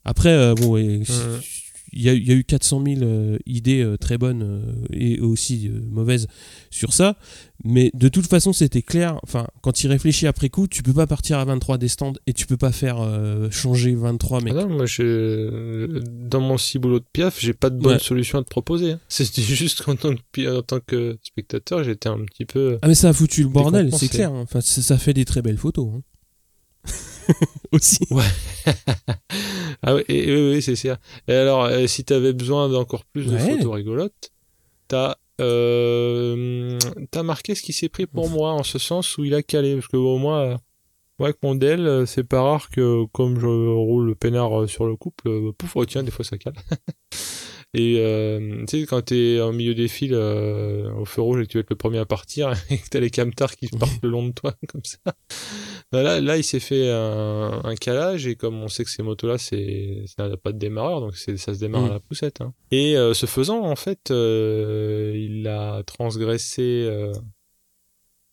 Après, 0.05 0.55
bon, 0.55 0.77
et-. 0.77 1.03
Il 1.93 2.01
y, 2.01 2.09
a, 2.09 2.13
il 2.13 2.27
y 2.27 2.31
a 2.31 2.35
eu 2.35 2.43
400 2.43 2.83
000 2.85 3.01
euh, 3.03 3.37
idées 3.45 3.81
euh, 3.81 3.97
très 3.97 4.17
bonnes 4.17 4.43
euh, 4.43 4.85
et 4.91 5.19
aussi 5.19 5.69
mauvaises 5.89 6.27
sur 6.69 6.93
ça, 6.93 7.17
mais 7.63 7.91
de 7.93 8.07
toute 8.09 8.27
façon, 8.27 8.53
c'était 8.53 8.81
clair. 8.81 9.19
Enfin, 9.23 9.47
quand 9.61 9.83
il 9.83 9.87
réfléchit 9.87 10.27
après 10.27 10.49
coup, 10.49 10.67
tu 10.67 10.83
peux 10.83 10.93
pas 10.93 11.07
partir 11.07 11.39
à 11.39 11.45
23 11.45 11.77
des 11.77 11.87
stands 11.87 12.13
et 12.27 12.33
tu 12.33 12.45
peux 12.45 12.57
pas 12.57 12.71
faire 12.71 12.97
changer 13.51 13.95
23 13.95 14.41
mecs. 14.41 14.53
Ah 14.57 14.61
non, 14.65 14.69
moi, 14.69 14.85
je... 14.85 15.99
dans 16.27 16.41
mon 16.41 16.57
ciboulot 16.57 16.99
de 16.99 17.05
piaf, 17.11 17.39
j'ai 17.39 17.53
pas 17.53 17.69
de 17.69 17.77
bonne 17.77 17.93
Ouais. 17.93 17.99
solution 17.99 18.39
à 18.39 18.43
te 18.43 18.49
proposer. 18.49 18.91
hein. 18.93 18.99
C'était 19.09 19.41
juste 19.41 19.81
qu'en 19.83 19.95
tant 19.95 20.13
que, 20.31 20.57
en 20.59 20.61
tant 20.61 20.79
que 20.85 21.17
spectateur, 21.23 21.83
j'étais 21.83 22.09
un 22.09 22.19
petit 22.25 22.45
peu. 22.45 22.77
Ah 22.81 22.87
mais 22.87 22.95
ça 22.95 23.09
a 23.09 23.13
foutu 23.13 23.43
le 23.43 23.49
bordel, 23.49 23.93
c'est 23.95 24.07
clair. 24.09 24.31
hein. 24.31 24.41
Enfin, 24.43 24.61
ça, 24.61 24.81
ça 24.81 24.97
fait 24.97 25.13
des 25.13 25.25
très 25.25 25.41
belles 25.41 25.57
photos. 25.57 25.89
hein. 25.95 26.01
Aussi. 27.71 27.99
ah 29.83 29.95
ouais, 29.95 30.05
et, 30.07 30.29
et 30.29 30.35
oui, 30.35 30.55
oui, 30.55 30.61
c'est 30.61 30.75
ça. 30.75 30.97
Et 31.27 31.33
alors, 31.33 31.65
euh, 31.65 31.87
si 31.87 32.03
t'avais 32.03 32.33
besoin 32.33 32.69
d'encore 32.69 33.05
plus 33.05 33.25
de 33.25 33.37
photos 33.37 33.73
rigolotes, 33.73 34.31
t'as 34.87 35.15
euh, 35.41 36.77
t'as 37.11 37.23
marqué 37.23 37.55
ce 37.55 37.61
qui 37.61 37.73
s'est 37.73 37.89
pris 37.89 38.05
pour 38.05 38.29
moi, 38.29 38.51
en 38.51 38.63
ce 38.63 38.77
sens 38.77 39.17
où 39.17 39.23
il 39.23 39.33
a 39.33 39.41
calé. 39.41 39.75
Parce 39.75 39.87
que 39.87 39.97
moins, 39.97 40.41
euh, 40.41 40.57
moi, 41.17 41.29
avec 41.29 41.41
mon 41.43 41.55
Dell, 41.55 41.87
euh, 41.87 42.05
c'est 42.05 42.23
pas 42.23 42.41
rare 42.41 42.69
que, 42.69 43.05
comme 43.13 43.39
je 43.39 43.47
roule 43.47 44.07
le 44.07 44.15
peinard 44.15 44.61
euh, 44.61 44.67
sur 44.67 44.85
le 44.85 44.95
couple, 44.95 45.53
pouf, 45.57 45.75
oh, 45.75 45.85
tiens, 45.85 46.03
des 46.03 46.11
fois 46.11 46.25
ça 46.25 46.37
cale. 46.37 46.55
Et 47.75 47.97
euh, 47.99 48.65
tu 48.67 48.79
sais, 48.79 48.85
quand 48.87 49.03
t'es 49.03 49.39
au 49.39 49.51
milieu 49.51 49.75
des 49.75 49.87
fils 49.87 50.11
euh, 50.13 50.91
au 50.93 51.05
feu 51.05 51.21
rouge 51.21 51.41
et 51.41 51.45
que 51.45 51.51
tu 51.51 51.57
vas 51.57 51.61
être 51.61 51.69
le 51.69 51.75
premier 51.75 51.99
à 51.99 52.05
partir 52.05 52.51
et 52.71 52.79
que 52.79 52.89
t'as 52.89 52.99
les 52.99 53.11
camtars 53.11 53.55
qui 53.55 53.67
partent 53.67 54.01
le 54.01 54.09
long 54.09 54.27
de 54.27 54.31
toi 54.31 54.55
comme 54.67 54.83
ça. 54.83 54.97
Bah 55.91 56.03
là, 56.03 56.21
là, 56.21 56.37
il 56.37 56.43
s'est 56.43 56.59
fait 56.59 56.89
un, 56.91 57.61
un 57.63 57.75
calage 57.75 58.27
et 58.27 58.35
comme 58.35 58.61
on 58.61 58.67
sait 58.67 58.83
que 58.83 58.91
ces 58.91 59.01
motos-là, 59.01 59.37
c'est 59.39 60.03
ça 60.05 60.27
n'a 60.29 60.37
pas 60.37 60.51
de 60.51 60.59
démarreur, 60.59 61.01
donc 61.01 61.15
c'est 61.17 61.35
ça 61.37 61.53
se 61.55 61.59
démarre 61.59 61.81
Mm. 61.81 61.85
à 61.85 61.93
la 61.93 61.99
poussette. 61.99 62.41
hein. 62.41 62.53
Et 62.69 62.95
euh, 62.95 63.15
ce 63.15 63.25
faisant, 63.25 63.63
en 63.63 63.75
fait, 63.75 64.11
euh, 64.11 65.13
il 65.15 65.47
a 65.47 65.81
transgressé 65.83 66.61
euh, 66.87 67.11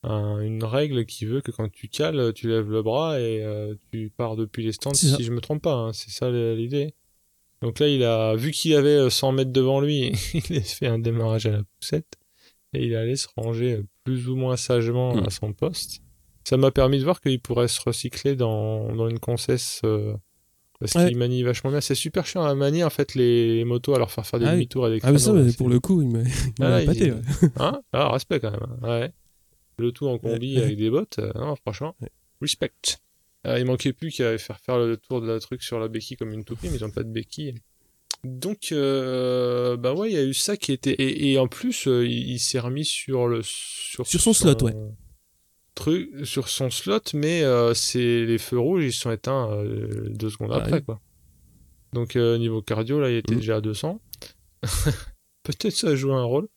un- 0.02 0.40
une 0.40 0.62
règle 0.64 1.04
qui 1.06 1.24
veut 1.24 1.40
que 1.40 1.50
quand 1.50 1.70
tu 1.70 1.88
cales, 1.88 2.32
tu 2.34 2.48
lèves 2.48 2.70
le 2.70 2.82
bras 2.82 3.18
et 3.20 3.42
euh, 3.42 3.74
tu 3.90 4.12
pars 4.14 4.36
depuis 4.36 4.62
les 4.64 4.72
stands. 4.72 4.94
Si 4.94 5.22
je 5.22 5.32
me 5.32 5.40
trompe 5.40 5.62
pas, 5.62 5.74
hein, 5.74 5.92
c'est 5.92 6.10
ça 6.10 6.30
l'idée. 6.30 6.94
Donc 7.62 7.78
là, 7.78 7.88
il 7.88 8.04
a 8.04 8.36
vu 8.36 8.50
qu'il 8.50 8.74
avait 8.74 8.90
euh, 8.90 9.10
100 9.10 9.32
mètres 9.32 9.50
devant 9.52 9.80
lui, 9.80 10.12
il 10.50 10.58
a 10.58 10.60
fait 10.60 10.86
un 10.86 10.98
démarrage 10.98 11.46
à 11.46 11.50
la 11.52 11.62
poussette 11.80 12.16
et 12.74 12.84
il 12.84 12.94
allait 12.94 13.16
se 13.16 13.28
ranger 13.36 13.80
plus 14.04 14.28
ou 14.28 14.36
moins 14.36 14.56
sagement 14.56 15.14
Mm. 15.16 15.24
à 15.26 15.30
son 15.30 15.52
poste. 15.54 16.02
Ça 16.46 16.56
m'a 16.56 16.70
permis 16.70 16.98
de 16.98 17.04
voir 17.04 17.20
qu'il 17.20 17.40
pourrait 17.40 17.66
se 17.68 17.80
recycler 17.80 18.36
dans, 18.36 18.94
dans 18.94 19.08
une 19.08 19.18
concesse 19.18 19.80
euh, 19.84 20.14
parce 20.78 20.94
Ouais. 20.94 21.08
qu'il 21.08 21.16
manie 21.16 21.42
vachement 21.42 21.70
bien. 21.70 21.80
C'est 21.80 21.94
super 21.96 22.24
chiant 22.24 22.44
à 22.44 22.54
manier 22.54 22.84
en 22.84 22.90
fait 22.90 23.14
les, 23.16 23.64
motos 23.64 23.94
à 23.94 23.98
leur 23.98 24.10
faire 24.12 24.24
faire 24.26 24.38
des 24.38 24.46
Ah 24.46 24.52
demi-tours 24.52 24.88
des 24.88 25.00
Ah 25.02 25.10
mais 25.10 25.18
ça, 25.18 25.32
mais 25.32 25.52
pour 25.52 25.68
le 25.68 25.80
coup, 25.80 26.02
il 26.02 26.08
m'a 26.08 26.20
Ah, 26.60 26.80
il- 26.80 26.84
épaté, 26.84 27.10
ouais. 27.12 27.20
Hein? 27.56 27.80
Ah, 27.92 28.10
respect 28.12 28.38
quand 28.38 28.52
même. 28.52 28.78
Ouais. 28.82 29.10
Le 29.78 29.90
tout 29.90 30.06
en 30.06 30.18
combi 30.18 30.56
avec 30.58 30.76
des 30.76 30.88
bottes. 30.88 31.18
euh, 31.18 31.32
non, 31.34 31.56
franchement, 31.56 31.96
respect. 32.40 32.72
Euh, 33.46 33.58
il 33.58 33.64
manquait 33.64 33.92
plus 33.92 34.10
qu'à 34.12 34.38
faire 34.38 34.60
faire 34.60 34.78
le 34.78 34.96
tour 34.96 35.20
de 35.20 35.26
la 35.26 35.40
truc 35.40 35.62
sur 35.62 35.78
la 35.80 35.88
béquille 35.88 36.16
comme 36.16 36.32
une 36.32 36.44
toupie, 36.44 36.68
mais 36.68 36.76
ils 36.76 36.84
ont 36.84 36.90
pas 36.90 37.02
de 37.02 37.10
béquille. 37.10 37.54
Donc, 38.24 38.68
euh, 38.72 39.76
bah 39.76 39.94
ouais, 39.94 40.10
il 40.10 40.14
y 40.14 40.18
a 40.18 40.24
eu 40.24 40.34
ça 40.34 40.56
qui 40.56 40.72
était. 40.72 40.92
Et, 40.92 41.32
et 41.32 41.38
en 41.38 41.46
plus, 41.48 41.86
il, 41.86 42.30
il 42.30 42.38
s'est 42.38 42.58
remis 42.60 42.84
sur 42.84 43.26
le. 43.26 43.40
Sur, 43.42 44.06
Sur 44.06 44.20
son 44.20 44.32
slot, 44.32 44.62
ouais. 44.62 44.74
Truc, 45.76 46.08
sur 46.24 46.48
son 46.48 46.70
slot, 46.70 47.00
mais 47.14 47.42
euh, 47.44 47.72
c'est 47.74 48.24
les 48.24 48.38
feux 48.38 48.58
rouges, 48.58 48.84
ils 48.86 48.92
sont 48.92 49.10
éteints 49.12 49.50
euh, 49.52 50.08
deux 50.08 50.30
secondes 50.30 50.50
Ah 50.52 50.56
après, 50.56 50.80
quoi. 50.82 51.00
Donc, 51.92 52.16
euh, 52.16 52.36
niveau 52.38 52.62
cardio, 52.62 52.98
là, 52.98 53.10
il 53.10 53.16
était 53.18 53.34
Mhm. 53.34 53.40
déjà 53.40 53.56
à 53.56 53.60
200. 53.60 54.00
Peut-être 55.44 55.74
ça 55.76 55.88
a 55.90 55.94
joué 55.94 56.12
un 56.14 56.24
rôle. 56.24 56.48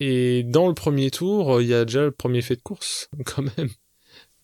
Et 0.00 0.42
dans 0.44 0.68
le 0.68 0.74
premier 0.74 1.10
tour, 1.10 1.60
il 1.60 1.66
y 1.68 1.74
a 1.74 1.84
déjà 1.84 2.04
le 2.04 2.12
premier 2.12 2.40
fait 2.40 2.56
de 2.56 2.62
course, 2.62 3.08
quand 3.26 3.42
même. 3.58 3.68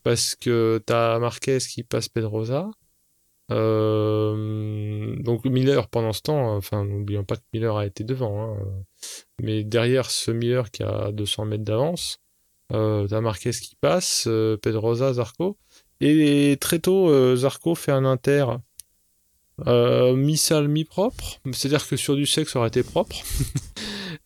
Parce 0.02 0.34
que 0.34 0.82
t'as 0.84 1.18
Marquez 1.18 1.58
qui 1.58 1.82
passe 1.84 2.08
Pedrosa. 2.10 2.70
Euh, 3.52 5.16
donc 5.22 5.44
Miller, 5.44 5.88
pendant 5.88 6.12
ce 6.12 6.22
temps, 6.22 6.56
enfin, 6.56 6.84
n'oublions 6.84 7.24
pas 7.24 7.36
que 7.36 7.42
Miller 7.52 7.76
a 7.76 7.86
été 7.86 8.04
devant. 8.04 8.54
hein. 8.54 8.58
Mais 9.40 9.64
derrière 9.64 10.10
ce 10.10 10.30
Miller 10.30 10.70
qui 10.70 10.82
a 10.82 11.12
200 11.12 11.44
mètres 11.46 11.64
d'avance, 11.64 12.18
euh, 12.72 13.06
t'as 13.06 13.20
Marquez 13.20 13.50
qui 13.50 13.76
passe, 13.80 14.24
euh, 14.26 14.56
Pedrosa, 14.56 15.12
Zarco. 15.14 15.58
Et 16.00 16.56
très 16.60 16.78
tôt, 16.80 17.08
euh, 17.08 17.36
Zarco 17.36 17.74
fait 17.74 17.92
un 17.92 18.04
inter 18.04 18.46
euh, 19.66 20.14
mi-sale, 20.16 20.68
mi-propre. 20.68 21.40
C'est-à-dire 21.52 21.86
que 21.86 21.96
sur 21.96 22.16
du 22.16 22.26
sexe, 22.26 22.52
ça 22.52 22.58
aurait 22.58 22.68
été 22.68 22.82
propre. 22.82 23.16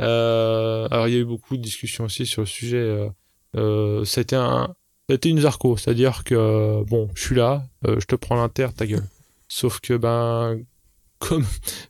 Euh, 0.00 0.86
alors, 0.92 1.08
il 1.08 1.14
y 1.14 1.16
a 1.16 1.20
eu 1.20 1.24
beaucoup 1.24 1.56
de 1.56 1.62
discussions 1.62 2.04
aussi 2.04 2.24
sur 2.24 2.42
le 2.42 2.46
sujet. 2.46 2.76
Euh, 2.76 3.08
euh, 3.56 4.04
c'était 4.04 4.36
un, 4.36 4.76
c'était 5.10 5.28
une 5.30 5.40
Zarco. 5.40 5.76
C'est-à-dire 5.76 6.22
que, 6.22 6.84
bon, 6.84 7.08
je 7.14 7.22
suis 7.24 7.34
là, 7.34 7.66
euh, 7.86 7.98
je 7.98 8.06
te 8.06 8.14
prends 8.14 8.36
l'inter, 8.36 8.68
ta 8.76 8.86
gueule. 8.86 9.06
Sauf 9.48 9.80
que, 9.80 9.94
ben, 9.96 10.60
comme 11.18 11.44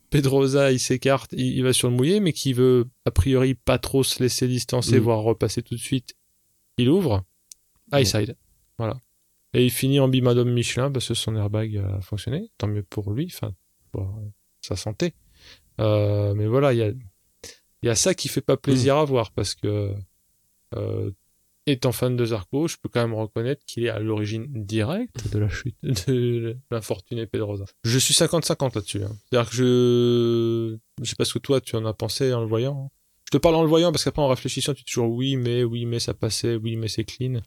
Pedrosa, 0.08 0.72
il 0.72 0.78
s'écarte, 0.80 1.32
il, 1.32 1.58
il 1.58 1.62
va 1.62 1.74
sur 1.74 1.90
le 1.90 1.96
mouillé, 1.96 2.20
mais 2.20 2.32
qui 2.32 2.54
veut, 2.54 2.86
a 3.04 3.10
priori, 3.10 3.54
pas 3.54 3.78
trop 3.78 4.02
se 4.02 4.22
laisser 4.22 4.48
distancer, 4.48 4.98
Mm. 5.00 5.02
voire 5.02 5.18
repasser 5.20 5.60
tout 5.62 5.74
de 5.74 5.80
suite, 5.80 6.14
il 6.78 6.88
ouvre. 6.88 7.24
High 7.92 8.06
side. 8.06 8.36
Voilà. 8.78 8.98
Et 9.54 9.64
il 9.64 9.70
finit 9.70 10.00
en 10.00 10.08
bimadome 10.08 10.52
Michelin 10.52 10.90
parce 10.90 11.08
que 11.08 11.14
son 11.14 11.36
airbag 11.36 11.76
a 11.78 12.00
fonctionné. 12.00 12.50
Tant 12.58 12.68
mieux 12.68 12.82
pour 12.82 13.12
lui, 13.12 13.30
enfin, 13.32 13.54
pour 13.92 14.20
sa 14.60 14.76
santé. 14.76 15.14
Euh, 15.80 16.34
mais 16.34 16.46
voilà, 16.46 16.72
il 16.72 16.78
y 16.78 16.82
a, 16.82 16.92
y 17.82 17.88
a 17.88 17.94
ça 17.94 18.14
qui 18.14 18.28
fait 18.28 18.40
pas 18.40 18.56
plaisir 18.56 18.96
à 18.96 19.04
voir 19.04 19.32
parce 19.32 19.54
que 19.54 19.94
euh, 20.74 21.10
étant 21.66 21.92
fan 21.92 22.16
de 22.16 22.24
Zarco, 22.24 22.68
je 22.68 22.76
peux 22.76 22.88
quand 22.88 23.00
même 23.00 23.14
reconnaître 23.14 23.64
qu'il 23.64 23.84
est 23.84 23.88
à 23.88 23.98
l'origine 23.98 24.46
directe 24.48 25.32
de 25.32 25.38
la 25.38 25.48
chute 25.48 25.76
de 25.82 26.56
l'infortuné 26.70 27.26
Pedrosa. 27.26 27.64
Je 27.84 27.98
suis 27.98 28.14
50-50 28.14 28.74
là-dessus. 28.74 29.02
Hein. 29.04 29.16
C'est-à-dire 29.30 29.50
que 29.50 29.56
je... 29.56 30.78
Je 31.02 31.08
sais 31.08 31.16
pas 31.16 31.24
ce 31.24 31.34
que 31.34 31.38
toi 31.38 31.60
tu 31.60 31.76
en 31.76 31.84
as 31.84 31.94
pensé 31.94 32.32
en 32.32 32.40
le 32.40 32.46
voyant. 32.46 32.90
Je 33.28 33.36
te 33.36 33.36
parle 33.36 33.56
en 33.56 33.62
le 33.62 33.68
voyant 33.68 33.92
parce 33.92 34.04
qu'après 34.04 34.22
en 34.22 34.28
réfléchissant 34.28 34.72
tu 34.72 34.84
dis 34.84 34.90
toujours 34.90 35.10
oui 35.10 35.36
mais, 35.36 35.62
oui 35.62 35.84
mais 35.84 35.98
ça 35.98 36.14
passait, 36.14 36.56
oui 36.56 36.76
mais 36.76 36.88
c'est 36.88 37.04
clean. 37.04 37.42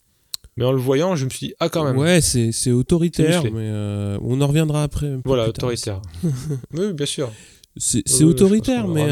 Mais 0.55 0.65
en 0.65 0.73
le 0.73 0.77
voyant, 0.77 1.15
je 1.15 1.25
me 1.25 1.29
suis 1.31 1.47
dit, 1.47 1.53
ah, 1.59 1.69
quand 1.69 1.83
même. 1.85 1.97
Ouais, 1.97 2.19
c'est 2.21 2.71
autoritaire, 2.71 3.43
mais 3.45 3.69
euh, 3.69 4.17
on 4.21 4.41
en 4.41 4.47
reviendra 4.47 4.83
après. 4.83 5.17
Voilà, 5.23 5.47
autoritaire. 5.47 6.01
oui, 6.73 6.93
bien 6.93 7.05
sûr. 7.05 7.31
C'est 7.77 8.23
autoritaire, 8.23 8.87
mais. 8.87 9.07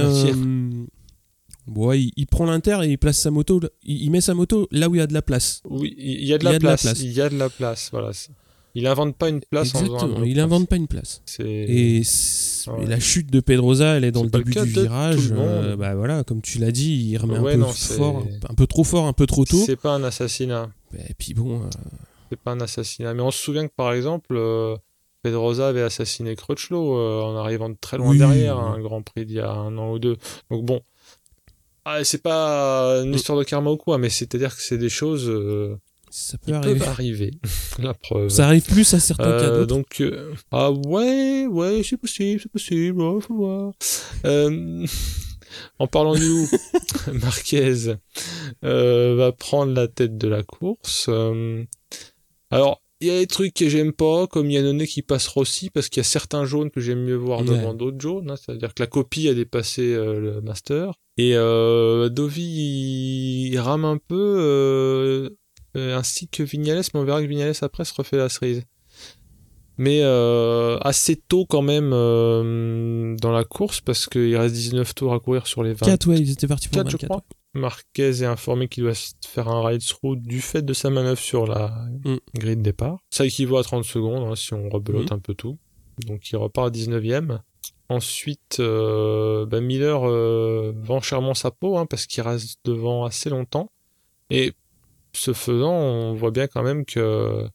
Bon, 1.66 1.92
il, 1.94 2.26
prend 2.26 2.46
l'inter 2.46 2.80
et 2.84 2.88
il 2.88 2.98
place 2.98 3.20
sa 3.20 3.32
moto, 3.32 3.62
il, 3.84 4.12
met 4.12 4.22
sa 4.22 4.34
moto 4.34 4.68
là 4.72 4.90
où 4.90 4.96
il 4.96 4.98
y 4.98 5.02
a 5.02 5.08
de 5.08 5.14
la 5.14 5.22
place. 5.22 5.62
Oui, 5.66 5.96
il 5.98 6.26
y 6.26 6.34
a 6.34 6.38
de, 6.38 6.44
la, 6.44 6.60
place, 6.60 6.84
Il 7.00 7.12
y 7.12 7.22
a 7.22 7.30
de 7.30 7.38
la 7.38 7.50
place, 7.50 7.90
voilà. 7.92 8.12
Il 8.76 8.88
invente 8.88 9.16
pas 9.16 9.30
une 9.30 9.42
place 9.42 9.70
Exactement, 9.70 10.20
en 10.20 10.24
il 10.24 10.40
invente 10.40 10.68
pas 10.68 10.76
une 10.76 10.88
place. 10.88 11.22
Et, 11.40 12.02
la 12.86 13.00
chute 13.00 13.32
de 13.32 13.40
Pedrosa, 13.40 13.98
elle 13.98 14.04
est 14.04 14.12
dans 14.12 14.24
le 14.24 14.30
début 14.30 14.52
du 14.52 14.64
virage. 14.64 15.34
Euh, 15.36 15.76
bah 15.76 15.96
voilà, 15.96 16.24
comme 16.24 16.42
tu 16.42 16.60
l'as 16.60 16.72
dit, 16.72 17.10
il 17.10 17.18
remet 17.18 17.38
un 17.38 17.66
peu 17.66 17.72
fort, 17.72 18.24
un 18.48 18.54
peu 18.54 18.68
trop 18.68 18.84
fort, 18.84 19.06
un 19.08 19.14
peu 19.14 19.26
trop 19.26 19.46
tôt. 19.46 19.64
C'est 19.66 19.76
pas 19.76 19.94
un 19.94 20.04
assassinat. 20.04 20.70
Et 21.10 21.14
puis 21.18 21.34
bon. 21.34 21.62
Euh, 21.62 21.70
c'est 22.30 22.40
pas 22.40 22.52
un 22.52 22.62
assassinat. 22.62 23.14
Mais 23.14 23.22
on 23.22 23.32
se 23.32 23.40
souvient 23.40 23.68
que 23.68 23.74
par 23.76 23.94
exemple, 23.94 24.36
euh, 24.36 24.76
Pedrosa 25.24 25.70
avait 25.70 25.82
assassiné 25.82 26.36
Crutchlow 26.36 27.24
en 27.24 27.36
arrivant 27.38 27.70
de 27.70 27.78
très 27.80 27.98
loin 27.98 28.16
derrière, 28.16 28.60
un 28.60 28.80
Grand 28.80 29.02
Prix 29.02 29.26
d'il 29.26 29.38
y 29.38 29.42
a 29.42 29.52
un 29.52 29.78
an 29.78 29.94
ou 29.94 30.00
deux. 30.00 30.18
Donc 30.52 30.64
bon, 30.66 30.82
ah, 31.86 32.04
c'est 32.04 32.22
pas 32.22 33.02
une 33.04 33.16
histoire 33.16 33.38
de 33.38 33.44
karma 33.44 33.72
ou 33.72 33.78
quoi, 33.78 33.98
mais 33.98 34.10
c'est-à-dire 34.10 34.56
que 34.56 34.62
c'est 34.62 34.78
des 34.78 34.90
choses. 34.90 35.28
Euh, 36.10 36.12
ça 36.12 36.38
peut 36.38 36.54
arriver. 36.54 36.86
arriver. 36.86 37.32
la 37.80 37.94
preuve. 37.94 38.30
Ça 38.30 38.46
arrive 38.48 38.66
plus 38.66 38.94
à 38.94 39.00
certains 39.00 39.32
cas 39.32 39.52
euh, 39.52 39.66
Donc, 39.66 40.02
euh, 40.02 40.34
ah 40.52 40.72
ouais, 40.72 41.48
ouais, 41.48 41.82
c'est 41.84 41.98
possible, 41.98 42.40
c'est 42.42 42.52
possible, 42.52 43.02
faut 43.22 43.36
voir. 43.36 43.74
en 45.80 45.88
parlant 45.88 46.16
du 46.16 46.28
loup, 46.28 46.48
Marquez 47.14 47.96
va 48.62 49.32
prendre 49.32 49.74
la 49.74 49.88
tête 49.88 50.18
de 50.18 50.28
la 50.28 50.44
course. 50.44 51.10
alors, 52.52 52.82
il 53.02 53.08
y 53.08 53.12
a 53.12 53.20
des 53.20 53.28
trucs 53.28 53.54
que 53.54 53.70
j'aime 53.70 53.94
pas, 53.94 54.28
comme 54.28 54.52
Yannone 54.52 54.86
qui 54.86 55.02
passe 55.02 55.28
Rossi, 55.28 55.70
parce 55.70 55.88
qu'il 55.88 56.02
y 56.02 56.06
a 56.06 56.10
certains 56.10 56.44
jaunes 56.44 56.70
que 56.70 56.82
j'aime 56.82 57.02
mieux 57.02 57.16
voir 57.16 57.44
devant 57.44 57.74
d'autres 57.74 58.02
jaunes. 58.02 58.30
Hein, 58.30 58.36
C'est-à-dire 58.36 58.74
que 58.74 58.84
la 58.84 58.88
copie 58.88 59.30
a 59.30 59.34
dépassé 59.34 59.94
le 59.94 60.42
master. 60.42 60.94
Et 61.20 61.36
euh, 61.36 62.08
Dovi, 62.08 63.50
il, 63.52 63.60
rame 63.60 63.84
un 63.84 63.98
peu, 63.98 64.16
euh, 64.16 65.26
euh, 65.26 65.30
ainsi 65.76 66.28
que 66.28 66.44
Vignales, 66.44 66.84
mais 66.94 67.00
on 67.00 67.04
verra 67.04 67.22
que 67.22 67.28
Vignales 67.28 67.56
après 67.62 67.86
se 67.86 67.94
refait 67.94 68.18
la 68.18 68.30
cerise. 68.30 68.64
Mais 69.78 70.02
assez 70.82 71.16
tôt 71.16 71.46
quand 71.46 71.62
même 71.62 71.92
dans 71.92 73.32
la 73.32 73.44
course, 73.44 73.82
parce 73.82 74.08
qu'il 74.08 74.36
reste 74.36 74.56
19 74.56 74.94
tours 74.96 75.14
à 75.14 75.20
courir 75.20 75.48
sur 75.48 75.64
les 75.64 75.74
20. 75.74 75.86
4, 75.86 76.08
ouais, 76.08 76.20
ils 76.20 76.32
étaient 76.32 76.48
partis 76.48 76.68
pour 76.68 76.84
4, 76.84 76.90
je 76.90 76.98
crois. 76.98 77.24
Marquez 77.54 78.22
est 78.22 78.26
informé 78.26 78.68
qu'il 78.68 78.84
doit 78.84 78.94
faire 79.26 79.48
un 79.48 79.66
ride-through 79.66 80.18
du 80.18 80.40
fait 80.40 80.62
de 80.62 80.74
sa 80.74 80.92
manœuvre 80.92 81.20
sur 81.20 81.48
la 81.48 81.70
mm. 82.06 82.18
grille 82.36 82.58
de 82.58 82.62
départ. 82.62 83.00
Ça 83.10 83.26
équivaut 83.26 83.58
à 83.58 83.64
30 83.64 83.84
secondes 83.84 84.30
hein, 84.30 84.36
si 84.36 84.54
on 84.54 84.70
rebelote 84.70 85.10
mm. 85.10 85.16
un 85.16 85.20
peu 85.20 85.34
tout. 85.34 85.58
Donc 86.06 86.30
il 86.30 86.38
repart 86.38 86.68
à 86.68 86.72
19ème. 86.72 87.40
Ensuite, 87.90 88.58
euh, 88.60 89.48
bah, 89.48 89.62
Miller 89.62 90.08
euh, 90.08 90.74
vend 90.78 91.02
chèrement 91.02 91.34
sa 91.34 91.50
peau 91.50 91.78
hein, 91.78 91.88
parce 91.88 92.06
qu'il 92.06 92.22
reste 92.22 92.60
devant 92.66 93.06
assez 93.06 93.32
longtemps. 93.32 93.72
Et 94.30 94.54
ce 95.14 95.34
faisant, 95.34 95.74
on 95.74 96.14
voit 96.14 96.32
bien 96.32 96.48
quand 96.48 96.64
même 96.64 96.86
que 96.86 97.46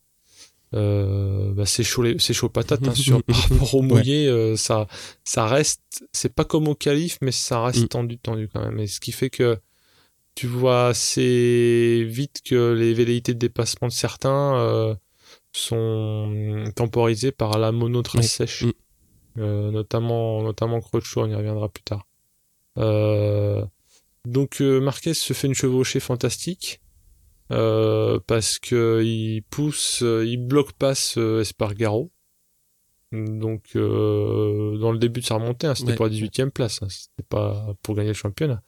euh, 0.74 1.52
bah, 1.54 1.66
c'est 1.66 1.84
chaud, 1.84 2.04
c'est 2.18 2.34
chaud 2.34 2.48
patate 2.48 2.86
hein, 2.86 2.94
sur 2.94 3.22
par 3.22 3.36
rapport 3.36 3.74
au 3.74 3.82
mouillé. 3.82 4.28
Euh, 4.28 4.56
ça, 4.56 4.86
ça 5.24 5.46
reste, 5.46 6.04
c'est 6.12 6.34
pas 6.34 6.44
comme 6.44 6.68
au 6.68 6.74
calife, 6.74 7.18
mais 7.20 7.32
ça 7.32 7.62
reste 7.62 7.84
mm. 7.84 7.88
tendu, 7.88 8.18
tendu 8.18 8.48
quand 8.52 8.60
même. 8.60 8.78
Et 8.78 8.86
ce 8.86 9.00
qui 9.00 9.12
fait 9.12 9.30
que 9.30 9.58
tu 10.34 10.46
vois 10.46 10.88
assez 10.88 12.04
vite 12.08 12.42
que 12.44 12.72
les 12.72 12.92
velléités 12.92 13.34
de 13.34 13.38
dépassement 13.38 13.88
de 13.88 13.92
certains 13.92 14.96
sont 15.52 16.64
temporisées 16.74 17.30
par 17.30 17.58
la 17.58 17.70
mono 17.70 18.02
très 18.02 18.22
sèche. 18.22 18.64
Mm. 18.64 18.72
Euh, 19.38 19.72
notamment 19.72 20.42
notamment 20.42 20.80
on 20.92 21.26
y 21.26 21.34
reviendra 21.34 21.68
plus 21.68 21.82
tard. 21.82 22.06
Euh, 22.78 23.64
donc 24.24 24.60
euh, 24.60 24.80
Marquez 24.80 25.14
se 25.14 25.32
fait 25.32 25.48
une 25.48 25.54
chevauchée 25.54 26.00
fantastique 26.00 26.80
parce 27.48 28.58
que 28.58 29.02
il 29.02 29.42
pousse, 29.42 30.02
il 30.02 30.38
bloque 30.38 30.72
passe 30.72 31.16
Espargaro. 31.16 32.10
Donc 33.12 33.62
dans 33.74 34.92
le 34.92 34.98
début 34.98 35.20
de 35.20 35.26
sa 35.26 35.36
remontée, 35.36 35.68
hein, 35.68 35.74
c'était 35.74 35.94
pour 35.94 36.06
la 36.06 36.10
18 36.10 36.40
e 36.40 36.50
place, 36.50 36.82
hein, 36.82 36.88
c'était 36.88 37.26
pas 37.28 37.74
pour 37.82 37.94
gagner 37.94 38.08
le 38.08 38.14
championnat. 38.14 38.62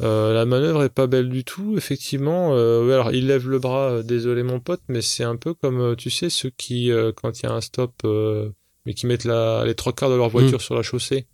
la 0.00 0.44
manœuvre 0.46 0.84
est 0.84 0.94
pas 0.94 1.06
belle 1.06 1.28
du 1.28 1.44
tout, 1.44 1.76
effectivement. 1.76 2.52
alors 2.52 3.12
il 3.12 3.26
lève 3.26 3.48
le 3.48 3.58
bras, 3.58 4.02
désolé 4.02 4.42
mon 4.42 4.60
pote, 4.60 4.82
mais 4.88 5.02
c'est 5.02 5.24
un 5.24 5.36
peu 5.36 5.52
comme 5.52 5.94
tu 5.96 6.10
sais 6.10 6.30
ceux 6.30 6.50
qui, 6.50 6.90
quand 7.16 7.38
il 7.40 7.42
y 7.42 7.46
a 7.46 7.52
un 7.52 7.60
stop, 7.60 7.92
mais 8.86 8.94
qui 8.94 9.06
mettent 9.06 9.24
la, 9.24 9.64
les 9.66 9.74
trois 9.74 9.92
quarts 9.92 10.10
de 10.10 10.16
leur 10.16 10.28
voiture 10.28 10.58
mm. 10.58 10.62
sur 10.62 10.74
la 10.74 10.82
chaussée, 10.82 11.26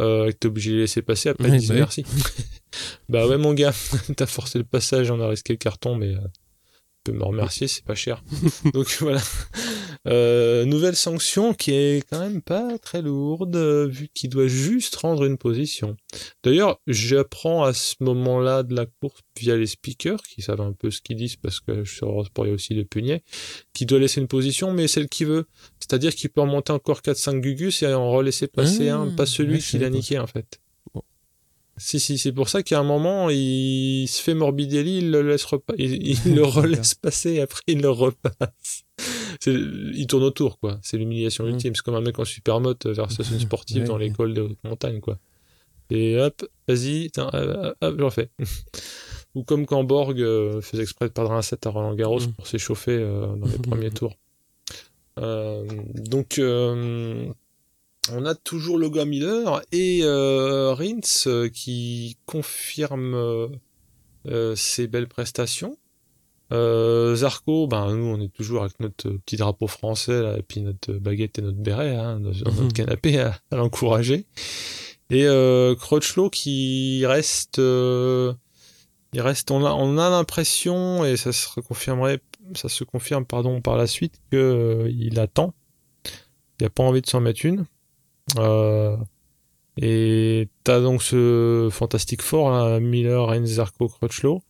euh, 0.00 0.30
que 0.30 0.36
t'es 0.36 0.48
obligé 0.48 0.70
de 0.70 0.76
les 0.76 0.82
laisser 0.82 1.02
passer, 1.02 1.28
après 1.28 1.48
ils 1.48 1.58
disent 1.58 1.68
bah 1.68 1.74
merci. 1.74 2.04
bah 3.08 3.26
ouais 3.26 3.38
mon 3.38 3.52
gars, 3.52 3.72
t'as 4.16 4.26
forcé 4.26 4.58
le 4.58 4.64
passage, 4.64 5.10
on 5.10 5.20
a 5.20 5.28
risqué 5.28 5.52
le 5.52 5.58
carton, 5.58 5.96
mais 5.96 6.14
euh, 6.14 6.20
peux 7.04 7.12
me 7.12 7.24
remercier, 7.24 7.68
c'est 7.68 7.84
pas 7.84 7.94
cher. 7.94 8.22
Donc 8.74 8.96
voilà. 9.00 9.20
Euh, 10.08 10.64
nouvelle 10.64 10.96
sanction 10.96 11.54
qui 11.54 11.72
est 11.72 12.08
quand 12.10 12.18
même 12.18 12.42
pas 12.42 12.76
très 12.78 13.02
lourde, 13.02 13.54
euh, 13.54 13.86
vu 13.86 14.08
qu'il 14.12 14.30
doit 14.30 14.48
juste 14.48 14.96
rendre 14.96 15.24
une 15.24 15.38
position. 15.38 15.96
D'ailleurs, 16.42 16.80
j'apprends 16.86 17.62
à 17.62 17.72
ce 17.72 17.94
moment-là 18.00 18.62
de 18.64 18.74
la 18.74 18.86
course 18.86 19.20
via 19.38 19.56
les 19.56 19.66
speakers, 19.66 20.22
qui 20.22 20.42
savent 20.42 20.60
un 20.60 20.72
peu 20.72 20.90
ce 20.90 21.00
qu'ils 21.00 21.16
disent, 21.16 21.36
parce 21.36 21.60
que 21.60 21.84
je 21.84 21.92
suis 21.92 22.04
Eurosport, 22.04 22.46
il 22.46 22.48
y 22.48 22.52
a 22.52 22.54
aussi 22.54 22.74
le 22.74 22.84
Pugnet, 22.84 23.22
qui 23.74 23.86
doit 23.86 23.98
laisser 23.98 24.20
une 24.20 24.28
position, 24.28 24.72
mais 24.72 24.88
celle 24.88 25.08
qu'il 25.08 25.28
veut. 25.28 25.46
C'est-à-dire 25.78 26.14
qu'il 26.14 26.30
peut 26.30 26.40
remonter 26.40 26.72
encore 26.72 27.00
4-5 27.00 27.40
gugus 27.40 27.82
et 27.82 27.92
en 27.92 28.10
relaisser 28.10 28.48
passer 28.48 28.88
un, 28.88 29.08
pas 29.08 29.26
celui 29.26 29.60
qui 29.60 29.78
l'a 29.78 29.90
niqué, 29.90 30.18
en 30.18 30.26
fait. 30.26 30.61
Si, 31.78 31.98
si, 31.98 32.18
c'est 32.18 32.32
pour 32.32 32.48
ça 32.48 32.62
qu'à 32.62 32.78
un 32.78 32.82
moment, 32.82 33.30
il 33.30 34.06
se 34.06 34.22
fait 34.22 34.34
Morbidelli, 34.34 34.98
il 34.98 35.10
le 35.10 35.22
laisse 35.22 35.46
il, 35.78 36.16
le 36.34 36.44
relaisse 36.44 36.94
passer 36.94 37.32
et 37.32 37.40
après 37.40 37.62
il 37.66 37.80
le 37.80 37.90
repasse. 37.90 38.84
Il 39.46 40.06
tourne 40.06 40.24
autour, 40.24 40.58
quoi. 40.58 40.78
C'est 40.82 40.98
l'humiliation 40.98 41.44
mm. 41.44 41.48
ultime. 41.48 41.74
C'est 41.74 41.82
comme 41.82 41.94
un 41.94 42.02
mec 42.02 42.18
en 42.18 42.24
supermote 42.24 42.86
versus 42.86 43.30
une 43.30 43.40
sportive 43.40 43.84
dans 43.84 43.96
l'école 43.96 44.34
de 44.34 44.42
haute 44.42 44.58
montagne, 44.64 45.00
quoi. 45.00 45.18
Et 45.90 46.18
hop, 46.18 46.44
vas-y, 46.68 47.10
hop, 47.16 47.96
j'en 47.98 48.10
fais. 48.10 48.30
Ou 49.34 49.44
comme 49.44 49.64
quand 49.64 49.82
Borg 49.82 50.20
euh, 50.20 50.60
faisait 50.60 50.82
exprès 50.82 51.08
de 51.08 51.12
perdre 51.12 51.32
un 51.32 51.42
set 51.42 51.66
à 51.66 51.70
Roland 51.70 51.94
Garros 51.94 52.20
mm. 52.20 52.32
pour 52.32 52.46
s'échauffer 52.46 52.98
euh, 52.98 53.26
dans 53.36 53.46
les 53.46 53.58
premiers 53.58 53.90
tours. 53.90 54.14
Euh, 55.18 55.64
donc, 55.94 56.40
on 58.10 58.26
a 58.26 58.34
toujours 58.34 58.78
le 58.78 58.90
gars 58.90 59.04
Miller 59.04 59.62
et 59.70 60.00
euh, 60.02 60.74
Rins 60.74 61.26
euh, 61.26 61.48
qui 61.48 62.16
confirme 62.26 63.14
euh, 64.26 64.56
ses 64.56 64.86
belles 64.88 65.08
prestations. 65.08 65.76
Zarco, 66.50 67.66
ben 67.66 67.94
nous 67.94 68.04
on 68.04 68.20
est 68.20 68.32
toujours 68.32 68.62
avec 68.62 68.78
notre 68.78 69.08
petit 69.08 69.36
drapeau 69.36 69.66
français 69.66 70.20
là, 70.20 70.36
et 70.36 70.42
puis 70.42 70.60
notre 70.60 70.92
baguette 70.92 71.38
et 71.38 71.42
notre 71.42 71.56
béret, 71.56 71.96
hein, 71.96 72.18
notre 72.18 72.50
mhm. 72.50 72.72
canapé 72.72 73.20
à, 73.20 73.40
l'encourager. 73.52 74.26
Et 75.08 75.24
Crutchlow 75.78 76.28
qui 76.28 77.06
reste, 77.06 77.56
il 77.56 78.34
reste, 79.14 79.50
on 79.50 79.64
a, 79.64 79.72
on 79.72 79.96
a 79.96 80.10
l'impression 80.10 81.06
et 81.06 81.16
ça 81.16 81.32
se 81.32 81.58
confirmerait, 81.60 82.20
ça 82.54 82.68
se 82.68 82.84
confirme 82.84 83.24
pardon 83.24 83.62
par 83.62 83.78
la 83.78 83.86
suite 83.86 84.20
que 84.30 84.90
il 84.90 85.18
attend. 85.20 85.54
Il 86.60 86.66
a 86.66 86.70
pas 86.70 86.82
envie 86.82 87.00
de 87.00 87.08
s'en 87.08 87.20
mettre 87.20 87.46
une. 87.46 87.64
Euh, 88.38 88.96
et 89.76 90.48
t'as 90.64 90.80
donc 90.80 91.02
ce 91.02 91.68
fantastique 91.70 92.22
fort, 92.22 92.80
Miller, 92.80 93.28
Enzarko, 93.28 93.88
Crutchlow, 93.88 94.42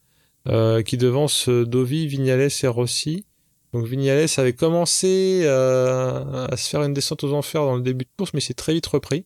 euh, 0.48 0.82
qui 0.82 0.96
devance 0.96 1.48
Dovi, 1.48 2.06
Vignales 2.06 2.48
et 2.62 2.66
Rossi. 2.66 3.24
Donc 3.72 3.86
Vignales 3.86 4.28
avait 4.36 4.52
commencé 4.52 5.42
euh, 5.44 6.46
à 6.50 6.56
se 6.56 6.68
faire 6.68 6.82
une 6.82 6.92
descente 6.92 7.22
aux 7.24 7.32
enfers 7.32 7.62
dans 7.62 7.76
le 7.76 7.82
début 7.82 8.04
de 8.04 8.10
course, 8.16 8.34
mais 8.34 8.40
c'est 8.40 8.54
très 8.54 8.74
vite 8.74 8.86
repris. 8.86 9.24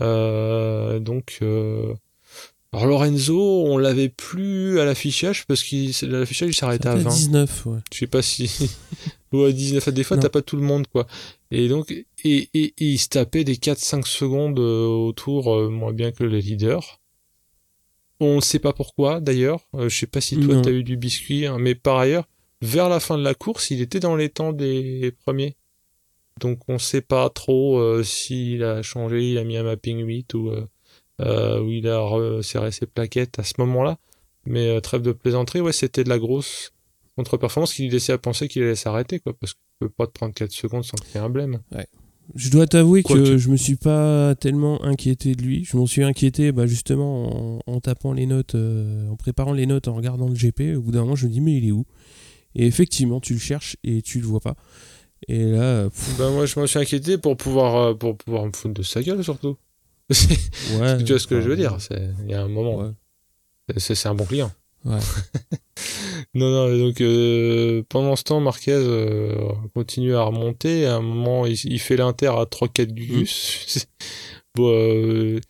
Euh, 0.00 1.00
donc 1.00 1.40
alors 2.72 2.86
Lorenzo, 2.86 3.64
on 3.66 3.78
l'avait 3.78 4.10
plus 4.10 4.78
à 4.78 4.84
l'affichage 4.84 5.46
parce 5.46 5.64
que 5.64 6.06
l'affichage 6.06 6.50
il 6.50 6.54
s'arrêtait 6.54 6.88
à 6.88 6.94
20. 6.94 7.10
19, 7.10 7.66
ouais. 7.66 7.78
Je 7.92 7.98
sais 7.98 8.06
pas 8.06 8.22
si 8.22 8.70
ou 9.32 9.42
à 9.42 9.52
19 9.52 9.88
des 9.88 10.04
fois 10.04 10.18
t'as 10.18 10.28
pas 10.28 10.42
tout 10.42 10.56
le 10.56 10.62
monde 10.62 10.86
quoi. 10.86 11.06
Et 11.50 11.68
donc 11.68 11.90
et, 11.90 12.04
et, 12.52 12.74
il 12.78 12.98
se 12.98 13.08
tapait 13.08 13.44
des 13.44 13.56
4 13.56 13.78
5 13.78 14.06
secondes 14.06 14.58
euh, 14.58 14.86
autour 14.86 15.54
euh, 15.54 15.70
moins 15.70 15.92
bien 15.92 16.12
que 16.12 16.24
les 16.24 16.42
leaders. 16.42 17.00
On 18.20 18.36
ne 18.36 18.40
sait 18.40 18.58
pas 18.58 18.72
pourquoi 18.72 19.20
d'ailleurs. 19.20 19.60
Euh, 19.74 19.88
je 19.88 19.96
sais 19.96 20.06
pas 20.06 20.20
si 20.20 20.38
toi 20.38 20.60
tu 20.60 20.68
as 20.68 20.72
eu 20.72 20.82
du 20.82 20.96
biscuit, 20.96 21.46
hein, 21.46 21.58
mais 21.58 21.74
par 21.74 21.98
ailleurs, 21.98 22.28
vers 22.60 22.88
la 22.88 23.00
fin 23.00 23.16
de 23.16 23.22
la 23.22 23.34
course, 23.34 23.70
il 23.70 23.80
était 23.80 24.00
dans 24.00 24.16
les 24.16 24.28
temps 24.28 24.52
des 24.52 25.14
premiers. 25.24 25.56
Donc 26.40 26.60
on 26.68 26.78
sait 26.78 27.00
pas 27.00 27.30
trop 27.30 27.78
euh, 27.78 28.02
s'il 28.02 28.64
a 28.64 28.82
changé, 28.82 29.30
il 29.30 29.38
a 29.38 29.44
mis 29.44 29.56
un 29.56 29.62
mapping 29.62 30.04
8 30.04 30.34
ou, 30.34 30.50
euh, 31.20 31.60
ou 31.60 31.70
il 31.70 31.88
a 31.88 32.00
resserré 32.00 32.72
ses 32.72 32.86
plaquettes 32.86 33.38
à 33.38 33.44
ce 33.44 33.54
moment-là. 33.58 33.98
Mais 34.44 34.80
trêve 34.80 35.02
de 35.02 35.12
plaisanterie, 35.12 35.60
ouais, 35.60 35.72
c'était 35.72 36.04
de 36.04 36.08
la 36.08 36.18
grosse 36.18 36.72
contre-performance 37.16 37.74
qui 37.74 37.82
lui 37.82 37.90
laissait 37.90 38.12
à 38.12 38.18
penser 38.18 38.48
qu'il 38.48 38.62
allait 38.62 38.76
s'arrêter, 38.76 39.20
quoi, 39.20 39.34
parce 39.34 39.54
que 39.54 39.58
peux 39.78 39.88
pas 39.88 40.06
te 40.06 40.12
prendre 40.12 40.34
4 40.34 40.50
secondes 40.52 40.84
sans 40.84 40.96
qu'il 40.96 41.14
y 41.14 41.18
ait 41.18 41.24
un 41.24 41.30
blême. 41.30 41.60
Ouais. 41.72 41.86
Je 42.34 42.50
dois 42.50 42.66
t'avouer 42.66 43.02
que 43.02 43.38
je 43.38 43.48
me 43.48 43.56
suis 43.56 43.76
pas 43.76 44.34
tellement 44.34 44.84
inquiété 44.84 45.34
de 45.34 45.42
lui. 45.42 45.64
Je 45.64 45.76
m'en 45.76 45.86
suis 45.86 46.02
inquiété 46.02 46.52
bah, 46.52 46.66
justement 46.66 47.58
en, 47.66 47.80
tapant 47.80 48.12
les 48.12 48.26
notes, 48.26 48.54
euh, 48.54 49.08
en 49.08 49.16
préparant 49.16 49.52
les 49.52 49.64
notes, 49.64 49.88
en 49.88 49.94
regardant 49.94 50.28
le 50.28 50.34
GP. 50.34 50.76
Au 50.76 50.82
bout 50.82 50.92
d'un 50.92 51.00
moment, 51.00 51.16
je 51.16 51.26
me 51.26 51.32
dis 51.32 51.40
mais 51.40 51.56
il 51.56 51.66
est 51.66 51.72
où? 51.72 51.86
Et 52.54 52.66
effectivement, 52.66 53.20
tu 53.20 53.32
le 53.32 53.38
cherches 53.38 53.76
et 53.82 54.02
tu 54.02 54.20
le 54.20 54.26
vois 54.26 54.40
pas. 54.40 54.56
Et 55.26 55.44
là, 55.44 55.88
ben 56.18 56.30
moi, 56.30 56.44
je 56.46 56.60
me 56.60 56.66
suis 56.66 56.78
inquiété 56.78 57.16
pour 57.16 57.36
pouvoir 57.36 57.76
euh, 57.76 57.94
pour 57.94 58.16
pouvoir 58.16 58.44
me 58.44 58.52
foutre 58.52 58.74
de 58.74 58.82
sa 58.82 59.02
gueule 59.02 59.24
surtout. 59.24 59.56
ouais, 60.10 60.98
tu 60.98 61.12
vois 61.12 61.18
ce 61.18 61.26
que 61.26 61.40
je 61.40 61.48
veux 61.48 61.56
dire 61.56 61.78
Il 62.24 62.30
y 62.30 62.34
a 62.34 62.42
un 62.42 62.48
moment. 62.48 62.92
C'est 63.76 64.06
un 64.06 64.14
bon 64.14 64.24
client. 64.24 64.50
Ouais. 64.84 64.98
non, 66.34 66.50
non, 66.50 66.78
donc 66.78 67.00
euh, 67.00 67.82
pendant 67.88 68.16
ce 68.16 68.24
temps, 68.24 68.40
Marquez 68.40 68.72
euh, 68.72 69.52
continue 69.74 70.14
à 70.14 70.22
remonter. 70.22 70.86
À 70.86 70.96
un 70.96 71.00
moment, 71.00 71.46
il, 71.46 71.80
fait 71.80 71.96
l'inter 71.96 72.28
à 72.28 72.44
3-4 72.44 72.92
gus. 72.92 73.86
bon, 74.54 74.68
euh, 74.68 75.40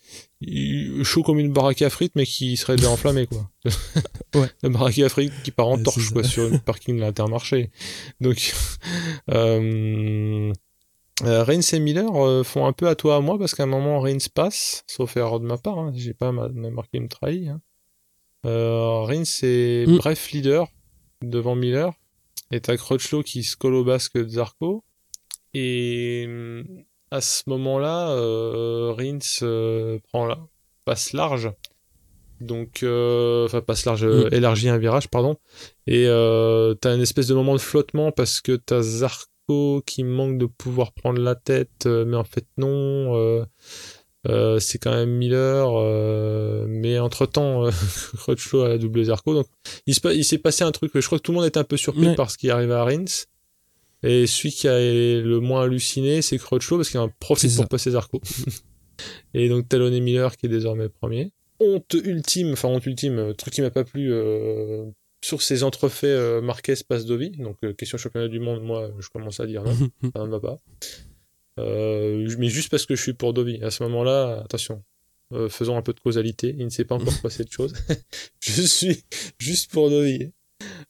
chaud 1.02 1.22
comme 1.22 1.38
une 1.38 1.52
baraque 1.52 1.82
à 1.82 1.90
frites, 1.90 2.14
mais 2.14 2.26
qui 2.26 2.56
serait 2.56 2.76
déjà 2.76 2.90
enflammée, 2.90 3.26
quoi. 3.26 3.50
ouais. 4.34 4.48
La 4.62 4.70
baraque 4.70 4.98
à 4.98 5.08
frites 5.08 5.32
qui 5.44 5.50
part 5.50 5.68
en 5.68 5.82
torche, 5.82 6.10
quoi, 6.10 6.24
sur 6.24 6.46
une 6.46 6.60
parking 6.60 6.96
de 6.96 7.00
l'intermarché. 7.00 7.70
Donc, 8.20 8.54
euh, 9.30 10.52
Reigns 11.20 11.60
et 11.72 11.80
Miller 11.80 12.46
font 12.46 12.66
un 12.66 12.72
peu 12.72 12.88
à 12.88 12.94
toi 12.94 13.16
à 13.16 13.20
moi 13.20 13.38
parce 13.38 13.54
qu'à 13.54 13.64
un 13.64 13.66
moment 13.66 14.00
Reigns 14.00 14.28
passe, 14.32 14.84
sauf 14.86 15.16
erreur 15.16 15.40
de 15.40 15.46
ma 15.46 15.58
part, 15.58 15.78
hein, 15.78 15.92
j'ai 15.94 16.14
pas 16.14 16.32
ma, 16.32 16.48
marqué 16.48 17.00
me 17.00 17.08
trahit. 17.08 17.48
Hein. 17.48 17.60
Euh, 18.47 19.01
Rins 19.03 19.43
est 19.43 19.89
mm. 19.89 19.97
bref 19.99 20.30
leader 20.30 20.68
devant 21.22 21.55
Miller. 21.55 21.93
Et 22.51 22.61
t'as 22.61 22.76
Crutchlow 22.76 23.22
qui 23.22 23.43
se 23.43 23.57
colle 23.57 23.74
au 23.74 23.84
basque 23.84 24.16
de 24.16 24.28
Zarco. 24.28 24.84
Et 25.55 26.26
mm, 26.26 26.84
à 27.11 27.20
ce 27.20 27.43
moment-là, 27.47 28.11
euh, 28.11 28.95
Rins 28.97 29.18
euh, 29.43 29.99
prend 30.09 30.26
la... 30.26 30.39
passe 30.84 31.12
large. 31.12 31.51
Donc, 32.41 32.82
euh, 32.82 33.47
enfin, 33.47 33.61
passe 33.61 33.84
large, 33.84 34.05
mm. 34.05 34.28
élargit 34.32 34.68
un 34.68 34.78
virage, 34.78 35.09
pardon. 35.09 35.36
Et 35.86 36.05
t'as 36.80 36.95
une 36.95 37.03
espèce 37.03 37.26
de 37.26 37.34
moment 37.34 37.55
de 37.55 37.61
flottement 37.61 38.12
parce 38.12 38.41
que 38.41 38.53
t'as 38.53 38.82
Zarco 38.82 39.82
qui 39.86 40.05
manque 40.05 40.39
de 40.39 40.47
pouvoir 40.47 40.93
prendre 40.93 41.20
la 41.20 41.34
tête, 41.34 41.86
mais 41.86 42.16
en 42.16 42.24
fait 42.24 42.47
non. 42.57 43.47
Euh, 44.28 44.58
c'est 44.58 44.78
quand 44.78 44.92
même 44.92 45.10
Miller, 45.10 45.70
euh, 45.74 46.66
mais 46.68 46.98
entre 46.98 47.24
temps, 47.26 47.64
euh, 47.64 47.70
Crutchlow 48.16 48.62
a 48.62 48.78
doublé 48.78 49.04
Zarco. 49.04 49.34
Donc, 49.34 49.46
il, 49.86 50.24
s'est 50.24 50.38
passé 50.38 50.64
un 50.64 50.72
truc. 50.72 50.92
Je 50.94 51.06
crois 51.06 51.18
que 51.18 51.22
tout 51.22 51.32
le 51.32 51.36
monde 51.36 51.46
est 51.46 51.56
un 51.56 51.64
peu 51.64 51.76
surpris 51.76 52.14
par 52.14 52.30
ce 52.30 52.36
qui 52.36 52.50
arrive 52.50 52.72
à 52.72 52.84
Rins. 52.84 53.26
Et 54.04 54.26
celui 54.26 54.52
qui 54.52 54.68
a 54.68 54.78
le 54.78 55.40
moins 55.40 55.62
halluciné, 55.62 56.22
c'est 56.22 56.38
Crutchlow 56.38 56.76
parce 56.76 56.90
qu'il 56.90 57.00
en 57.00 57.10
profite 57.20 57.56
pour 57.56 57.68
passer 57.68 57.92
Zarco. 57.92 58.20
et 59.34 59.48
donc, 59.48 59.68
talonné 59.68 60.00
Miller 60.00 60.36
qui 60.36 60.46
est 60.46 60.50
désormais 60.50 60.88
premier. 60.88 61.32
Honte 61.60 61.94
ultime, 61.94 62.52
enfin 62.52 62.68
honte 62.68 62.86
ultime, 62.86 63.34
truc 63.34 63.54
qui 63.54 63.62
m'a 63.62 63.70
pas 63.70 63.82
plu. 63.82 64.12
sur 65.24 65.42
ces 65.42 65.64
entrefaits, 65.64 66.42
Marquez 66.42 66.74
passe 66.86 67.06
Dovi. 67.06 67.30
Donc, 67.30 67.56
question 67.76 67.96
championnat 67.98 68.28
du 68.28 68.40
monde, 68.40 68.62
moi, 68.62 68.90
je 68.98 69.08
commence 69.08 69.40
à 69.40 69.46
dire 69.46 69.64
non, 69.64 69.74
ça 70.14 70.24
ne 70.24 70.30
va 70.30 70.38
pas. 70.38 70.58
Euh, 71.59 72.28
mais 72.38 72.48
juste 72.48 72.70
parce 72.70 72.86
que 72.86 72.94
je 72.94 73.02
suis 73.02 73.14
pour 73.14 73.34
Dovi. 73.34 73.62
À 73.62 73.70
ce 73.70 73.82
moment-là, 73.84 74.42
attention, 74.44 74.82
euh, 75.32 75.48
faisons 75.48 75.76
un 75.76 75.82
peu 75.82 75.92
de 75.92 76.00
causalité. 76.00 76.54
Il 76.59 76.64
ne 76.64 76.70
s'est 76.70 76.84
pas 76.84 76.94
encore 76.94 77.20
passé 77.22 77.44
de 77.44 77.50
choses. 77.50 77.74
je 78.40 78.62
suis 78.62 79.04
juste 79.38 79.70
pour 79.72 79.90
Dovi. 79.90 80.30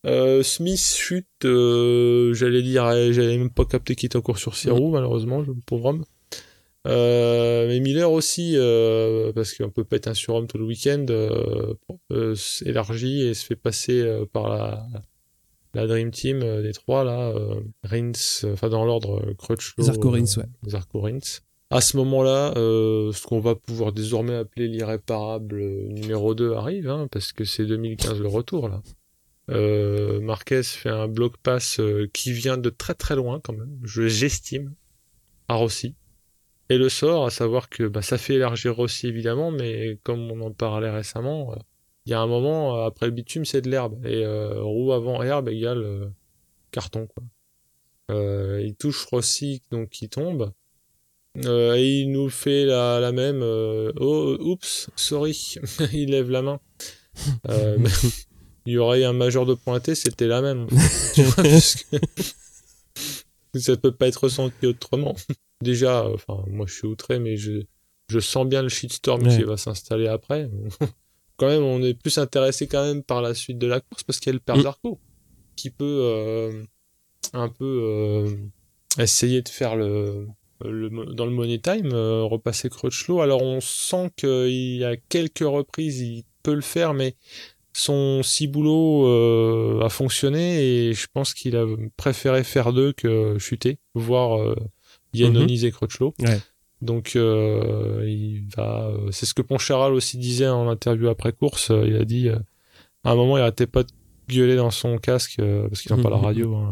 Euh, 0.06 0.42
Smith 0.42 0.78
chute, 0.78 1.26
j'allais 1.42 2.62
dire, 2.62 3.12
j'avais 3.12 3.38
même 3.38 3.50
pas 3.50 3.64
capté 3.64 3.94
qu'il 3.94 4.06
était 4.06 4.16
encore 4.16 4.38
sur 4.38 4.56
ses 4.56 4.70
roues, 4.70 4.90
malheureusement, 4.90 5.40
le 5.40 5.54
pauvre 5.66 5.86
homme. 5.86 6.04
mais 6.84 7.80
Miller 7.80 8.10
aussi, 8.10 8.56
parce 9.34 9.54
qu'on 9.54 9.70
peut 9.70 9.84
pas 9.84 9.96
être 9.96 10.08
un 10.08 10.14
surhomme 10.14 10.46
tout 10.46 10.58
le 10.58 10.64
week-end, 10.64 11.06
élargit 12.64 13.22
et 13.22 13.34
se 13.34 13.44
fait 13.44 13.56
passer 13.56 14.04
par 14.32 14.48
la, 14.48 14.86
la 15.74 15.86
Dream 15.86 16.10
Team 16.10 16.42
euh, 16.42 16.62
des 16.62 16.72
trois 16.72 17.04
là, 17.04 17.30
euh, 17.30 17.60
Rins, 17.84 18.12
euh, 18.44 18.52
enfin 18.54 18.68
dans 18.68 18.84
l'ordre 18.84 19.32
Crutchlow, 19.38 19.84
Zarko 19.84 20.10
Rins, 20.10 20.36
ouais. 20.38 20.46
Zarko 20.66 21.00
Rins. 21.00 21.40
À 21.70 21.82
ce 21.82 21.98
moment-là, 21.98 22.52
ce 22.54 23.26
qu'on 23.26 23.40
va 23.40 23.54
pouvoir 23.54 23.92
désormais 23.92 24.34
appeler 24.34 24.68
l'irréparable 24.68 25.60
numéro 25.90 26.34
2 26.34 26.54
arrive, 26.54 26.88
hein, 26.88 27.08
parce 27.12 27.34
que 27.34 27.44
c'est 27.44 27.66
2015 27.66 28.20
le 28.20 28.28
retour 28.28 28.70
là. 28.70 28.80
Marquez 30.20 30.62
fait 30.62 30.88
un 30.88 31.08
bloc 31.08 31.36
pass 31.36 31.78
qui 32.14 32.32
vient 32.32 32.56
de 32.56 32.70
très 32.70 32.94
très 32.94 33.16
loin 33.16 33.38
quand 33.44 33.52
même, 33.52 33.78
je 33.82 34.08
j'estime, 34.08 34.72
à 35.48 35.56
Rossi. 35.56 35.94
Et 36.70 36.78
le 36.78 36.88
sort, 36.88 37.26
à 37.26 37.30
savoir 37.30 37.68
que 37.68 37.84
bah, 37.84 38.00
ça 38.00 38.16
fait 38.16 38.36
élargir 38.36 38.74
Rossi 38.74 39.06
évidemment, 39.06 39.50
mais 39.50 39.98
comme 40.04 40.30
on 40.30 40.40
en 40.40 40.52
parlait 40.52 40.88
récemment, 40.88 41.54
il 42.08 42.12
y 42.12 42.14
a 42.14 42.20
un 42.20 42.26
moment, 42.26 42.74
euh, 42.74 42.86
après 42.86 43.04
le 43.04 43.12
bitume, 43.12 43.44
c'est 43.44 43.60
de 43.60 43.68
l'herbe. 43.68 44.02
Et 44.06 44.24
euh, 44.24 44.62
roue 44.62 44.94
avant 44.94 45.22
herbe 45.22 45.50
égale 45.50 45.82
euh, 45.82 46.06
carton. 46.70 47.06
Quoi. 47.06 47.22
il 48.62 48.74
touche 48.78 49.04
Rossi, 49.04 49.60
donc 49.70 49.90
qui 49.90 50.08
tombe. 50.08 50.50
et 51.36 52.00
il 52.00 52.10
nous 52.10 52.30
fait 52.30 52.64
la, 52.64 52.98
la 52.98 53.12
même. 53.12 53.42
oh, 53.42 54.38
oups, 54.40 54.88
sorry. 54.96 55.56
il 55.92 56.12
lève 56.12 56.30
la 56.30 56.40
main. 56.40 56.60
il 58.64 58.72
y 58.72 58.78
aurait 58.78 59.04
un 59.04 59.12
majeur 59.12 59.44
de 59.44 59.52
pointé, 59.52 59.94
c'était 59.94 60.28
la 60.28 60.40
même. 60.40 60.66
ça 63.54 63.76
peut 63.76 63.92
pas 63.92 64.08
être 64.08 64.24
ressenti 64.24 64.66
autrement. 64.66 65.14
Déjà, 65.60 66.08
enfin, 66.08 66.42
moi 66.46 66.64
je 66.66 66.72
suis 66.72 66.86
outré, 66.86 67.18
mais 67.18 67.36
je, 67.36 67.64
je 68.08 68.18
sens 68.18 68.46
bien 68.46 68.62
le 68.62 68.70
shitstorm 68.70 69.28
qui 69.28 69.42
va 69.42 69.58
s'installer 69.58 70.08
après 70.08 70.48
quand 71.38 71.46
même, 71.46 71.62
on 71.62 71.82
est 71.82 71.94
plus 71.94 72.18
intéressé 72.18 72.66
quand 72.66 72.84
même 72.84 73.02
par 73.02 73.22
la 73.22 73.32
suite 73.32 73.58
de 73.58 73.66
la 73.66 73.80
course 73.80 74.02
parce 74.02 74.18
qu'il 74.18 74.30
y 74.30 74.32
a 74.32 74.34
le 74.34 74.40
père 74.40 74.56
mm. 74.56 74.62
Zarco 74.62 74.98
qui 75.56 75.70
peut 75.70 76.00
euh, 76.02 76.62
un 77.32 77.48
peu 77.48 77.80
euh, 77.84 78.30
essayer 78.98 79.40
de 79.42 79.48
faire 79.48 79.76
le, 79.76 80.26
dans 80.60 81.24
le 81.24 81.30
money 81.30 81.58
time, 81.58 81.90
euh, 81.92 82.22
repasser 82.24 82.68
Crutchlow. 82.68 83.20
Alors 83.20 83.42
on 83.42 83.60
sent 83.60 84.10
qu'il 84.16 84.76
y 84.76 84.84
a 84.84 84.96
quelques 84.96 85.38
reprises, 85.40 86.00
il 86.00 86.24
peut 86.42 86.54
le 86.54 86.60
faire, 86.60 86.92
mais 86.92 87.14
son 87.72 88.22
ciboulot 88.24 89.82
a 89.82 89.88
fonctionné 89.88 90.60
et 90.60 90.92
je 90.94 91.06
pense 91.12 91.34
qu'il 91.34 91.56
a 91.56 91.64
préféré 91.96 92.42
faire 92.42 92.72
deux 92.72 92.92
que 92.92 93.38
chuter, 93.38 93.78
voire 93.94 94.56
yanoniser 95.12 95.68
mm 95.68 95.72
Crutchlow. 95.72 96.14
Ouais. 96.18 96.40
Donc 96.80 97.16
euh, 97.16 98.04
il 98.06 98.44
va, 98.56 98.86
euh, 98.86 99.10
c'est 99.10 99.26
ce 99.26 99.34
que 99.34 99.42
Poncharal 99.42 99.92
aussi 99.92 100.16
disait 100.16 100.48
en 100.48 100.68
interview 100.68 101.08
après 101.08 101.32
course. 101.32 101.70
Euh, 101.70 101.84
il 101.86 101.96
a 101.96 102.04
dit 102.04 102.28
à 102.28 103.10
un 103.10 103.14
moment 103.16 103.36
il 103.36 103.40
arrêtait 103.40 103.66
pas 103.66 103.82
de 103.82 103.90
gueuler 104.28 104.56
dans 104.56 104.70
son 104.70 104.98
casque 104.98 105.40
parce 105.68 105.82
qu'il 105.82 105.94
n'a 105.94 106.02
pas 106.02 106.10
la 106.10 106.18
radio. 106.18 106.56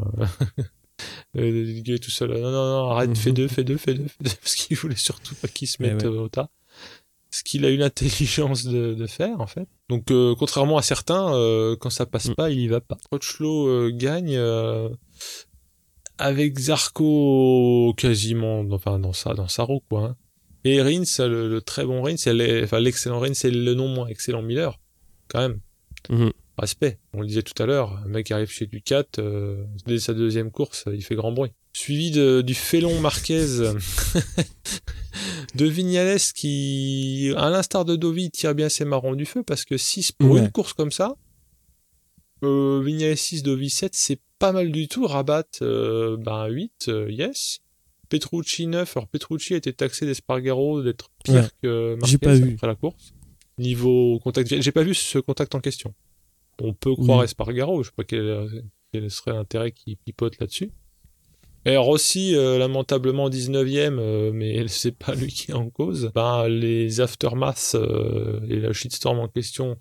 Hein. 0.99 1.43
de 1.43 1.81
gueuler 1.83 1.99
tout 1.99 2.11
seul. 2.11 2.31
Non 2.31 2.51
non 2.51 2.53
non, 2.53 2.91
arrête, 2.91 3.17
fais 3.19 3.33
deux, 3.33 3.49
fais 3.49 3.65
deux, 3.65 3.77
fais 3.77 3.95
deux, 3.95 4.07
parce 4.23 4.55
qu'il 4.55 4.77
voulait 4.79 4.97
surtout 4.97 5.35
pas 5.35 5.49
qu'il 5.49 5.69
se 5.69 5.83
mette 5.83 6.05
au 6.05 6.29
tas. 6.29 6.49
Ce 7.31 7.43
qu'il 7.43 7.67
a 7.67 7.71
eu 7.71 7.77
l'intelligence 7.77 8.65
de, 8.65 8.95
de, 8.95 9.07
faire 9.07 9.41
en 9.41 9.47
fait. 9.47 9.69
Donc 9.91 10.07
contrairement 10.39 10.79
à 10.79 10.83
certains, 10.83 11.33
quand 11.81 11.91
ça 11.91 12.07
passe 12.07 12.31
mm. 12.31 12.35
pas, 12.35 12.51
il 12.51 12.61
y 12.61 12.69
va 12.69 12.81
pas. 12.81 12.97
Crutchlow 13.11 13.91
gagne 13.91 14.39
avec 16.19 16.59
Zarco 16.59 17.95
quasiment 17.97 18.65
enfin 18.71 18.99
dans 18.99 19.13
sa 19.13 19.35
dans 19.35 19.49
sa 19.49 19.65
roue 19.65 19.83
quoi 19.89 20.05
hein. 20.05 20.17
et 20.65 20.81
Rins 20.81 21.03
le, 21.19 21.61
très 21.61 21.85
bon 21.85 22.03
Rins 22.03 22.15
enfin 22.65 22.81
l'excellent 22.81 23.21
Rins 23.21 23.35
c'est 23.35 23.51
le 23.51 23.75
non 23.75 23.89
moins 23.89 24.07
excellent 24.09 24.43
Miller 24.43 24.79
quand 25.29 25.41
même. 25.41 25.61
Mhm. 26.09 26.31
respect. 26.57 27.01
On 27.13 27.21
le 27.21 27.27
disait 27.27 27.43
tout 27.43 27.61
à 27.61 27.67
l'heure 27.67 28.01
un 28.05 28.09
mec 28.09 28.31
arrive 28.31 28.51
chez 28.51 28.67
Ducat 28.67 29.05
euh, 29.19 29.65
dès 29.87 29.99
sa 29.99 30.15
deuxième 30.15 30.51
course 30.51 30.85
il 30.93 31.03
fait 31.03 31.17
grand 31.17 31.33
bruit. 31.33 31.51
Suivi 31.73 32.11
de, 32.11 32.41
du 32.41 32.55
Félon 32.55 33.01
Marquez. 33.01 33.47
De 35.55 35.65
Vignales 35.65 36.21
qui 36.35 37.33
à 37.37 37.49
l'instar 37.49 37.87
de 37.87 37.97
Dovi 37.97 38.31
tire 38.31 38.55
bien 38.55 38.69
ses 38.69 38.85
marrons 38.85 39.15
du 39.15 39.25
feu 39.25 39.43
parce 39.43 39.65
que 39.65 39.79
6 39.79 40.13
pour 40.13 40.37
une 40.37 40.51
course 40.51 40.75
comme 40.75 40.91
ça 40.91 41.17
euh, 42.43 42.83
Vignales 42.85 43.17
6 43.17 43.43
Dovi 43.43 43.71
7 43.71 43.95
c'est 43.95 44.21
pas 44.39 44.53
mal 44.53 44.71
du 44.71 44.89
tout. 44.89 45.07
Rabat, 45.07 45.47
euh, 45.63 46.17
ben 46.17 46.47
8, 46.49 46.87
euh, 46.89 47.11
yes. 47.11 47.61
Petrucci 48.09 48.67
9. 48.67 48.97
Alors 48.97 49.09
Petrucci 49.09 49.55
a 49.55 49.57
été 49.57 49.73
taxé 49.73 50.07
d'Espargaro 50.07 50.83
d'être 50.83 51.11
pire 51.25 51.51
que 51.63 51.97
Marquez 52.01 52.19
pas 52.19 52.35
vu. 52.35 52.55
après 52.55 52.67
la 52.67 52.75
course. 52.75 53.15
Niveau 53.59 54.21
contact, 54.21 54.61
j'ai 54.61 54.73
pas 54.73 54.83
vu 54.83 54.95
ce 54.95 55.19
contact 55.19 55.55
en 55.55 55.61
question. 55.61 55.95
On 56.61 56.73
peut 56.75 56.95
croire 56.95 57.25
Espargaro, 57.25 57.83
je 57.83 57.89
sais 57.89 57.95
pas 57.97 58.05
quel, 58.05 58.49
quel 58.93 59.11
serait 59.11 59.33
l'intérêt 59.33 59.73
qui 59.73 59.97
pipote 59.97 60.39
là-dessus. 60.39 60.71
Et 61.67 61.77
Rossi, 61.77 62.37
euh, 62.37 62.59
lamentablement 62.59 63.29
19ème, 63.29 63.99
euh, 63.99 64.31
mais 64.33 64.69
c'est 64.69 64.97
pas 64.97 65.15
lui 65.17 65.33
qui 65.33 65.51
est 65.51 65.55
en 65.55 65.69
cause. 65.69 66.13
Ben, 66.15 66.47
les 66.47 67.01
aftermaths 67.01 67.73
euh, 67.75 68.41
et 68.49 68.61
la 68.61 68.73
shitstorm 68.73 69.19
en 69.19 69.27
question, 69.27 69.77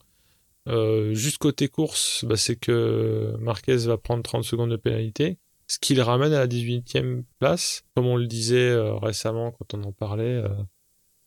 juste 0.68 1.38
côté 1.38 1.68
course, 1.68 2.26
ben, 2.26 2.36
c'est 2.36 2.56
que 2.56 3.36
Marquez 3.40 3.78
va 3.78 3.98
prendre 3.98 4.24
30 4.24 4.44
secondes 4.44 4.72
de 4.72 4.78
pénalité, 4.78 5.38
ce 5.68 5.80
qui 5.80 5.96
le 5.96 6.04
ramène 6.04 6.34
à 6.34 6.40
la 6.40 6.48
18ème 6.48 7.24
place. 7.40 7.84
Comme 7.96 8.08
on 8.08 8.18
le 8.18 8.28
disait 8.28 8.76
récemment 9.02 9.52
quand 9.52 9.74
on 9.74 9.84
en 9.84 9.92
parlait, 9.92 10.44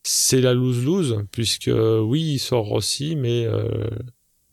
c'est 0.03 0.41
la 0.41 0.55
lose-lose, 0.55 1.25
puisque 1.33 1.71
oui, 1.73 2.35
il 2.35 2.39
sort 2.39 2.67
Rossi, 2.67 3.17
mais 3.17 3.47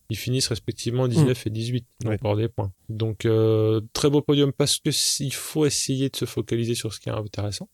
ils 0.10 0.18
finissent 0.18 0.48
respectivement 0.48 1.08
19 1.08 1.48
et 1.48 1.50
18 1.50 1.86
pour 2.22 2.36
des 2.36 2.48
points. 2.48 2.72
Donc 2.90 3.26
euh, 3.26 3.82
très 3.94 4.10
beau 4.10 4.22
podium 4.22 4.52
parce 4.54 4.78
que 4.78 4.90
il 5.24 5.34
faut 5.34 5.66
essayer 5.66 6.10
de 6.10 6.16
se 6.16 6.26
focaliser 6.26 6.76
sur 6.76 6.94
ce 6.94 7.00
qui 7.00 7.10
est 7.10 7.12
intéressant, 7.12 7.70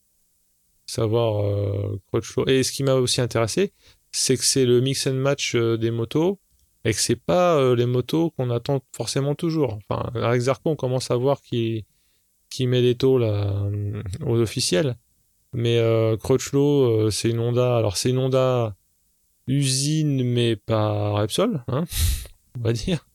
savoir 0.85 1.45
euh, 1.45 1.99
Et 2.47 2.63
ce 2.63 2.71
qui 2.71 2.83
m'a 2.83 2.95
aussi 2.95 3.21
intéressé, 3.21 3.73
c'est 4.11 4.37
que 4.37 4.45
c'est 4.45 4.65
le 4.65 4.81
mix 4.81 5.07
and 5.07 5.13
match 5.13 5.55
euh, 5.55 5.77
des 5.77 5.91
motos 5.91 6.39
et 6.83 6.93
que 6.93 6.99
c'est 6.99 7.15
pas 7.15 7.55
euh, 7.55 7.75
les 7.75 7.85
motos 7.85 8.31
qu'on 8.31 8.49
attend 8.49 8.81
forcément 8.95 9.35
toujours. 9.35 9.79
Enfin, 9.89 10.09
avec 10.15 10.41
Zarco, 10.41 10.69
on 10.69 10.75
commence 10.75 11.11
à 11.11 11.15
voir 11.15 11.41
qui 11.41 11.85
qui 12.49 12.67
met 12.67 12.81
des 12.81 12.95
taux 12.95 13.17
là 13.17 13.69
aux 14.25 14.39
officiels, 14.39 14.97
mais 15.53 15.77
euh, 15.77 16.17
Crutchlow, 16.17 17.09
c'est 17.09 17.29
une 17.29 17.39
Honda. 17.39 17.77
Alors 17.77 17.97
c'est 17.97 18.09
une 18.09 18.17
Honda 18.17 18.75
usine 19.47 20.23
mais 20.23 20.55
pas 20.55 21.11
Repsol, 21.11 21.63
hein, 21.67 21.85
on 22.59 22.63
va 22.63 22.73
dire. 22.73 23.05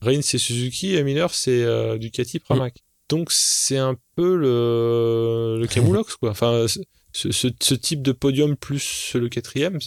Reigns 0.00 0.22
c'est 0.22 0.38
Suzuki 0.38 0.94
et 0.94 1.02
Miller 1.02 1.32
c'est 1.34 1.62
euh, 1.64 1.98
Ducati 1.98 2.38
Pramac. 2.38 2.84
Donc 3.08 3.32
c'est 3.32 3.78
un 3.78 3.96
peu 4.16 4.36
le, 4.36 5.58
le 5.60 5.66
Camoulox 5.66 6.16
quoi. 6.16 6.30
Enfin 6.30 6.66
ce, 6.68 6.80
ce, 7.12 7.48
ce, 7.60 7.74
type 7.74 8.02
de 8.02 8.12
podium 8.12 8.56
plus 8.56 9.14
le 9.14 9.28
quatrième, 9.28 9.80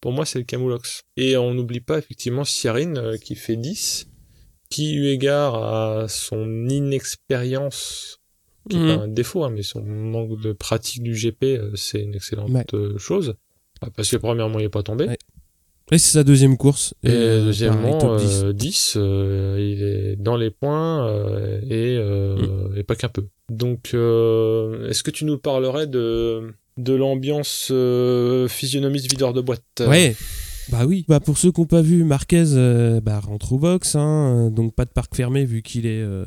pour 0.00 0.12
moi 0.12 0.24
c'est 0.24 0.38
le 0.38 0.44
Camoulox. 0.44 1.02
Et 1.16 1.36
on 1.36 1.54
n'oublie 1.54 1.80
pas 1.80 1.98
effectivement 1.98 2.44
Siarin 2.44 2.96
euh, 2.96 3.16
qui 3.16 3.34
fait 3.34 3.56
10, 3.56 4.08
qui 4.70 4.94
eu 4.94 5.06
égard 5.06 5.54
à 5.56 6.08
son 6.08 6.68
inexpérience, 6.68 8.20
qui 8.68 8.76
est 8.76 8.96
mm. 8.96 9.00
un 9.00 9.08
défaut, 9.08 9.44
hein, 9.44 9.50
mais 9.50 9.62
son 9.62 9.82
manque 9.82 10.40
de 10.40 10.52
pratique 10.52 11.02
du 11.02 11.12
GP, 11.12 11.44
euh, 11.44 11.70
c'est 11.74 12.02
une 12.02 12.14
excellente 12.14 12.52
chose. 12.98 13.34
Bah, 13.80 13.88
parce 13.94 14.10
que 14.10 14.16
premièrement, 14.16 14.58
il 14.58 14.62
n'est 14.62 14.68
pas 14.68 14.82
tombé. 14.82 15.08
Et 15.90 15.96
c'est 15.96 16.12
sa 16.12 16.24
deuxième 16.24 16.56
course. 16.56 16.94
Et, 17.02 17.10
euh, 17.10 17.44
deuxièmement, 17.44 18.16
10, 18.52 18.96
euh, 18.96 19.02
euh, 19.02 19.56
il 19.58 19.82
est 19.82 20.16
dans 20.16 20.36
les 20.36 20.50
points 20.50 21.08
et, 21.68 21.98
mm. 21.98 22.74
et, 22.76 22.82
pas 22.82 22.94
qu'un 22.94 23.08
peu. 23.08 23.26
Donc, 23.48 23.88
est-ce 23.88 25.02
que 25.02 25.10
tu 25.10 25.24
nous 25.24 25.38
parlerais 25.38 25.86
de, 25.86 26.52
de 26.78 26.94
l'ambiance 26.94 27.72
physionomiste 28.48 29.10
videur 29.10 29.32
de 29.32 29.40
boîte 29.40 29.82
Ouais. 29.86 30.14
Bah 30.70 30.84
oui. 30.86 31.04
Bah 31.08 31.18
pour 31.18 31.38
ceux 31.38 31.50
qui 31.50 31.60
n'ont 31.60 31.66
pas 31.66 31.80
vu, 31.80 32.04
Marquez 32.04 32.44
euh, 32.52 33.00
bah, 33.00 33.20
rentre 33.20 33.54
au 33.54 33.58
box, 33.58 33.96
hein, 33.96 34.50
donc 34.50 34.74
pas 34.74 34.84
de 34.84 34.90
parc 34.90 35.14
fermé 35.14 35.44
vu 35.44 35.62
qu'il 35.62 35.86
est, 35.86 36.02
euh, 36.02 36.24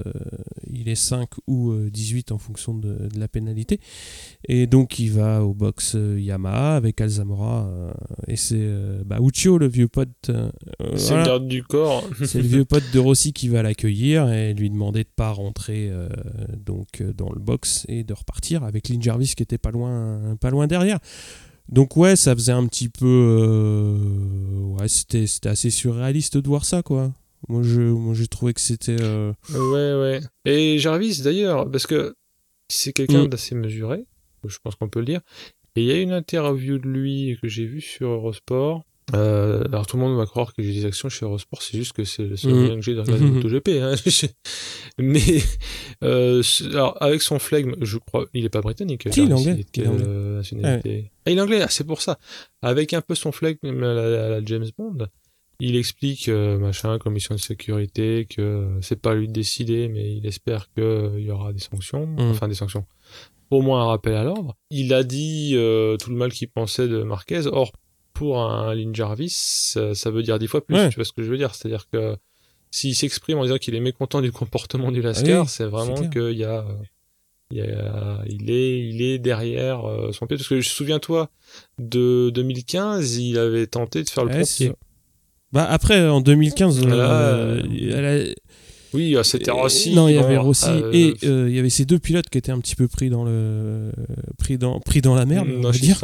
il 0.68 0.90
est 0.90 0.96
5 0.96 1.30
ou 1.48 1.74
18 1.74 2.32
euh, 2.32 2.36
en 2.36 2.38
fonction 2.40 2.74
de, 2.74 3.10
la 3.16 3.28
pénalité. 3.28 3.80
Et 4.48 4.66
donc 4.66 4.98
il 4.98 5.12
va 5.12 5.44
au 5.44 5.54
box 5.54 5.96
Yamaha 5.96 6.76
avec 6.76 7.00
Alzamora 7.02 7.70
et 8.28 8.36
c'est 8.36 8.68
bah, 9.06 9.20
Uccio, 9.22 9.58
le 9.58 9.68
vieux 9.68 9.88
pote. 9.88 10.32
c'est 10.96 11.18
le 11.18 11.24
garde 11.24 11.48
du 11.48 11.64
corps. 11.64 12.04
c'est 12.26 12.42
le 12.42 12.48
vieux 12.48 12.66
pote 12.66 12.84
de 12.94 13.00
Rossi 13.00 13.34
qui 13.34 13.48
va 13.48 13.62
l'accueillir 13.62 14.32
et 14.32 14.54
lui 14.54 14.70
demander 14.70 15.04
de 15.04 15.10
pas 15.16 15.32
rentrer 15.32 15.92
donc 16.58 17.04
dans 17.16 17.32
le 17.32 17.40
box 17.40 17.86
et 17.90 18.04
de 18.04 18.14
repartir 18.14 18.64
avec 18.64 18.90
Lynn 18.90 19.02
Jarvis 19.02 19.34
qui 19.36 19.44
était 19.44 19.60
pas 19.60 19.72
loin, 19.72 20.36
pas 20.40 20.50
loin 20.50 20.66
derrière. 20.66 21.00
Donc 21.72 21.96
ouais, 21.96 22.16
ça 22.16 22.36
faisait 22.36 22.52
un 22.52 22.68
petit 22.68 22.90
peu... 22.90 23.06
Euh, 23.06 24.78
ouais, 24.78 24.88
c'était, 24.88 25.26
assez 25.48 25.70
surréaliste 25.70 26.38
de 26.38 26.48
voir 26.48 26.66
ça, 26.66 26.84
quoi. 26.84 27.14
Moi, 27.48 27.64
je, 27.64 27.82
moi, 27.82 28.14
j'ai 28.14 28.28
trouvé 28.28 28.54
que 28.54 28.62
c'était... 28.62 29.02
Euh, 29.02 29.34
ouais, 29.50 29.94
ouais. 30.02 30.22
Et 30.46 30.78
Jarvis, 30.80 31.22
d'ailleurs, 31.22 31.70
parce 31.72 31.88
que 31.88 32.16
c'est 32.68 32.94
quelqu'un 32.94 33.24
mm. 33.24 33.28
d'assez 33.28 33.56
mesuré, 33.56 34.06
je 34.46 34.58
pense 34.62 34.76
qu'on 34.76 34.90
peut 34.90 35.00
le 35.00 35.06
dire. 35.06 35.22
Et 35.76 35.84
il 35.84 35.88
y 35.88 35.92
a 35.92 36.02
une 36.02 36.12
interview 36.12 36.78
de 36.78 36.88
lui 36.88 37.38
que 37.42 37.48
j'ai 37.48 37.66
vue 37.66 37.82
sur 37.82 38.10
Eurosport, 38.10 38.84
euh, 39.14 39.64
alors 39.66 39.88
tout 39.88 39.98
le 39.98 40.04
monde 40.04 40.18
va 40.18 40.26
croire 40.26 40.54
que 40.54 40.62
j'ai 40.64 40.74
des 40.74 40.86
actions 40.86 41.10
chez 41.10 41.26
Eurosport, 41.26 41.62
c'est 41.62 41.78
juste 41.78 41.94
que 41.94 42.04
c'est 42.04 42.24
le 42.24 42.36
seul 42.38 42.54
moyen 42.54 42.76
que 42.76 42.82
j'ai 42.82 42.94
de 42.94 43.00
regarder 43.00 43.26
mmh. 43.26 43.34
MotoGP. 43.34 43.70
Hein. 43.82 43.96
Mais 44.98 45.22
euh, 46.04 46.42
alors 46.66 46.98
avec 47.02 47.22
son 47.22 47.40
flegme, 47.40 47.76
je 47.82 47.98
crois, 47.98 48.26
il 48.34 48.46
est 48.46 48.50
pas 48.50 48.62
britannique. 48.62 49.08
Si, 49.12 49.24
il 49.24 49.32
est 49.32 49.34
anglais. 49.34 49.66
Il 49.76 49.84
est 49.84 49.88
anglais. 49.88 50.06
Euh, 50.08 50.42
ah, 50.64 50.80
il 51.30 51.38
est 51.38 51.42
anglais, 51.42 51.62
ah, 51.62 51.68
c'est 51.70 51.86
pour 51.86 52.02
ça. 52.02 52.20
Avec 52.62 52.94
un 52.94 53.02
peu 53.02 53.16
son 53.16 53.32
flegme 53.32 53.84
à 53.84 53.94
la, 53.94 54.46
James 54.46 54.68
Bond, 54.78 55.08
il 55.60 55.76
explique 55.76 56.28
euh, 56.30 56.58
machin, 56.58 56.98
commission 56.98 57.36
de 57.36 57.40
sécurité, 57.40 58.28
que 58.30 58.68
c'est 58.82 59.00
pas 59.00 59.14
lui 59.14 59.28
de 59.28 59.34
décider, 59.34 59.88
mais 59.88 60.16
il 60.16 60.26
espère 60.26 60.72
qu'il 60.74 61.20
y 61.20 61.32
aura 61.32 61.54
des 61.54 61.60
sanctions, 61.60 62.08
mmh. 62.08 62.20
enfin 62.20 62.48
des 62.48 62.56
sanctions 62.56 62.86
au 63.52 63.62
moins 63.62 63.84
un 63.84 63.86
rappel 63.86 64.16
à 64.16 64.24
l'ordre. 64.24 64.56
Il 64.70 64.94
a 64.94 65.04
dit 65.04 65.52
euh, 65.54 65.98
tout 65.98 66.10
le 66.10 66.16
mal 66.16 66.32
qu'il 66.32 66.48
pensait 66.48 66.88
de 66.88 67.04
Marquez. 67.04 67.46
Or, 67.48 67.72
pour 68.14 68.42
un 68.42 68.74
Lynn 68.74 68.94
Jarvis, 68.94 69.76
ça, 69.94 70.12
veut 70.12 70.24
dire 70.24 70.40
dix 70.40 70.48
fois 70.48 70.66
plus. 70.66 70.78
Tu 70.90 70.96
vois 70.96 71.06
ce 71.06 71.14
que 71.14 71.24
je 71.24 71.30
veux 71.30 71.38
dire 71.38 71.56
C'est-à-dire 71.56 71.88
que 71.92 72.16
s'il 72.72 72.96
s'exprime 72.96 73.38
en 73.38 73.44
disant 73.44 73.58
qu'il 73.58 73.76
est 73.76 73.82
mécontent 73.82 74.22
du 74.22 74.32
comportement 74.32 74.92
du 74.92 75.02
Lascar, 75.02 75.50
c'est 75.50 75.66
vraiment 75.66 76.08
qu'il 76.10 76.38
y 76.38 76.46
a, 76.46 76.66
il, 77.52 77.58
y 77.58 77.62
a, 77.62 78.24
il 78.28 78.50
est, 78.50 78.90
il 78.90 79.02
est 79.02 79.20
derrière 79.20 79.86
euh, 79.88 80.12
son 80.14 80.26
pied. 80.26 80.38
Parce 80.38 80.48
que 80.48 80.62
je 80.62 80.70
souviens-toi 80.70 81.30
de 81.80 82.32
2015, 82.34 83.18
il 83.18 83.38
avait 83.38 83.68
tenté 83.68 84.04
de 84.04 84.10
faire 84.10 84.24
le 84.24 84.34
ouais, 84.34 84.74
Bah 85.52 85.68
après, 85.70 86.08
en 86.08 86.22
2015, 86.22 86.82
euh, 86.86 88.34
Oui, 88.94 89.18
ah, 89.18 89.24
c'était 89.26 89.52
Rossi. 89.52 89.94
Non, 89.94 90.08
il 90.08 90.16
y 90.16 90.18
avait 90.18 90.38
Rossi 90.38 90.70
euh, 90.70 90.92
et 90.94 91.14
il 91.22 91.54
y 91.54 91.60
avait 91.60 91.70
ces 91.70 91.84
deux 91.84 92.00
pilotes 92.00 92.30
qui 92.30 92.38
étaient 92.38 92.54
un 92.54 92.60
petit 92.60 92.76
peu 92.76 92.88
pris 92.88 93.10
dans 93.10 93.26
le 93.26 93.92
pris 94.38 94.58
dans 94.58 94.80
pris 94.80 95.02
dans 95.02 95.14
la 95.14 95.26
merde, 95.26 95.50
on 95.58 95.62
va 95.62 95.72
dire. 95.72 96.00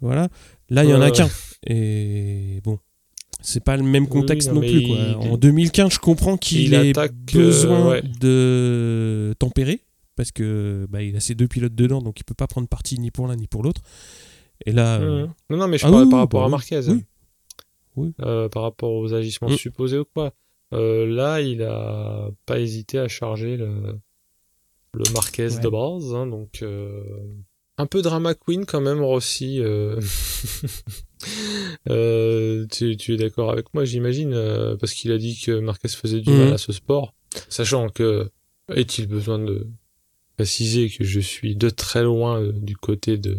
Voilà. 0.00 0.28
Là, 0.70 0.84
il 0.84 0.90
y 0.90 0.94
en 0.94 1.00
a 1.00 1.10
qu'un. 1.10 1.28
Et 1.66 2.60
bon, 2.64 2.78
c'est 3.44 3.62
pas 3.62 3.76
le 3.76 3.82
même 3.82 4.08
contexte 4.08 4.52
non, 4.52 4.60
plus. 4.60 4.90
En 5.16 5.36
2015, 5.36 5.92
je 5.92 5.98
comprends 5.98 6.36
qu'il 6.36 6.74
ait 6.74 6.96
euh, 6.96 7.08
besoin 7.32 8.00
de 8.20 9.34
tempérer 9.38 9.80
parce 10.16 10.32
que 10.32 10.86
bah, 10.88 11.02
il 11.02 11.16
a 11.16 11.20
ses 11.20 11.34
deux 11.34 11.48
pilotes 11.48 11.74
dedans, 11.74 12.00
donc 12.00 12.20
il 12.20 12.24
peut 12.24 12.34
pas 12.34 12.46
prendre 12.46 12.68
parti 12.68 12.98
ni 12.98 13.10
pour 13.10 13.26
l'un 13.26 13.36
ni 13.36 13.46
pour 13.46 13.62
l'autre. 13.62 13.82
Et 14.64 14.72
là, 14.72 14.98
euh, 15.00 15.26
non, 15.50 15.56
non, 15.56 15.68
mais 15.68 15.78
je 15.78 15.86
ah 15.86 15.90
parle 15.90 16.08
par 16.08 16.20
rapport 16.20 16.40
bah 16.40 16.46
à 16.46 16.48
Marquez. 16.48 16.80
Oui. 17.96 18.14
Euh, 18.20 18.48
par 18.48 18.62
rapport 18.62 18.92
aux 18.92 19.12
agissements 19.12 19.48
supposés 19.50 19.98
ou 19.98 20.04
quoi. 20.04 20.32
là, 20.72 21.40
il 21.40 21.62
a 21.62 22.30
pas 22.46 22.58
hésité 22.58 22.98
à 22.98 23.08
charger 23.08 23.56
le, 23.56 23.98
le 24.94 25.12
Marquez 25.12 25.48
de 25.60 25.68
base, 25.68 26.14
hein, 26.14 26.26
donc 26.26 26.64
un 27.78 27.86
peu 27.86 28.02
drama 28.02 28.34
queen 28.34 28.66
quand 28.66 28.80
même 28.80 29.02
Rossi. 29.02 29.60
Euh... 29.60 30.00
euh, 31.90 32.66
tu, 32.70 32.96
tu, 32.96 33.14
es 33.14 33.16
d'accord 33.16 33.50
avec 33.50 33.72
moi, 33.74 33.84
j'imagine, 33.84 34.32
euh, 34.34 34.76
parce 34.76 34.92
qu'il 34.92 35.12
a 35.12 35.18
dit 35.18 35.40
que 35.40 35.58
Marquez 35.58 35.88
faisait 35.88 36.20
du 36.20 36.30
mal 36.30 36.48
mhm. 36.48 36.52
à 36.54 36.58
ce 36.58 36.72
sport, 36.72 37.14
sachant 37.48 37.88
que 37.88 38.30
est-il 38.74 39.06
besoin 39.06 39.38
de 39.38 39.66
préciser 40.36 40.88
que 40.88 41.04
je 41.04 41.20
suis 41.20 41.56
de 41.56 41.70
très 41.70 42.02
loin 42.02 42.40
euh, 42.40 42.52
du 42.52 42.76
côté 42.76 43.18
de 43.18 43.38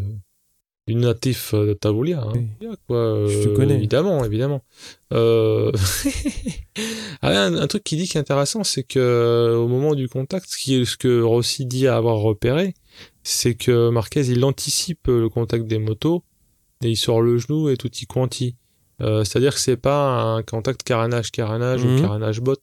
du 0.88 0.93
natif 0.93 1.55
de 1.55 1.73
Tavoulia, 1.73 2.21
hein. 2.21 2.75
quoi, 2.86 3.25
je 3.27 3.45
te 3.45 3.55
connais. 3.55 3.73
évidemment, 3.73 4.23
évidemment. 4.23 4.63
Euh... 5.13 5.71
ah, 7.23 7.45
un, 7.45 7.55
un, 7.55 7.65
truc 7.65 7.83
qui 7.83 7.97
dit 7.97 8.07
qui 8.07 8.17
est 8.17 8.21
intéressant, 8.21 8.63
c'est 8.63 8.83
que 8.83 9.55
au 9.57 9.67
moment 9.67 9.95
du 9.95 10.07
contact, 10.07 10.45
ce, 10.47 10.57
qui 10.59 10.75
est, 10.75 10.86
ce 10.86 10.95
que 10.95 11.23
Rossi 11.23 11.65
dit 11.65 11.88
avoir 11.88 12.17
repéré, 12.17 12.75
c'est 13.26 13.55
que 13.55 13.89
Marquez 13.89 14.28
il 14.28 14.45
anticipe 14.45 15.07
le 15.07 15.28
contact 15.30 15.65
des 15.65 15.80
motos 15.80 16.23
et 16.84 16.91
il 16.91 16.95
sort 16.95 17.21
le 17.21 17.38
genou 17.38 17.69
et 17.69 17.76
tout 17.76 17.91
y 17.91 18.05
quanti. 18.05 18.55
Euh, 19.01 19.23
C'est-à-dire 19.23 19.55
que 19.55 19.59
c'est 19.59 19.78
pas 19.78 20.21
un 20.21 20.43
contact 20.43 20.84
carénage 20.84 21.32
ou 21.84 21.88
mhm. 21.88 22.01
carénage 22.01 22.39
bot, 22.39 22.55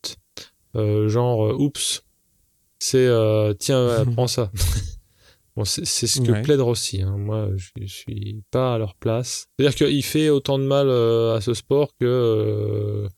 euh, 0.77 1.09
genre 1.09 1.47
euh, 1.47 1.55
oups, 1.55 2.05
c'est 2.79 3.07
euh, 3.07 3.53
tiens 3.55 4.05
prends 4.15 4.29
ça. 4.29 4.51
bon 5.57 5.65
c'est 5.65 5.85
ce 5.85 6.21
que 6.21 6.43
plaide 6.43 6.61
Rossi. 6.61 7.03
Hein. 7.03 7.17
Moi 7.19 7.49
je, 7.57 7.87
suis 7.87 8.43
pas 8.53 8.75
à 8.75 8.79
leur 8.79 8.95
place. 8.95 9.49
C'est-à-dire 9.59 9.75
qu'il 9.75 10.05
fait 10.05 10.31
autant 10.31 10.59
de 10.59 10.65
mal 10.65 10.89
à 10.89 11.41
ce 11.41 11.55
sport 11.55 11.91
que 11.99 13.09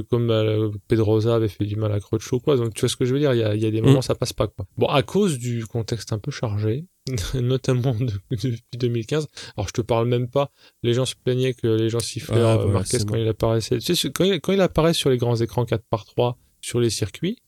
comme 0.00 0.72
Pedroza 0.88 1.34
avait 1.34 1.48
fait 1.48 1.64
du 1.64 1.76
mal 1.76 1.90
à 1.92 1.98
Crutchlow 2.00 2.38
quoi 2.40 2.56
donc 2.56 2.72
tu 2.74 2.80
vois 2.80 2.88
ce 2.88 2.96
que 2.96 3.04
je 3.04 3.12
veux 3.12 3.18
dire? 3.20 3.34
Il 3.34 3.38
y 3.40 3.42
a, 3.42 3.54
il 3.54 3.60
y 3.62 3.66
a 3.66 3.70
des 3.70 3.80
moments 3.82 3.98
mm. 3.98 4.02
ça 4.02 4.14
passe 4.14 4.32
pas 4.32 4.46
quoi 4.46 4.66
bon 4.78 4.86
à 4.86 5.02
cause 5.02 5.38
du 5.38 5.66
contexte 5.66 6.12
un 6.12 6.18
peu 6.18 6.30
chargé 6.30 6.86
notamment 7.34 7.96
depuis 8.30 8.62
2015. 8.78 9.26
Alors 9.56 9.66
je 9.68 9.72
te 9.72 9.80
parle 9.80 10.06
même 10.06 10.28
pas, 10.28 10.50
les 10.82 10.94
gens 10.94 11.04
se 11.06 11.14
plaignaient 11.16 11.54
que 11.54 11.66
les 11.66 11.88
gens 11.90 11.98
sifflaient 12.00 12.36
Ah, 12.36 12.52
euh, 12.54 12.56
voilà, 12.56 12.72
Marquez 12.72 12.98
quand 12.98 13.06
bon. 13.14 13.16
il 13.16 13.26
apparaissait. 13.28 13.78
Tu 13.78 13.96
sais, 13.96 14.10
quand, 14.12 14.24
il, 14.24 14.40
quand 14.40 14.52
il 14.52 14.60
apparaît 14.60 14.94
sur 14.94 15.10
les 15.10 15.16
grands 15.16 15.36
écrans 15.36 15.64
4x3 15.64 16.34
sur 16.60 16.80
les 16.80 16.90
circuits, 16.90 17.38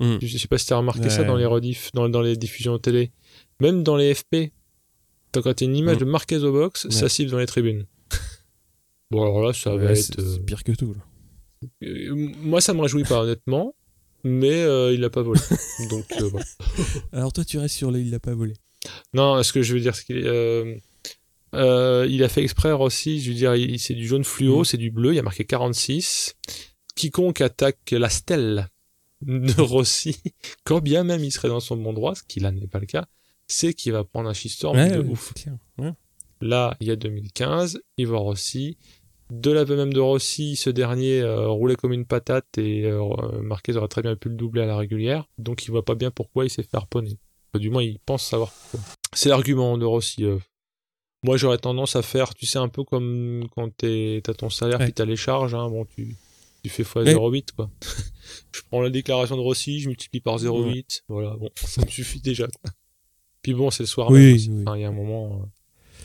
Mm. 0.00 0.16
je 0.20 0.38
sais 0.38 0.48
pas 0.48 0.58
si 0.58 0.66
t'as 0.66 0.76
remarqué 0.76 1.02
Ouais. 1.02 1.10
ça 1.10 1.22
dans 1.22 1.36
les 1.36 1.46
rediffs, 1.46 1.92
dans, 1.94 2.08
dans 2.08 2.20
les 2.20 2.36
diffusions 2.36 2.76
télé, 2.80 3.12
même 3.60 3.84
dans 3.84 3.96
les 3.96 4.12
FP. 4.12 4.50
Quand 5.32 5.42
t'as 5.54 5.64
une 5.64 5.76
image 5.76 5.98
Mm. 5.98 6.00
de 6.00 6.04
Marquez 6.06 6.38
au 6.38 6.50
box, 6.50 6.86
Ouais. 6.86 6.90
ça 6.90 7.08
siffle 7.08 7.30
dans 7.30 7.38
les 7.38 7.46
tribunes. 7.46 7.86
bon 9.12 9.22
alors 9.22 9.42
là, 9.44 9.52
ça 9.52 9.70
va 9.76 9.84
Ouais, 9.84 9.92
être... 10.00 10.20
c'est 10.20 10.44
pire 10.44 10.64
que 10.64 10.72
tout. 10.72 10.94
là. 10.94 11.00
Euh, 11.82 12.14
moi, 12.42 12.60
ça 12.60 12.74
me 12.74 12.80
réjouit 12.80 13.04
pas 13.04 13.22
honnêtement, 13.22 13.74
mais 14.22 14.52
euh, 14.62 14.92
il 14.92 15.00
l'a 15.00 15.10
pas 15.10 15.22
volé. 15.22 15.40
Donc 15.90 16.04
euh, 16.20 16.28
voilà. 16.28 16.46
Alors 17.12 17.32
toi, 17.32 17.44
tu 17.44 17.58
restes 17.58 17.76
sur 17.76 17.90
le 17.90 18.00
il 18.00 18.10
l'a 18.10 18.20
pas 18.20 18.34
volé. 18.34 18.54
Non, 19.14 19.42
ce 19.42 19.52
que 19.52 19.62
je 19.62 19.74
veux 19.74 19.80
dire, 19.80 19.94
c'est 19.94 20.04
qu'il 20.04 20.22
euh, 20.26 20.74
euh, 21.54 22.06
il 22.10 22.22
a 22.22 22.28
fait 22.28 22.42
exprès 22.42 22.72
aussi. 22.72 23.20
Je 23.20 23.30
veux 23.30 23.36
dire, 23.36 23.54
c'est 23.78 23.94
du 23.94 24.06
jaune 24.06 24.24
fluo, 24.24 24.58
Mhm. 24.58 24.64
c'est 24.64 24.76
du 24.76 24.90
bleu. 24.90 25.12
Il 25.12 25.16
y 25.16 25.20
a 25.20 25.22
marqué 25.22 25.44
46. 25.44 26.34
Quiconque 26.96 27.40
attaque 27.40 27.90
la 27.92 28.08
stèle 28.08 28.68
de 29.22 29.58
Rossi, 29.60 30.16
quand 30.64 30.80
bien 30.80 31.02
même 31.02 31.24
il 31.24 31.32
serait 31.32 31.48
dans 31.48 31.60
son 31.60 31.76
bon 31.76 31.92
droit, 31.94 32.14
ce 32.14 32.22
qui 32.22 32.40
là 32.40 32.50
n'est 32.52 32.66
pas 32.66 32.78
le 32.78 32.86
cas, 32.86 33.06
c'est 33.46 33.72
qu'il 33.72 33.92
va 33.92 34.04
prendre 34.04 34.28
un 34.28 34.34
shitstorm 34.34 34.76
Ouais, 34.76 34.90
de 34.90 34.98
ouf. 35.00 35.32
c'est 35.34 35.42
clair. 35.44 35.56
Ouais. 35.78 35.92
Là, 36.40 36.76
il 36.80 36.88
y 36.88 36.90
a 36.90 36.96
2015, 36.96 37.80
il 37.96 38.06
voit 38.06 38.18
Rossi. 38.18 38.76
De 39.30 39.50
l'aveu 39.50 39.76
même 39.76 39.92
de 39.92 40.00
Rossi, 40.00 40.54
ce 40.56 40.68
dernier 40.70 41.20
euh, 41.20 41.48
roulait 41.48 41.76
comme 41.76 41.92
une 41.92 42.04
patate 42.04 42.58
et 42.58 42.84
euh, 42.84 43.02
Marquez 43.42 43.74
aurait 43.76 43.88
très 43.88 44.02
bien 44.02 44.16
pu 44.16 44.28
le 44.28 44.34
doubler 44.34 44.62
à 44.62 44.66
la 44.66 44.76
régulière. 44.76 45.24
Donc 45.38 45.64
il 45.64 45.70
voit 45.70 45.84
pas 45.84 45.94
bien 45.94 46.10
pourquoi 46.10 46.44
il 46.44 46.50
s'est 46.50 46.62
fait 46.62 46.76
harponner. 46.76 47.18
Enfin, 47.52 47.60
du 47.60 47.70
moins, 47.70 47.82
il 47.82 47.98
pense 48.00 48.24
savoir 48.26 48.52
pourquoi. 48.70 48.80
C'est 49.14 49.28
l'argument 49.30 49.78
de 49.78 49.84
Rossi. 49.84 50.24
euh. 50.24 50.38
Moi, 51.22 51.38
j'aurais 51.38 51.56
tendance 51.58 51.96
à 51.96 52.02
faire, 52.02 52.34
tu 52.34 52.44
sais, 52.44 52.58
un 52.58 52.68
peu 52.68 52.84
comme 52.84 53.46
quand 53.54 53.74
t'es- 53.74 54.20
t'as 54.22 54.34
ton 54.34 54.50
salaire 54.50 54.78
Ouais. 54.78 54.84
puis 54.86 54.92
t'as 54.94 55.06
les 55.06 55.16
charges. 55.16 55.54
Hein, 55.54 55.70
bon, 55.70 55.86
tu, 55.86 56.16
tu 56.62 56.68
fais 56.68 56.82
x 56.82 56.94
Ouais. 56.96 57.04
0,8 57.14 57.52
quoi. 57.56 57.70
je 58.52 58.60
prends 58.70 58.82
la 58.82 58.90
déclaration 58.90 59.36
de 59.36 59.40
Rossi, 59.40 59.80
je 59.80 59.88
multiplie 59.88 60.20
par 60.20 60.36
0,8. 60.38 61.02
Voilà, 61.08 61.34
bon, 61.36 61.48
ça 61.56 61.80
me 61.82 61.88
suffit 61.88 62.20
déjà. 62.20 62.46
Puis 63.40 63.54
bon, 63.54 63.70
c'est 63.70 63.84
le 63.84 63.86
soir 63.86 64.10
Oui, 64.10 64.20
même 64.20 64.34
oui. 64.58 64.62
Enfin, 64.66 64.76
il 64.76 64.82
y 64.82 64.84
a 64.84 64.88
un 64.88 64.92
moment, 64.92 65.40
euh, 65.42 65.46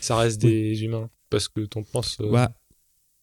ça 0.00 0.16
reste 0.16 0.42
Oui. 0.42 0.50
des 0.50 0.84
humains. 0.84 1.10
Parce 1.28 1.48
que 1.48 1.60
t'en 1.60 1.82
penses. 1.84 2.16
euh, 2.20 2.30
Bah, 2.30 2.50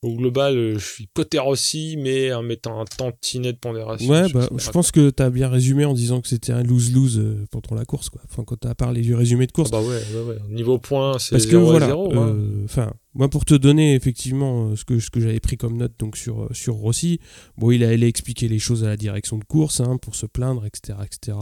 Au 0.03 0.15
global, 0.15 0.55
euh, 0.55 0.77
je 0.77 0.85
suis 0.85 1.07
côté 1.11 1.39
Rossi, 1.39 1.97
mais 1.97 2.31
en 2.31 2.43
mettant 2.43 2.79
un 2.79 2.85
tantinet 2.85 3.51
de 3.51 3.57
pondération. 3.57 4.07
ouais, 4.07 4.27
sur 4.27 4.39
bah, 4.39 4.47
je 4.55 4.69
pense 4.69 4.91
que 4.91 5.09
t'as 5.09 5.31
bien 5.31 5.49
résumé 5.49 5.85
en 5.85 5.93
disant 5.95 6.21
que 6.21 6.27
c'était 6.27 6.53
un 6.53 6.61
lose-lose 6.61 7.17
euh, 7.17 7.45
pendant 7.49 7.75
la 7.75 7.83
course. 7.83 8.09
Quoi. 8.09 8.21
Enfin, 8.29 8.43
quand 8.45 8.57
t'as 8.57 8.75
parlé 8.75 9.01
du 9.01 9.15
résumé 9.15 9.47
de 9.47 9.51
course. 9.51 9.71
Ah 9.73 9.77
bah 9.77 9.81
ouais, 9.81 10.01
ouais, 10.13 10.21
ouais. 10.29 10.37
Niveau 10.49 10.77
point, 10.77 11.17
c'est 11.17 11.31
Parce 11.31 11.45
que 11.45 11.51
0 11.53 11.63
à 11.63 11.69
voilà, 11.71 11.87
0. 11.87 12.13
hein. 12.13 12.27
euh, 12.29 12.63
enfin, 12.65 12.93
moi 13.15 13.27
pour 13.27 13.43
te 13.43 13.55
donner 13.55 13.95
effectivement 13.95 14.67
euh, 14.69 14.75
ce 14.75 14.85
que, 14.85 14.99
ce 14.99 15.09
que 15.09 15.19
j'avais 15.19 15.39
pris 15.39 15.57
comme 15.57 15.77
note 15.77 15.93
donc 15.97 16.15
sur, 16.15 16.47
sur 16.51 16.75
Rossi, 16.75 17.19
bon, 17.57 17.71
il 17.71 17.83
a 17.83 17.89
allé 17.89 18.05
expliquer 18.05 18.47
les 18.47 18.59
choses 18.59 18.83
à 18.83 18.89
la 18.89 18.97
direction 18.97 19.39
de 19.39 19.45
course 19.45 19.79
hein, 19.79 19.97
pour 19.99 20.13
se 20.15 20.27
plaindre, 20.27 20.63
etc., 20.67 20.99
etc. 21.03 21.37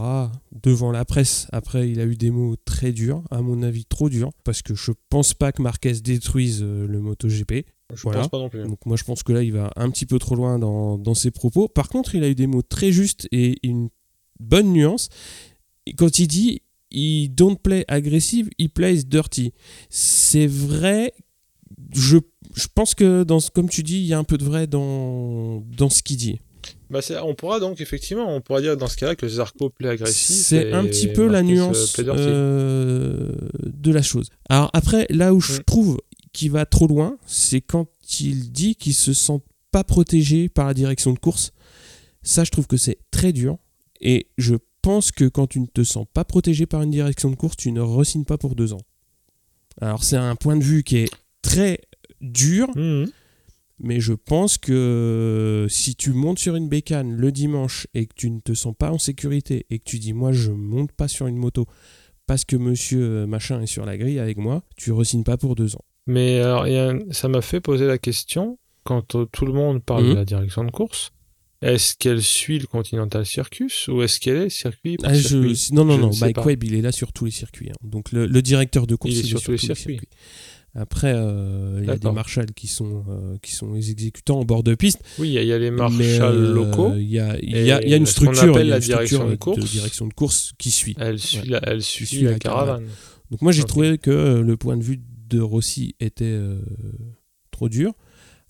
Devant 0.62 0.92
la 0.92 1.04
presse, 1.04 1.46
après, 1.52 1.90
il 1.90 2.00
a 2.00 2.04
eu 2.04 2.16
des 2.16 2.30
mots 2.30 2.56
très 2.64 2.92
durs, 2.92 3.22
à 3.30 3.42
mon 3.42 3.62
avis 3.62 3.84
trop 3.84 4.08
durs, 4.08 4.30
parce 4.44 4.62
que 4.62 4.74
je 4.74 4.92
pense 5.10 5.34
pas 5.34 5.52
que 5.52 5.60
Marquez 5.60 5.92
détruise 6.00 6.62
le 6.62 7.00
MotoGP. 7.00 7.66
Je 7.94 8.02
voilà. 8.02 8.20
pense 8.20 8.28
pas 8.28 8.38
non 8.38 8.48
plus. 8.48 8.62
Donc 8.64 8.84
moi 8.84 8.96
je 8.96 9.04
pense 9.04 9.22
que 9.22 9.32
là 9.32 9.42
il 9.42 9.52
va 9.52 9.70
un 9.76 9.90
petit 9.90 10.06
peu 10.06 10.18
trop 10.18 10.34
loin 10.34 10.58
dans, 10.58 10.98
dans 10.98 11.14
ses 11.14 11.30
propos. 11.30 11.68
Par 11.68 11.88
contre 11.88 12.14
il 12.14 12.24
a 12.24 12.28
eu 12.28 12.34
des 12.34 12.46
mots 12.46 12.62
très 12.62 12.90
justes 12.92 13.28
et 13.32 13.58
une 13.62 13.88
bonne 14.40 14.72
nuance. 14.72 15.08
Quand 15.96 16.18
il 16.18 16.26
dit 16.28 16.62
il 16.90 17.28
don't 17.28 17.56
play 17.56 17.84
aggressive, 17.88 18.48
he 18.58 18.68
plays 18.68 19.04
dirty. 19.04 19.52
C'est 19.90 20.46
vrai, 20.46 21.12
je, 21.92 22.18
je 22.54 22.66
pense 22.74 22.94
que 22.94 23.22
dans, 23.24 23.40
ce- 23.40 23.50
comme 23.50 23.68
tu 23.68 23.82
dis, 23.82 23.98
il 23.98 24.06
y 24.06 24.14
a 24.14 24.18
un 24.18 24.24
peu 24.24 24.38
de 24.38 24.44
vrai 24.44 24.66
dans, 24.68 25.62
dans 25.76 25.90
ce 25.90 26.02
qu'il 26.02 26.16
dit. 26.16 26.38
Bah 26.90 27.00
on 27.24 27.34
pourra 27.34 27.58
donc, 27.60 27.80
effectivement, 27.80 28.34
on 28.34 28.40
pourra 28.40 28.60
dire 28.60 28.76
dans 28.76 28.86
ce 28.86 28.96
cas-là 28.96 29.16
que 29.16 29.26
Zarco 29.28 29.70
plaît 29.70 29.90
agressif. 29.90 30.36
C'est 30.36 30.72
un 30.72 30.84
petit 30.84 31.08
peu 31.08 31.26
la 31.26 31.38
euh, 31.38 31.42
nuance 31.42 31.96
euh, 31.98 33.32
de 33.64 33.92
la 33.92 34.02
chose. 34.02 34.28
Alors 34.48 34.70
après, 34.72 35.06
là 35.10 35.34
où 35.34 35.40
je 35.40 35.54
Mm. 35.60 35.64
trouve 35.64 35.98
qu'il 36.36 36.50
va 36.52 36.66
trop 36.66 36.86
loin, 36.86 37.18
c'est 37.26 37.60
quand 37.60 37.88
il 38.20 38.52
dit 38.52 38.76
qu'il 38.76 38.94
se 38.94 39.12
sent 39.12 39.40
pas 39.72 39.84
protégé 39.84 40.48
par 40.48 40.66
la 40.66 40.74
direction 40.74 41.12
de 41.12 41.18
course. 41.18 41.52
Ça, 42.22 42.44
je 42.44 42.50
trouve 42.50 42.66
que 42.66 42.76
c'est 42.76 42.98
très 43.10 43.32
dur. 43.32 43.58
Et 44.00 44.28
je 44.38 44.54
pense 44.82 45.10
que 45.10 45.24
quand 45.28 45.46
tu 45.46 45.60
ne 45.60 45.66
te 45.66 45.82
sens 45.82 46.06
pas 46.12 46.24
protégé 46.24 46.66
par 46.66 46.82
une 46.82 46.90
direction 46.90 47.30
de 47.30 47.36
course, 47.36 47.56
tu 47.56 47.72
ne 47.72 47.80
re-signes 47.80 48.24
pas 48.24 48.38
pour 48.38 48.54
deux 48.54 48.72
ans. 48.72 48.80
Alors 49.80 50.04
c'est 50.04 50.16
un 50.16 50.36
point 50.36 50.56
de 50.56 50.62
vue 50.62 50.82
qui 50.84 50.96
est 50.98 51.10
très 51.42 51.80
dur, 52.20 52.68
Mhm. 52.76 53.10
mais 53.78 54.00
je 54.00 54.12
pense 54.12 54.58
que 54.58 55.66
si 55.68 55.96
tu 55.96 56.12
montes 56.12 56.38
sur 56.38 56.56
une 56.56 56.68
bécane 56.68 57.14
le 57.16 57.32
dimanche 57.32 57.86
et 57.94 58.06
que 58.06 58.14
tu 58.14 58.30
ne 58.30 58.40
te 58.40 58.54
sens 58.54 58.74
pas 58.78 58.90
en 58.92 58.98
sécurité 58.98 59.66
et 59.70 59.78
que 59.78 59.84
tu 59.84 59.98
dis 59.98 60.12
moi 60.12 60.32
je 60.32 60.50
monte 60.50 60.92
pas 60.92 61.08
sur 61.08 61.26
une 61.26 61.36
moto 61.36 61.66
parce 62.26 62.44
que 62.44 62.56
monsieur 62.56 63.26
machin 63.26 63.60
est 63.62 63.66
sur 63.66 63.84
la 63.86 63.96
grille 63.98 64.18
avec 64.18 64.36
moi, 64.38 64.62
tu 64.76 64.92
re-signes 64.92 65.24
pas 65.24 65.36
pour 65.36 65.54
deux 65.56 65.74
ans. 65.76 65.84
Mais 66.06 66.40
alors, 66.40 66.66
il 66.68 66.76
a 66.76 66.94
ça 67.10 67.28
m'a 67.28 67.40
fait 67.42 67.60
poser 67.60 67.86
la 67.86 67.98
question, 67.98 68.58
quand 68.84 69.14
euh, 69.16 69.26
tout 69.32 69.46
le 69.46 69.52
monde 69.52 69.82
parle 69.82 70.04
Mhm. 70.04 70.10
de 70.10 70.14
la 70.16 70.24
direction 70.24 70.64
de 70.64 70.70
course, 70.70 71.10
est-ce 71.62 71.96
qu'elle 71.96 72.22
suit 72.22 72.58
le 72.58 72.66
Continental 72.66 73.24
Circus 73.26 73.88
ou 73.88 74.02
est-ce 74.02 74.20
qu'elle 74.20 74.36
est 74.42 74.50
circuit 74.50 74.96
par 74.98 75.10
Ah, 75.10 75.14
circuit? 75.14 75.68
non, 75.72 75.84
non, 75.84 75.96
Je 75.96 76.00
non, 76.02 76.10
Mike. 76.20 76.44
Webb, 76.44 76.64
il 76.64 76.74
est 76.74 76.82
là 76.82 76.92
sur 76.92 77.12
tous 77.12 77.24
les 77.24 77.30
circuits. 77.30 77.70
hein. 77.70 77.74
Donc 77.82 78.12
le, 78.12 78.26
le 78.26 78.42
directeur 78.42 78.86
de 78.86 78.94
course, 78.94 79.14
Il 79.14 79.20
est 79.20 79.26
sur 79.26 79.42
tous 79.42 79.52
les 79.52 79.58
circuits. 79.58 79.98
Après, 80.78 81.14
euh, 81.14 81.78
il 81.80 81.86
y 81.86 81.90
a 81.90 81.96
des 81.96 82.10
marshals 82.10 82.52
qui 82.54 82.66
sont, 82.66 83.02
euh, 83.08 83.36
qui 83.40 83.52
sont 83.52 83.72
les 83.72 83.90
exécutants 83.90 84.40
en 84.40 84.44
bord 84.44 84.62
de 84.62 84.74
piste. 84.74 85.00
Oui, 85.18 85.28
il 85.28 85.32
y, 85.32 85.38
a- 85.38 85.42
il 85.42 85.48
y 85.48 85.52
a 85.54 85.58
les 85.58 85.70
marshals 85.70 86.34
euh, 86.36 86.52
locaux. 86.54 86.92
Il 86.96 87.08
y 87.10 87.18
a, 87.18 87.38
il 87.40 87.50
y 87.50 87.56
a- 87.72 87.82
il 87.82 87.88
y 87.88 87.94
a 87.94 87.96
Et 87.96 87.98
une 87.98 88.04
structure, 88.04 88.50
appelle 88.54 88.66
il 88.66 88.70
la 88.70 88.78
direction 88.78 89.24
de 89.24 89.30
de 89.30 89.36
course. 89.36 89.64
direction 89.72 90.06
de 90.06 90.12
course 90.12 90.52
qui 90.58 90.70
suit. 90.70 90.94
Elle 91.00 91.18
suit, 91.18 91.38
Ouais. 91.38 91.44
la, 91.48 91.60
elle 91.66 91.80
suit, 91.82 92.04
suit 92.06 92.22
la, 92.24 92.32
la 92.32 92.38
caravane. 92.38 92.66
caravane. 92.66 92.88
Donc 93.30 93.40
moi 93.40 93.52
j'ai 93.52 93.64
trouvé 93.64 93.96
que 93.96 94.40
le 94.44 94.56
point 94.58 94.76
de 94.76 94.82
vue 94.84 95.00
de 95.28 95.40
Rossi 95.40 95.94
était 96.00 96.24
euh, 96.24 96.60
trop 97.50 97.68
dur. 97.68 97.92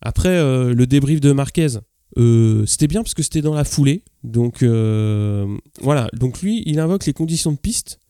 Après 0.00 0.36
euh, 0.36 0.74
le 0.74 0.86
débrief 0.86 1.20
de 1.20 1.32
Marquez, 1.32 1.78
euh, 2.18 2.66
c'était 2.66 2.86
bien 2.86 3.02
parce 3.02 3.14
que 3.14 3.22
c'était 3.22 3.42
dans 3.42 3.54
la 3.54 3.64
foulée. 3.64 4.02
Donc 4.24 4.62
voilà, 5.82 6.08
donc 6.12 6.42
lui 6.42 6.62
il 6.66 6.78
invoque 6.80 7.06
les 7.06 7.12
conditions 7.12 7.52
de 7.52 7.58
piste 7.58 8.00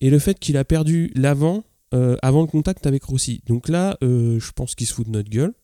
et 0.00 0.10
le 0.10 0.18
fait 0.18 0.38
qu'il 0.38 0.56
a 0.56 0.64
perdu 0.64 1.10
l'avant 1.14 1.64
avant 2.22 2.40
le 2.40 2.48
contact 2.48 2.88
avec 2.88 3.04
Rossi. 3.04 3.40
Donc 3.46 3.68
là 3.68 3.96
je 4.02 4.50
pense 4.52 4.74
qu'il 4.74 4.86
se 4.86 4.94
fout 4.94 5.06
de 5.06 5.12
notre 5.12 5.30
gueule, 5.30 5.54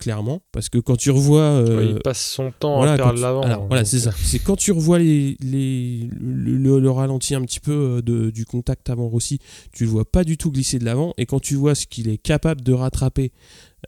clairement, 0.00 0.42
parce 0.50 0.68
que 0.68 0.78
quand 0.78 0.96
tu 0.96 1.10
revois... 1.12 1.42
euh, 1.42 1.92
il 1.94 2.00
passe 2.00 2.20
son 2.28 2.50
temps 2.58 2.78
voilà, 2.78 2.94
à 2.94 2.96
perdre 2.96 3.14
tu- 3.14 3.20
l'avant. 3.22 3.42
alors, 3.42 3.66
voilà, 3.68 3.84
c'est 3.84 4.00
ça. 4.00 4.10
C'est 4.16 4.40
quand 4.40 4.56
tu 4.56 4.72
revois 4.72 4.98
les, 4.98 5.36
les, 5.40 6.08
le, 6.18 6.56
le- 6.56 6.80
le 6.80 6.90
ralenti 6.90 7.34
un 7.36 7.42
petit 7.42 7.60
peu 7.60 7.72
euh, 7.72 8.02
de- 8.02 8.30
du 8.30 8.44
contact 8.44 8.90
avant 8.90 9.06
Rossi, 9.08 9.38
tu 9.72 9.84
le 9.84 9.90
vois 9.90 10.04
pas 10.10 10.24
du 10.24 10.36
tout 10.36 10.50
glisser 10.50 10.78
de 10.80 10.84
l'avant. 10.84 11.14
Et 11.18 11.26
quand 11.26 11.38
tu 11.40 11.54
vois 11.54 11.74
ce 11.76 11.86
qu'il 11.86 12.08
est 12.08 12.18
capable 12.18 12.62
de 12.62 12.72
rattraper, 12.72 13.30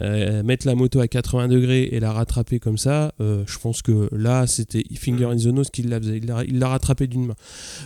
euh, 0.00 0.42
mettre 0.42 0.66
la 0.66 0.74
moto 0.74 1.00
à 1.00 1.08
80 1.08 1.48
degrés 1.48 1.82
et 1.92 2.00
la 2.00 2.12
rattraper 2.12 2.58
comme 2.60 2.78
ça, 2.78 3.12
euh, 3.20 3.42
je 3.46 3.58
pense 3.58 3.82
que 3.82 4.08
là, 4.12 4.46
c'était 4.46 4.84
finger 4.94 5.24
in 5.26 5.36
the 5.36 5.46
nose 5.46 5.70
qu'il 5.70 5.88
la 5.90 5.98
il 6.46 6.58
l'a 6.58 6.68
rattrapé 6.68 7.06
d'une 7.06 7.26
main. 7.26 7.34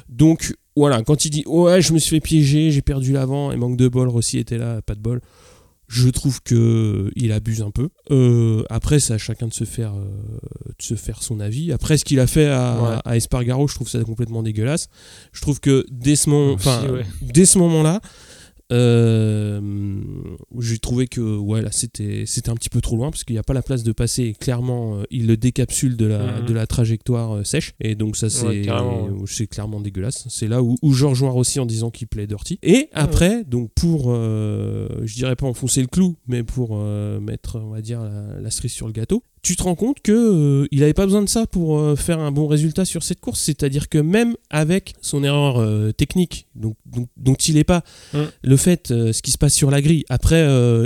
Donc 0.09 0.55
voilà, 0.77 1.03
quand 1.03 1.24
il 1.24 1.31
dit 1.31 1.43
ouais, 1.47 1.81
je 1.83 1.93
me 1.93 1.99
suis 1.99 2.11
fait 2.16 2.20
piéger, 2.20 2.70
j'ai 2.70 2.83
perdu 2.83 3.12
l'avant 3.12 3.51
et 3.51 3.57
manque 3.57 3.77
de 3.77 3.89
bol, 3.89 4.09
Rossi 4.09 4.39
était 4.39 4.59
là, 4.59 4.83
pas 4.83 4.95
de 4.95 5.01
bol. 5.01 5.20
Je 5.89 6.09
trouve 6.09 6.43
que 6.43 7.11
il 7.14 7.30
abuse 7.30 7.62
un 7.62 7.70
peu. 7.70 7.91
Euh, 8.11 8.64
après, 8.70 8.99
c'est 8.99 9.14
à 9.14 9.18
chacun 9.18 9.47
de 9.47 9.55
se 9.55 9.62
faire, 9.64 9.95
euh, 9.95 10.05
de 10.78 10.82
se 10.82 10.95
faire 10.97 11.22
son 11.22 11.39
avis. 11.39 11.70
Après, 11.72 11.97
ce 11.97 12.05
qu'il 12.05 12.18
a 12.18 12.26
fait 12.26 12.47
à, 12.49 12.82
Ouais. 12.82 12.97
à 13.05 13.16
Espargaro, 13.16 13.68
je 13.68 13.74
trouve 13.76 13.89
ça 13.89 14.03
complètement 14.03 14.43
dégueulasse. 14.43 14.89
Je 15.32 15.41
trouve 15.43 15.61
que 15.61 15.87
dès 15.91 16.16
ce 16.16 16.28
moment, 16.28 16.55
Aussi, 16.55 16.68
enfin, 16.68 16.89
ouais. 16.91 17.07
dès 17.22 17.47
ce 17.47 17.59
moment-là, 17.59 18.01
euh, 18.73 19.61
j'ai 20.59 20.79
trouvé 20.79 21.07
que 21.07 21.21
ouais, 21.37 21.62
là, 21.62 21.71
c'était, 21.73 22.25
c'était 22.27 22.51
un 22.51 22.55
petit 22.55 22.69
peu 22.69 22.81
trop 22.81 22.97
loin 22.97 23.11
parce 23.11 23.25
qu'il 23.25 23.35
n'y 23.35 23.39
a 23.41 23.43
pas 23.43 23.55
la 23.55 23.62
place 23.62 23.83
de 23.83 23.93
passer. 23.93 24.25
Et 24.25 24.33
clairement, 24.33 24.99
euh, 24.99 25.03
il 25.11 25.27
le 25.27 25.37
décapsule 25.37 25.97
de 25.97 26.07
la, 26.07 26.41
Mhm. 26.41 26.47
de 26.47 26.55
la 26.55 26.67
trajectoire 26.67 27.37
euh, 27.37 27.45
sèche. 27.45 27.75
Et 27.81 27.95
donc, 27.95 28.17
ça, 28.17 28.29
c'est, 28.31 28.47
Ouais, 28.47 29.27
c'est 29.27 29.47
clairement 29.47 29.81
dégueulasse. 29.81 30.27
C'est 30.29 30.49
là 30.49 30.62
où, 30.62 30.77
où 30.83 30.93
je 30.93 31.05
rejoins 31.07 31.33
aussi 31.33 31.61
en 31.61 31.67
disant 31.67 31.91
qu'il 31.91 32.09
plaît 32.09 32.27
dirty. 32.27 32.59
Et 32.62 32.89
après, 32.93 33.45
donc 33.45 33.71
pour, 33.75 34.12
je 34.14 35.14
dirais 35.14 35.37
pas 35.37 35.47
enfoncer 35.47 35.81
le 35.81 35.87
clou, 35.87 36.17
mais 36.27 36.43
pour 36.43 36.77
mettre, 37.21 37.61
on 37.62 37.71
va 37.71 37.81
dire, 37.81 38.03
la, 38.03 38.41
la 38.41 38.51
cerise 38.51 38.73
sur 38.73 38.87
le 38.87 38.93
gâteau, 38.93 39.23
tu 39.47 39.57
te 39.57 39.62
rends 39.62 39.74
compte 39.76 40.01
que 40.01 40.12
euh, 40.12 40.66
il 40.72 40.82
avait 40.82 40.92
pas 40.94 41.07
besoin 41.07 41.22
de 41.22 41.28
ça 41.28 41.47
pour 41.47 41.78
euh, 41.78 41.94
faire 41.94 42.18
un 42.18 42.32
bon 42.32 42.47
résultat 42.49 42.84
sur 42.84 43.03
cette 43.03 43.20
course. 43.20 43.40
C'est-à-dire 43.40 43.88
que 43.88 43.99
même 43.99 44.34
avec 44.51 44.94
son 45.01 45.22
erreur 45.22 45.59
euh, 45.59 45.92
technique, 45.92 46.47
donc, 46.55 46.76
donc- 46.86 47.09
dont 47.16 47.34
il 47.34 47.57
est 47.57 47.64
pas, 47.64 47.82
Mm. 48.12 48.18
le 48.42 48.57
fait, 48.57 48.88
ce 48.88 49.22
qui 49.22 49.30
se 49.30 49.38
passe 49.38 49.55
sur 49.55 49.70
la 49.70 49.80
grille. 49.82 50.05
Après, 50.09 50.42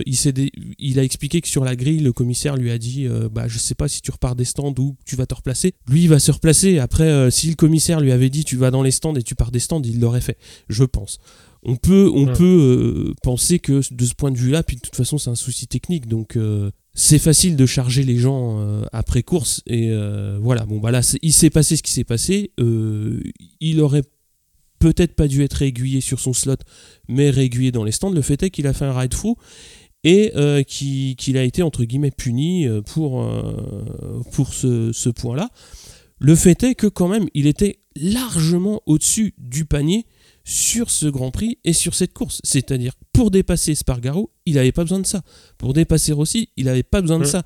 il, 0.07 0.33
dé- 0.33 0.53
il 0.79 0.99
a 0.99 1.03
expliqué 1.05 1.41
que 1.41 1.49
sur 1.49 1.65
la 1.65 1.75
grille, 1.77 2.01
le 2.01 2.13
commissaire 2.13 2.57
lui 2.57 2.71
a 2.71 2.79
dit, 2.79 3.07
bah 3.33 3.47
je 3.49 3.59
sais 3.59 3.75
pas 3.75 3.89
si 3.89 4.03
tu 4.03 4.11
repars 4.11 4.37
des 4.37 4.45
stands 4.45 4.75
ou 4.79 4.97
tu 5.07 5.17
vas 5.17 5.27
te 5.27 5.35
replacer. 5.35 5.73
Lui, 5.89 6.03
il 6.03 6.09
va 6.09 6.19
se 6.19 6.31
replacer. 6.31 6.79
Après, 6.79 7.31
si 7.31 7.49
le 7.49 7.55
commissaire 7.55 8.01
lui 8.01 8.13
avait 8.13 8.31
dit, 8.31 8.45
tu 8.45 8.57
vas 8.57 8.71
dans 8.71 8.83
les 8.83 8.91
stands 8.91 9.15
et 9.15 9.23
tu 9.23 9.35
pars 9.35 9.51
des 9.51 9.59
stands, 9.61 9.83
il 9.83 10.01
l'aurait 10.01 10.21
fait, 10.21 10.37
je 10.69 10.85
pense. 10.85 11.19
on 11.63 11.77
peut, 11.77 12.11
on 12.15 12.27
Ouais. 12.27 12.33
peut 12.33 12.45
euh, 13.11 13.15
penser 13.23 13.59
que 13.59 13.83
de 13.93 14.05
ce 14.07 14.15
point 14.15 14.31
de 14.31 14.39
vue-là, 14.39 14.63
puis 14.63 14.77
de 14.77 14.81
toute 14.81 14.97
façon, 14.97 15.19
c'est 15.19 15.29
un 15.29 15.35
souci 15.35 15.67
technique. 15.67 16.07
Donc, 16.09 16.37
euh, 16.37 16.71
c'est 16.95 17.19
facile 17.19 17.57
de 17.57 17.67
charger 17.67 18.03
les 18.03 18.17
gens 18.19 18.61
euh, 18.61 18.83
après 18.93 19.23
course. 19.23 19.63
Et 19.67 19.91
euh, 19.91 20.39
voilà, 20.41 20.67
bon, 20.67 20.79
bah 20.79 20.91
là, 20.91 21.01
il 21.23 21.33
s'est 21.33 21.51
passé 21.51 21.77
ce 21.77 21.83
qui 21.83 21.93
s'est 21.93 22.05
passé. 22.05 22.53
Euh, 22.61 23.23
il 23.61 23.81
aurait 23.81 24.03
peut-être 24.79 25.15
pas 25.15 25.29
dû 25.29 25.43
être 25.43 25.55
réaiguillé 25.55 26.01
sur 26.01 26.21
son 26.21 26.33
slot, 26.33 26.57
mais 27.09 27.31
réaiguillé 27.31 27.71
dans 27.71 27.85
les 27.85 27.93
stands. 27.93 28.11
Le 28.11 28.23
fait 28.23 28.43
est 28.43 28.51
qu'il 28.51 28.67
a 28.67 28.73
fait 28.73 28.87
un 28.87 28.99
ride 28.99 29.15
fou 29.15 29.37
et 30.05 30.33
qui- 30.67 31.15
qu'il 31.19 31.37
a 31.37 31.45
été, 31.45 31.63
entre 31.63 31.85
guillemets, 31.85 32.11
puni 32.11 32.67
pour, 32.87 33.23
ce, 34.51 34.91
ce 34.93 35.11
point-là. 35.11 35.51
Le 36.19 36.35
fait 36.35 36.63
est 36.63 36.75
que, 36.75 36.87
quand 36.87 37.09
même, 37.09 37.27
il 37.35 37.47
était 37.47 37.81
largement 37.95 38.81
au-dessus 38.87 39.35
du 39.37 39.67
panier 39.67 40.07
sur 40.51 40.91
ce 40.91 41.07
Grand 41.07 41.31
Prix 41.31 41.59
et 41.65 41.73
sur 41.73 41.95
cette 41.95 42.13
course. 42.13 42.41
C'est-à-dire, 42.43 42.95
pour 43.13 43.31
dépasser 43.31 43.77
Spargaro, 43.77 44.33
il 44.47 44.55
n'avait 44.57 44.73
pas 44.73 44.83
besoin 44.83 44.99
de 44.99 45.07
ça. 45.07 45.23
Pour 45.59 45.75
dépasser 45.75 46.11
Rossi, 46.13 46.49
il 46.57 46.65
n'avait 46.65 46.83
pas 46.83 47.01
besoin 47.01 47.19
de 47.19 47.25
Mm. 47.25 47.29
ça. 47.29 47.43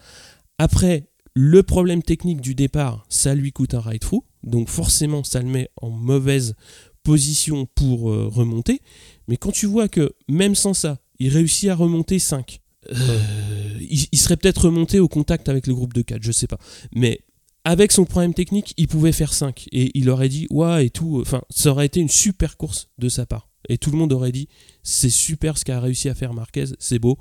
Après, 0.57 1.11
le 1.35 1.63
problème 1.63 2.03
technique 2.03 2.41
du 2.41 2.55
départ, 2.55 3.05
ça 3.11 3.35
lui 3.35 3.53
coûte 3.53 3.75
un 3.75 3.81
ride 3.81 4.01
through. 4.01 4.23
Donc 4.43 4.69
forcément, 4.71 5.23
ça 5.23 5.41
le 5.41 5.49
met 5.49 5.69
en 5.83 5.91
mauvaise 5.91 6.55
position 7.03 7.67
pour 7.75 8.11
euh, 8.11 8.27
remonter. 8.29 8.81
Mais 9.29 9.37
quand 9.37 9.53
tu 9.53 9.67
vois 9.67 9.89
que, 9.89 10.15
même 10.29 10.55
sans 10.55 10.73
ça, 10.73 10.99
il 11.19 11.29
réussit 11.29 11.69
à 11.69 11.75
remonter 11.75 12.19
5, 12.19 12.61
il, 12.91 14.07
il 14.13 14.19
serait 14.19 14.37
peut-être 14.39 14.65
remonté 14.67 14.99
au 15.01 15.09
contact 15.09 15.49
avec 15.51 15.67
le 15.67 15.75
groupe 15.75 15.93
de 15.93 16.03
4, 16.03 16.23
je 16.23 16.33
sais 16.33 16.47
pas. 16.47 16.59
Mais 16.95 17.21
avec 17.65 17.93
son 17.93 18.05
problème 18.05 18.35
technique, 18.35 18.75
il 18.77 18.89
pouvait 18.89 19.13
faire 19.13 19.33
5. 19.33 19.69
Et 19.73 19.91
il 19.95 20.11
aurait 20.11 20.29
dit, 20.29 20.47
ouais, 20.51 20.87
et 20.87 20.91
tout. 20.91 21.19
Enfin, 21.21 21.43
ça 21.51 21.71
aurait 21.71 21.87
été 21.87 22.01
une 22.01 22.11
super 22.11 22.57
course 22.57 22.89
de 22.99 23.09
sa 23.09 23.27
part. 23.27 23.49
Et 23.69 23.79
tout 23.79 23.91
le 23.91 23.97
monde 23.97 24.13
aurait 24.13 24.33
dit, 24.33 24.49
c'est 24.83 25.11
super 25.11 25.57
ce 25.57 25.65
qu'a 25.65 25.81
réussi 25.81 26.09
à 26.09 26.15
faire 26.15 26.35
Marquez, 26.35 26.67
c'est 26.79 26.99
beau. 26.99 27.19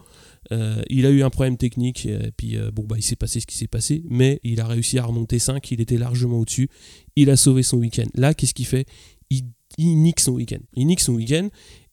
Euh, 0.52 0.82
il 0.90 1.06
a 1.06 1.10
eu 1.10 1.24
un 1.24 1.30
problème 1.30 1.56
technique, 1.56 2.06
et 2.06 2.32
puis 2.36 2.58
euh, 2.58 2.70
bon, 2.72 2.84
bah, 2.84 2.98
il 3.00 3.04
s'est 3.04 3.16
passé 3.16 3.40
ce 3.40 3.48
qui 3.48 3.58
s'est 3.58 3.68
passé, 3.68 4.04
mais 4.10 4.42
il 4.44 4.60
a 4.60 4.68
réussi 4.68 5.00
à 5.00 5.06
remonter 5.06 5.40
5, 5.40 5.72
il 5.72 5.80
était 5.80 5.98
largement 5.98 6.40
au-dessus, 6.40 6.70
il 7.16 7.30
a 7.30 7.38
sauvé 7.38 7.64
son 7.64 7.78
week-end. 7.78 8.08
Là, 8.16 8.34
qu'est-ce 8.34 8.54
qu'il 8.54 8.66
fait? 8.66 8.86
Il, 9.30 9.44
il 9.78 9.96
nique 10.02 10.20
son 10.20 10.34
week-end. 10.34 10.60
Il 10.76 10.88
nique 10.88 11.00
son 11.00 11.14
week-end 11.14 11.48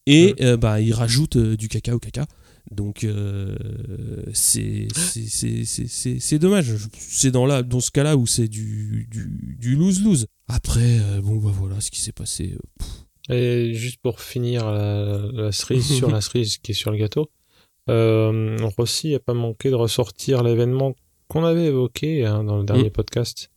et 0.07 0.35
euh, 0.41 0.57
bah, 0.57 0.81
il 0.81 0.93
rajoute 0.93 1.39
du 1.39 1.69
caca 1.69 1.95
au 1.95 2.01
caca. 2.01 2.27
Donc 2.71 3.05
euh, 3.05 3.57
c'est 4.33 4.89
dommage. 6.39 6.75
C'est 6.99 7.31
dans, 7.31 7.63
dans 7.63 7.81
ce 7.81 7.91
cas-là 7.91 8.17
où 8.17 8.27
c'est 8.27 8.49
du 8.49 9.09
du- 9.11 9.57
du 9.59 9.77
lose-lose. 9.77 10.27
Après, 10.49 10.99
euh, 11.01 11.21
bon, 11.21 11.37
bah 11.37 11.51
voilà 11.55 11.81
ce 11.81 11.91
qui 11.91 12.01
s'est 12.01 12.13
passé. 12.13 12.55
Et 13.29 13.75
juste 13.75 13.99
pour 14.03 14.21
finir 14.21 14.65
la, 14.71 15.19
la 15.33 15.53
cerise 15.53 15.87
sur 15.97 16.11
la 16.11 16.21
cerise 16.27 16.59
qui 16.59 16.73
est 16.73 16.75
sur 16.75 16.91
le 16.91 16.97
gâteau, 16.97 17.31
euh, 17.89 18.57
Rossi 18.77 19.13
n'a 19.13 19.21
pas 19.21 19.35
manqué 19.35 19.71
de 19.71 19.75
ressortir 19.77 20.43
l'événement 20.43 20.95
qu'on 21.29 21.45
avait 21.45 21.67
évoqué 21.67 22.25
hein, 22.27 22.43
dans 22.45 22.59
le 22.59 22.65
dernier 22.65 22.89
Mm. 22.89 22.93
podcast 22.93 23.51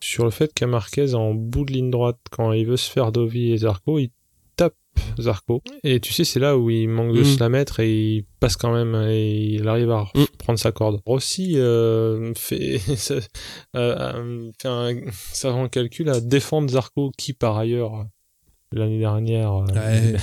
sur 0.00 0.24
le 0.24 0.30
fait 0.30 0.52
que 0.52 0.64
Marquez 0.64 1.14
en 1.14 1.34
bout 1.34 1.64
de 1.64 1.72
ligne 1.72 1.90
droite 1.90 2.18
quand 2.30 2.52
il 2.52 2.66
veut 2.66 2.76
se 2.76 2.90
faire 2.90 3.10
Dovi 3.12 3.50
et 3.52 3.58
Zarco, 3.58 3.98
il 3.98 4.10
Zarco. 5.20 5.62
Et 5.84 6.00
tu 6.00 6.12
sais, 6.12 6.24
c'est 6.24 6.40
là 6.40 6.56
où 6.58 6.70
il 6.70 6.88
manque 6.88 7.14
de 7.14 7.20
Mm. 7.20 7.24
se 7.24 7.40
la 7.40 7.48
mettre 7.48 7.80
et 7.80 7.92
il 8.16 8.24
passe 8.40 8.56
quand 8.56 8.72
même 8.72 8.94
et 9.08 9.32
il 9.54 9.68
arrive 9.68 9.90
à 9.90 10.04
Mm. 10.14 10.24
prendre 10.38 10.58
sa 10.58 10.72
corde. 10.72 11.00
Rossi 11.06 11.52
euh, 11.56 12.32
fait, 12.34 12.80
euh, 13.76 14.50
fait 14.60 14.68
un 14.68 14.94
savant 15.32 15.68
calcul 15.68 16.08
à 16.08 16.20
défendre 16.20 16.70
Zarco 16.70 17.10
qui 17.16 17.32
par 17.32 17.56
ailleurs 17.56 18.06
l'année 18.72 18.98
dernière 18.98 19.52
euh, 19.54 19.64
Ouais. 19.74 20.16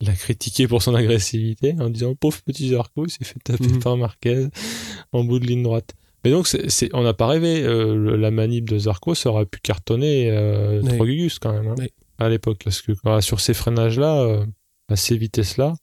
l'a 0.00 0.12
critiqué 0.14 0.66
pour 0.66 0.82
son 0.82 0.94
agressivité 0.94 1.74
en 1.78 1.88
disant 1.88 2.14
pauvre 2.14 2.40
petit 2.44 2.70
Zarco 2.70 3.06
il 3.06 3.10
s'est 3.10 3.24
fait 3.24 3.38
taper 3.42 3.68
Mhm. 3.68 3.78
par 3.82 3.96
Marquez 3.96 4.48
en 5.12 5.24
bout 5.24 5.38
de 5.38 5.46
ligne 5.46 5.62
droite 5.62 5.94
mais 6.24 6.30
donc 6.32 6.46
c'est, 6.48 6.90
on 6.94 7.02
n'a 7.02 7.14
pas 7.14 7.26
rêvé 7.28 7.62
euh, 7.62 7.94
le- 7.94 8.16
la 8.16 8.30
manip 8.30 8.68
de 8.68 8.76
Zarco 8.78 9.14
ça 9.14 9.30
aurait 9.30 9.46
pu 9.46 9.60
cartonner 9.60 10.30
euh, 10.30 10.82
Oui. 11.00 11.28
quand 11.40 11.52
même 11.52 11.68
hein, 11.68 11.74
Oui. 11.78 11.86
À 12.20 12.28
l'époque 12.28 12.60
parce 12.64 12.80
que 12.82 12.92
quand- 12.92 13.20
sur 13.20 13.40
ces 13.40 13.54
freinages 13.54 13.98
là 13.98 14.44
à 14.88 14.96
ces 14.96 15.16
vitesses 15.16 15.56
là 15.56 15.74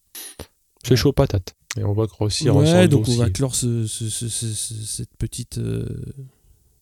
c'est 0.86 0.96
chaud 0.96 1.12
patate 1.12 1.56
et 1.78 1.84
on 1.84 1.94
Rossi 1.94 2.50
ressort 2.50 2.58
ouais, 2.76 2.84
le 2.84 2.88
donc 2.88 3.08
on 3.10 3.16
va 3.18 3.30
clore 3.30 3.54
ce- 3.56 3.86
ce- 3.86 4.10
ce- 4.10 4.30
ce- 4.30 4.54
ce- 4.54 4.74
cette 4.86 5.16
petite 5.18 5.58
euh, 5.58 5.86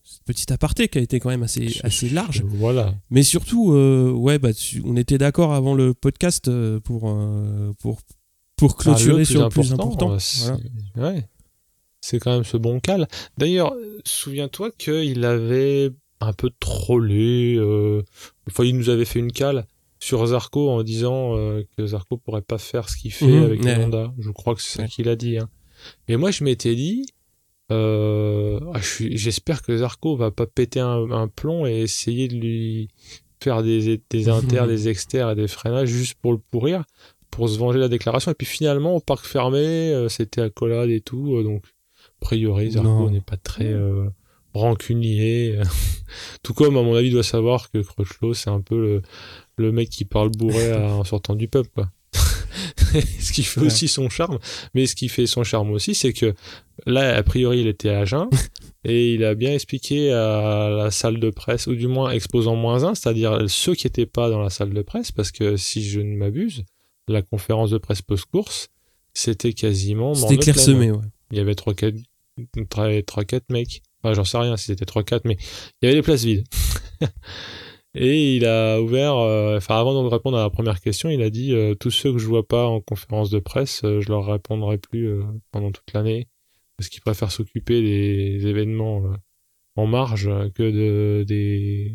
cette 0.03 0.23
petite 0.23 0.51
aparté 0.51 0.87
qui 0.87 0.99
a 0.99 1.01
été 1.01 1.19
quand 1.19 1.29
même 1.29 1.43
assez 1.43 1.79
assez 1.83 2.09
large. 2.09 2.43
voilà 2.45 2.93
Mais 3.09 3.23
surtout, 3.23 3.73
euh, 3.73 4.11
ouais, 4.11 4.37
bah, 4.37 4.53
tu- 4.53 4.81
on 4.85 4.95
était 4.95 5.17
d'accord 5.17 5.51
avant 5.53 5.73
le 5.73 5.95
podcast 5.95 6.47
euh, 6.47 6.79
pour, 6.79 7.09
euh, 7.09 7.73
pour, 7.79 8.01
pour 8.55 8.75
Ah, 8.77 8.81
clôturer 8.83 9.17
le 9.19 9.25
sur 9.25 9.41
le 9.43 9.49
plus 9.49 9.73
important. 9.73 10.11
euh, 10.13 10.19
c'est- 10.19 10.51
Voilà. 10.93 11.13
Ouais. 11.15 11.27
C'est 12.01 12.19
quand 12.19 12.31
même 12.35 12.43
ce 12.43 12.55
bon 12.57 12.79
cal. 12.79 13.07
D'ailleurs, 13.39 13.73
euh, 13.73 13.99
souviens-toi 14.05 14.69
qu'il 14.77 15.25
avait 15.25 15.91
un 16.21 16.33
peu 16.33 16.49
trollé. 16.59 17.55
Euh... 17.57 18.01
Enfin, 18.47 18.63
il 18.63 18.77
nous 18.77 18.89
avait 18.89 19.05
fait 19.05 19.19
une 19.19 19.31
cale 19.31 19.65
sur 19.99 20.25
Zarco 20.27 20.69
en 20.69 20.83
disant 20.83 21.37
euh, 21.37 21.63
que 21.77 21.85
Zarco 21.85 22.17
pourrait 22.17 22.41
pas 22.41 22.57
faire 22.57 22.89
ce 22.89 22.97
qu'il 22.97 23.11
fait 23.11 23.25
Mhm, 23.27 23.43
avec 23.43 23.63
ouais. 23.63 23.77
Honda. 23.83 24.13
Je 24.19 24.29
crois 24.31 24.55
que 24.55 24.61
c'est 24.61 24.77
ça 24.77 24.83
Ouais. 24.83 24.89
qu'il 24.89 25.09
a 25.09 25.15
dit. 25.15 25.37
Hein. 25.37 25.49
Et 26.07 26.17
moi, 26.17 26.31
je 26.31 26.43
m'étais 26.43 26.75
dit. 26.75 27.05
Euh... 27.71 28.59
ah, 28.73 28.79
J'espère 28.99 29.61
que 29.61 29.75
Zarco 29.77 30.15
va 30.15 30.31
pas 30.31 30.45
péter 30.45 30.79
un, 30.79 31.09
un 31.11 31.27
plomb 31.27 31.65
et 31.65 31.79
essayer 31.81 32.27
de 32.27 32.35
lui 32.35 32.89
faire 33.41 33.63
des, 33.63 34.01
des 34.09 34.29
inters, 34.29 34.67
des 34.67 34.87
exters 34.89 35.31
et 35.31 35.35
des 35.35 35.47
freinages 35.47 35.89
juste 35.89 36.15
pour 36.21 36.31
le 36.31 36.39
pourrir 36.51 36.83
pour 37.31 37.49
se 37.49 37.57
venger 37.57 37.77
de 37.77 37.83
la 37.83 37.89
déclaration. 37.89 38.31
Et 38.31 38.35
puis 38.35 38.45
finalement, 38.47 38.95
au 38.95 38.99
parc 39.01 39.25
fermé, 39.25 39.57
euh, 39.93 40.07
c'était 40.09 40.41
accolade 40.41 40.89
et 40.89 41.01
tout. 41.01 41.35
euh, 41.35 41.43
donc, 41.43 41.63
a 41.65 42.25
priori, 42.25 42.71
Zarco 42.71 43.09
n'est 43.09 43.19
pas 43.21 43.35
très 43.37 43.65
euh, 43.73 44.07
rancunier. 44.57 45.59
tout 46.43 46.53
comme, 46.53 46.77
à 46.77 46.81
mon 46.81 46.95
avis, 46.95 47.11
doit 47.11 47.23
savoir 47.23 47.69
que 47.71 47.79
Crutchlow, 47.79 48.33
c'est 48.33 48.49
un 48.49 48.61
peu 48.61 48.79
le, 48.81 49.01
le 49.57 49.71
mec 49.71 49.89
qui 49.89 50.05
parle 50.05 50.29
bourré 50.29 50.71
à- 50.71 50.87
en 50.95 51.03
sortant 51.03 51.35
du 51.35 51.47
pub, 51.47 51.65
quoi. 51.73 51.89
ce 53.19 53.33
qui 53.33 53.43
fait 53.43 53.59
Ouais. 53.61 53.67
aussi 53.67 53.87
son 53.87 54.09
charme. 54.09 54.39
Mais 54.73 54.85
ce 54.85 54.95
qui 54.95 55.09
fait 55.09 55.25
son 55.27 55.43
charme 55.43 55.71
aussi, 55.71 55.95
c'est 55.95 56.13
que 56.13 56.33
là, 56.85 57.15
a 57.15 57.23
priori, 57.23 57.59
il 57.61 57.67
était 57.67 57.89
à 57.89 58.05
jeun. 58.05 58.29
Et 58.85 59.13
il 59.15 59.23
a 59.25 59.33
bien 59.35 59.51
expliqué 59.51 60.11
à 60.13 60.69
la 60.69 60.91
salle 60.91 61.19
de 61.19 61.29
presse, 61.31 61.65
ou 61.67 61.75
du 61.75 61.87
moins 61.87 62.11
exposant 62.11 62.55
moins 62.55 62.83
un, 62.83 62.93
c'est-à-dire 62.95 63.45
ceux 63.47 63.73
qui 63.73 63.87
n'étaient 63.87 64.05
pas 64.05 64.29
dans 64.29 64.41
la 64.41 64.51
salle 64.51 64.73
de 64.73 64.81
presse, 64.83 65.11
parce 65.11 65.31
que 65.31 65.57
si 65.57 65.83
je 65.83 65.99
ne 65.99 66.15
m'abuse, 66.15 66.63
la 67.07 67.21
conférence 67.23 67.71
de 67.71 67.79
presse 67.79 68.01
post-course, 68.03 68.69
c'était 69.13 69.53
quasiment 69.53 70.13
C'était 70.13 70.37
clairsemé, 70.37 70.91
ouais. 70.91 70.99
Il 71.31 71.37
y 71.37 71.41
avait 71.41 71.53
3-4 71.55 71.95
3-4 72.55 73.41
mecs. 73.49 73.81
Enfin, 74.05 74.13
j'en 74.13 74.23
sais 74.23 74.37
rien 74.37 74.55
si 74.55 74.65
c'était 74.65 74.85
3-4, 74.85 75.21
mais 75.25 75.35
il 75.81 75.85
y 75.85 75.87
avait 75.87 75.95
les 75.95 76.03
places 76.03 76.23
vides. 76.23 76.45
Et 77.95 78.35
il 78.35 78.45
a 78.45 78.79
ouvert, 78.79 79.15
euh, 79.15 79.57
enfin 79.57 79.79
avant 79.79 80.03
de 80.03 80.07
répondre 80.09 80.37
à 80.37 80.43
la 80.43 80.49
première 80.49 80.79
question, 80.79 81.09
il 81.09 81.23
a 81.23 81.31
dit 81.31 81.53
euh, 81.53 81.73
tous 81.73 81.89
ceux 81.89 82.11
que 82.11 82.19
je 82.19 82.27
vois 82.27 82.45
pas 82.45 82.67
en 82.67 82.81
conférence 82.81 83.31
de 83.31 83.39
presse, 83.39 83.83
euh, 83.83 84.01
je 84.01 84.09
leur 84.09 84.27
répondrai 84.27 84.77
plus 84.77 85.07
euh, 85.07 85.23
pendant 85.51 85.71
toute 85.71 85.91
l'année, 85.93 86.27
parce 86.77 86.89
qu'ils 86.89 87.01
préfèrent 87.01 87.31
s'occuper 87.31 87.81
des 87.81 88.45
événements 88.45 89.01
en 89.75 89.87
marge 89.87 90.29
que 90.53 90.63
de 90.63 91.23
des 91.23 91.93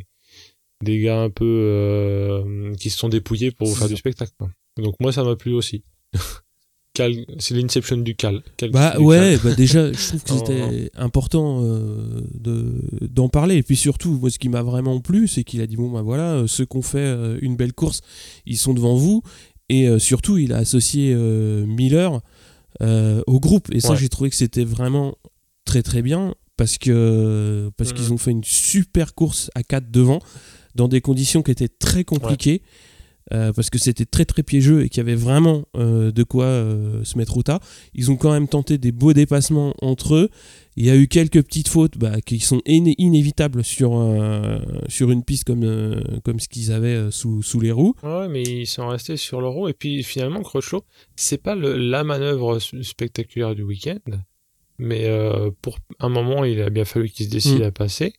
des 0.82 1.00
gars 1.00 1.20
un 1.20 1.30
peu 1.30 2.42
qui 2.80 2.90
se 2.90 2.98
sont 2.98 3.10
dépouillés 3.10 3.52
pour 3.52 3.68
faire 3.68 3.86
ça. 3.86 3.88
du 3.88 3.96
spectacle. 3.96 4.32
Donc 4.78 4.96
moi 4.98 5.12
ça 5.12 5.22
m'a 5.22 5.36
plu 5.36 5.52
aussi. 5.52 5.84
Cal, 7.00 7.26
c'est 7.38 7.54
l'inception 7.54 7.96
du 7.96 8.14
cal. 8.14 8.42
Cal- 8.56 8.70
Bah 8.70 8.94
du 8.98 9.02
ouais, 9.04 9.38
bah 9.42 9.54
déjà, 9.54 9.92
je 9.92 10.08
trouve 10.08 10.22
que 10.22 10.32
Non, 10.32 10.38
c'était 10.46 10.90
important 10.96 11.60
euh, 11.64 12.20
de 12.34 12.74
d'en 13.08 13.28
parler. 13.28 13.56
Et 13.56 13.62
puis 13.62 13.76
surtout, 13.76 14.18
moi, 14.20 14.30
ce 14.30 14.38
qui 14.38 14.48
m'a 14.48 14.62
vraiment 14.62 15.00
plu, 15.00 15.26
c'est 15.28 15.44
qu'il 15.44 15.60
a 15.60 15.66
dit 15.66 15.76
bon, 15.76 15.90
bah 15.90 16.02
voilà, 16.02 16.32
euh, 16.34 16.46
ceux 16.46 16.66
qui 16.66 16.76
ont 16.76 16.82
fait 16.82 16.98
euh, 16.98 17.38
une 17.42 17.56
belle 17.56 17.72
course, 17.72 18.00
ils 18.46 18.58
sont 18.58 18.74
devant 18.74 18.94
vous. 18.96 19.22
Et 19.68 19.88
euh, 19.88 19.98
surtout, 19.98 20.36
il 20.38 20.52
a 20.52 20.56
associé 20.58 21.12
euh, 21.14 21.64
Miller 21.66 22.20
au 23.26 23.40
groupe. 23.40 23.68
Et 23.72 23.80
ça, 23.80 23.90
Ouais. 23.90 23.96
j'ai 23.96 24.08
trouvé 24.08 24.30
que 24.30 24.36
c'était 24.36 24.64
vraiment 24.64 25.14
très 25.64 25.82
très 25.82 26.02
bien 26.02 26.34
parce 26.56 26.78
que 26.78 27.70
parce 27.76 27.90
Mhm. 27.90 27.96
qu'ils 27.96 28.12
ont 28.12 28.18
fait 28.18 28.30
une 28.30 28.44
super 28.44 29.14
course 29.14 29.50
à 29.54 29.62
4 29.62 29.90
devant 29.90 30.18
dans 30.74 30.88
des 30.88 31.00
conditions 31.00 31.42
qui 31.42 31.50
étaient 31.50 31.68
très 31.68 32.04
compliquées. 32.04 32.62
Euh, 33.32 33.52
parce 33.52 33.70
que 33.70 33.78
c'était 33.78 34.04
très 34.06 34.24
très 34.24 34.42
piégeux 34.42 34.82
et 34.84 34.88
qu'il 34.88 34.98
y 34.98 35.00
avait 35.00 35.14
vraiment 35.14 35.64
euh, 35.76 36.10
de 36.10 36.22
quoi 36.24 36.44
euh, 36.46 37.04
se 37.04 37.16
mettre 37.18 37.36
au 37.36 37.42
tas. 37.42 37.60
Ils 37.94 38.10
ont 38.10 38.16
quand 38.16 38.32
même 38.32 38.48
tenté 38.48 38.76
des 38.78 38.92
beaux 38.92 39.12
dépassements 39.12 39.74
entre 39.82 40.14
eux. 40.14 40.28
Il 40.76 40.86
y 40.86 40.90
a 40.90 40.96
eu 40.96 41.08
quelques 41.08 41.42
petites 41.42 41.68
fautes 41.68 41.98
bah, 41.98 42.20
qui 42.20 42.38
sont 42.40 42.60
iné- 42.66 42.94
inévitables 42.98 43.62
sur, 43.64 43.92
sur 44.88 45.10
une 45.10 45.22
piste 45.24 45.44
comme, 45.44 46.00
comme 46.24 46.40
ce 46.40 46.48
qu'ils 46.48 46.72
avaient 46.72 47.10
sous, 47.10 47.42
sous 47.42 47.60
les 47.60 47.72
roues. 47.72 47.94
Ouais, 48.02 48.28
mais 48.28 48.42
ils 48.42 48.66
sont 48.66 48.86
restés 48.88 49.16
sur 49.16 49.40
l'euro. 49.40 49.68
Et 49.68 49.74
puis 49.74 50.02
finalement, 50.02 50.42
Crutchlow, 50.42 50.84
c'est 51.16 51.42
pas 51.42 51.54
le- 51.54 51.76
la 51.76 52.02
manœuvre 52.04 52.58
spectaculaire 52.60 53.54
du 53.54 53.62
week-end. 53.62 53.98
Mais 54.78 55.10
pour 55.60 55.78
un 55.98 56.08
moment, 56.08 56.44
il 56.44 56.62
a 56.62 56.70
bien 56.70 56.84
fallu 56.86 57.08
qu'il 57.10 57.26
se 57.26 57.30
décide 57.30 57.60
Mm. 57.60 57.64
à 57.64 57.70
passer. 57.72 58.12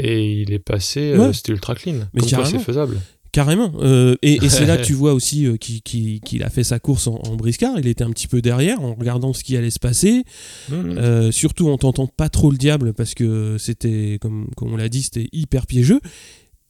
Et 0.00 0.42
il 0.42 0.52
est 0.52 0.60
passé, 0.60 1.16
Ouais. 1.16 1.32
c'était 1.32 1.50
ultra 1.50 1.74
clean. 1.74 2.06
Mais 2.14 2.20
c'est 2.22 2.58
faisable. 2.60 3.00
Carrément. 3.38 3.70
Euh, 3.78 4.16
et, 4.20 4.48
c'est 4.48 4.66
là 4.66 4.76
que 4.76 4.82
tu 4.84 4.94
vois 4.94 5.12
aussi 5.12 5.46
euh, 5.46 5.56
qu'il 5.58 6.42
a 6.42 6.50
fait 6.50 6.64
sa 6.64 6.80
course 6.80 7.06
en, 7.06 7.36
briscard. 7.36 7.78
Il 7.78 7.86
était 7.86 8.02
un 8.02 8.10
petit 8.10 8.26
peu 8.26 8.42
derrière 8.42 8.82
en 8.82 8.94
regardant 8.94 9.32
ce 9.32 9.44
qui 9.44 9.56
allait 9.56 9.70
se 9.70 9.78
passer. 9.78 10.24
Mmh, 10.68 10.74
mmh. 10.74 10.98
Euh, 10.98 11.30
surtout 11.30 11.68
en 11.68 11.78
tentant 11.78 12.08
pas 12.08 12.28
trop 12.30 12.50
le 12.50 12.56
diable 12.56 12.94
parce 12.94 13.14
que 13.14 13.54
c'était, 13.56 14.18
comme, 14.20 14.48
comme 14.56 14.72
on 14.72 14.76
l'a 14.76 14.88
dit, 14.88 15.02
c'était 15.02 15.28
hyper 15.30 15.68
piégeux. 15.68 16.00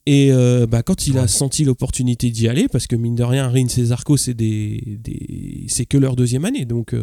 Et 0.04 0.30
bah, 0.70 0.82
quand 0.82 1.06
il 1.06 1.18
a 1.18 1.28
senti 1.28 1.64
l'opportunité 1.64 2.30
d'y 2.30 2.48
aller, 2.48 2.66
parce 2.68 2.86
que 2.86 2.96
mine 2.96 3.14
de 3.14 3.24
rien, 3.24 3.48
Rins 3.48 3.66
et 3.66 3.84
Zarco, 3.84 4.16
c'est 4.16 4.32
des, 4.32 4.98
c'est 5.68 5.84
que 5.84 5.98
leur 5.98 6.16
deuxième 6.16 6.46
année, 6.46 6.64
donc 6.64 6.94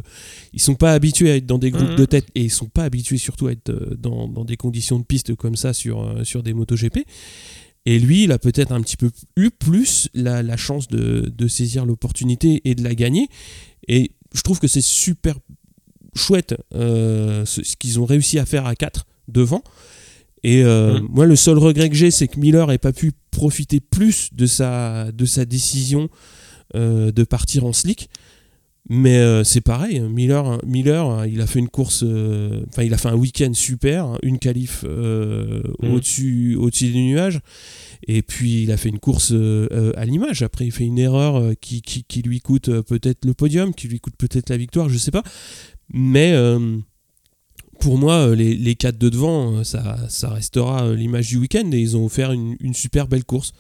ils 0.53 0.61
sont 0.61 0.74
pas 0.74 0.93
habitués 0.93 1.30
à 1.30 1.36
être 1.36 1.45
dans 1.45 1.59
des 1.59 1.70
groupes 1.70 1.91
mmh. 1.91 1.97
de 1.97 2.05
tête 2.05 2.26
et 2.34 2.45
ils 2.45 2.51
sont 2.51 2.66
pas 2.66 2.84
habitués 2.84 3.18
surtout 3.18 3.45
à 3.45 3.51
être 3.51 3.72
dans, 3.95 4.28
dans, 4.28 4.43
des 4.43 4.57
conditions 4.57 4.97
de 4.97 5.05
piste 5.05 5.36
comme 5.36 5.55
ça 5.55 5.72
sur, 5.74 6.20
sur 6.24 6.41
des 6.41 6.55
MotoGP. 6.55 7.05
Et 7.86 7.99
lui, 7.99 8.23
il 8.23 8.31
a 8.31 8.39
peut-être 8.39 8.71
un 8.71 8.81
petit 8.81 8.97
peu 8.97 9.11
eu 9.38 9.51
plus 9.51 10.09
la, 10.13 10.57
chance 10.57 10.88
de, 10.88 11.47
saisir 11.47 11.86
l'opportunité 11.86 12.61
et 12.65 12.75
de 12.75 12.83
la 12.83 12.95
gagner. 12.95 13.27
Et 13.88 14.11
je 14.33 14.41
trouve 14.41 14.59
que 14.59 14.67
c'est 14.67 14.81
super 14.81 15.38
chouette 16.15 16.55
euh, 16.73 17.45
ce, 17.45 17.61
qu'ils 17.75 17.99
ont 17.99 18.05
réussi 18.05 18.39
à 18.39 18.45
faire 18.45 18.65
à 18.65 18.75
4 18.75 19.05
devant. 19.27 19.63
Et 20.43 20.63
euh, 20.63 20.99
mmh. 20.99 21.07
moi, 21.09 21.25
le 21.25 21.36
seul 21.36 21.57
regret 21.57 21.89
que 21.89 21.95
j'ai, 21.95 22.11
c'est 22.11 22.27
que 22.27 22.39
Miller 22.39 22.67
n'ait 22.67 22.77
pas 22.77 22.93
pu 22.93 23.11
profiter 23.31 23.79
plus 23.79 24.29
de 24.33 24.45
sa, 24.45 25.11
de 25.11 25.25
sa 25.25 25.45
décision 25.45 26.09
euh, 26.75 27.11
de 27.11 27.23
partir 27.23 27.65
en 27.65 27.73
slick. 27.73 28.09
Mais 28.88 29.17
euh, 29.17 29.43
c'est 29.43 29.61
pareil, 29.61 29.97
hein. 29.97 30.09
Miller, 30.09 30.59
Miller, 30.63 31.09
hein, 31.09 31.25
il 31.25 31.41
a 31.41 31.47
fait 31.47 31.57
une 31.57 31.69
course, 31.69 32.03
euh, 32.05 32.61
enfin 32.69 32.83
il 32.83 32.93
a 32.93 32.97
fait 32.97 33.07
un 33.07 33.15
week-end 33.15 33.51
super, 33.53 34.05
hein. 34.05 34.19
une 34.21 34.38
qualif 34.38 34.86
euh, 34.88 35.63
mm. 35.81 35.91
au-dessus, 35.91 36.55
au-dessus 36.55 36.91
des 36.91 37.01
nuages, 37.01 37.39
et 38.07 38.21
puis 38.21 38.61
il 38.61 38.71
a 38.71 38.77
fait 38.77 38.89
une 38.89 38.99
course 38.99 39.31
à 39.31 40.05
l'image. 40.05 40.43
Après, 40.43 40.67
il 40.67 40.71
fait 40.71 40.83
une 40.83 40.99
erreur 40.99 41.53
qui, 41.59 41.81
qui, 41.81 42.03
qui 42.03 42.21
lui 42.21 42.41
coûte 42.41 42.69
peut-être 42.81 43.25
le 43.25 43.33
podium, 43.33 43.73
qui 43.73 43.88
lui 43.88 43.99
coûte 43.99 44.15
peut-être 44.19 44.51
la 44.51 44.57
victoire, 44.57 44.88
je 44.88 44.99
sais 44.99 45.11
pas. 45.11 45.23
Mais 45.91 46.36
pour 47.79 47.97
moi, 47.97 48.36
les, 48.36 48.53
les 48.53 48.75
quatre 48.75 48.99
de 48.99 49.09
devant, 49.09 49.63
ça, 49.63 49.97
ça 50.09 50.29
restera 50.29 50.93
l'image 50.93 51.29
du 51.29 51.38
week-end, 51.38 51.67
et 51.71 51.79
ils 51.79 51.97
ont 51.97 52.05
offert 52.05 52.31
une, 52.31 52.55
une 52.59 52.75
super 52.75 53.07
belle 53.07 53.23
course. 53.23 53.53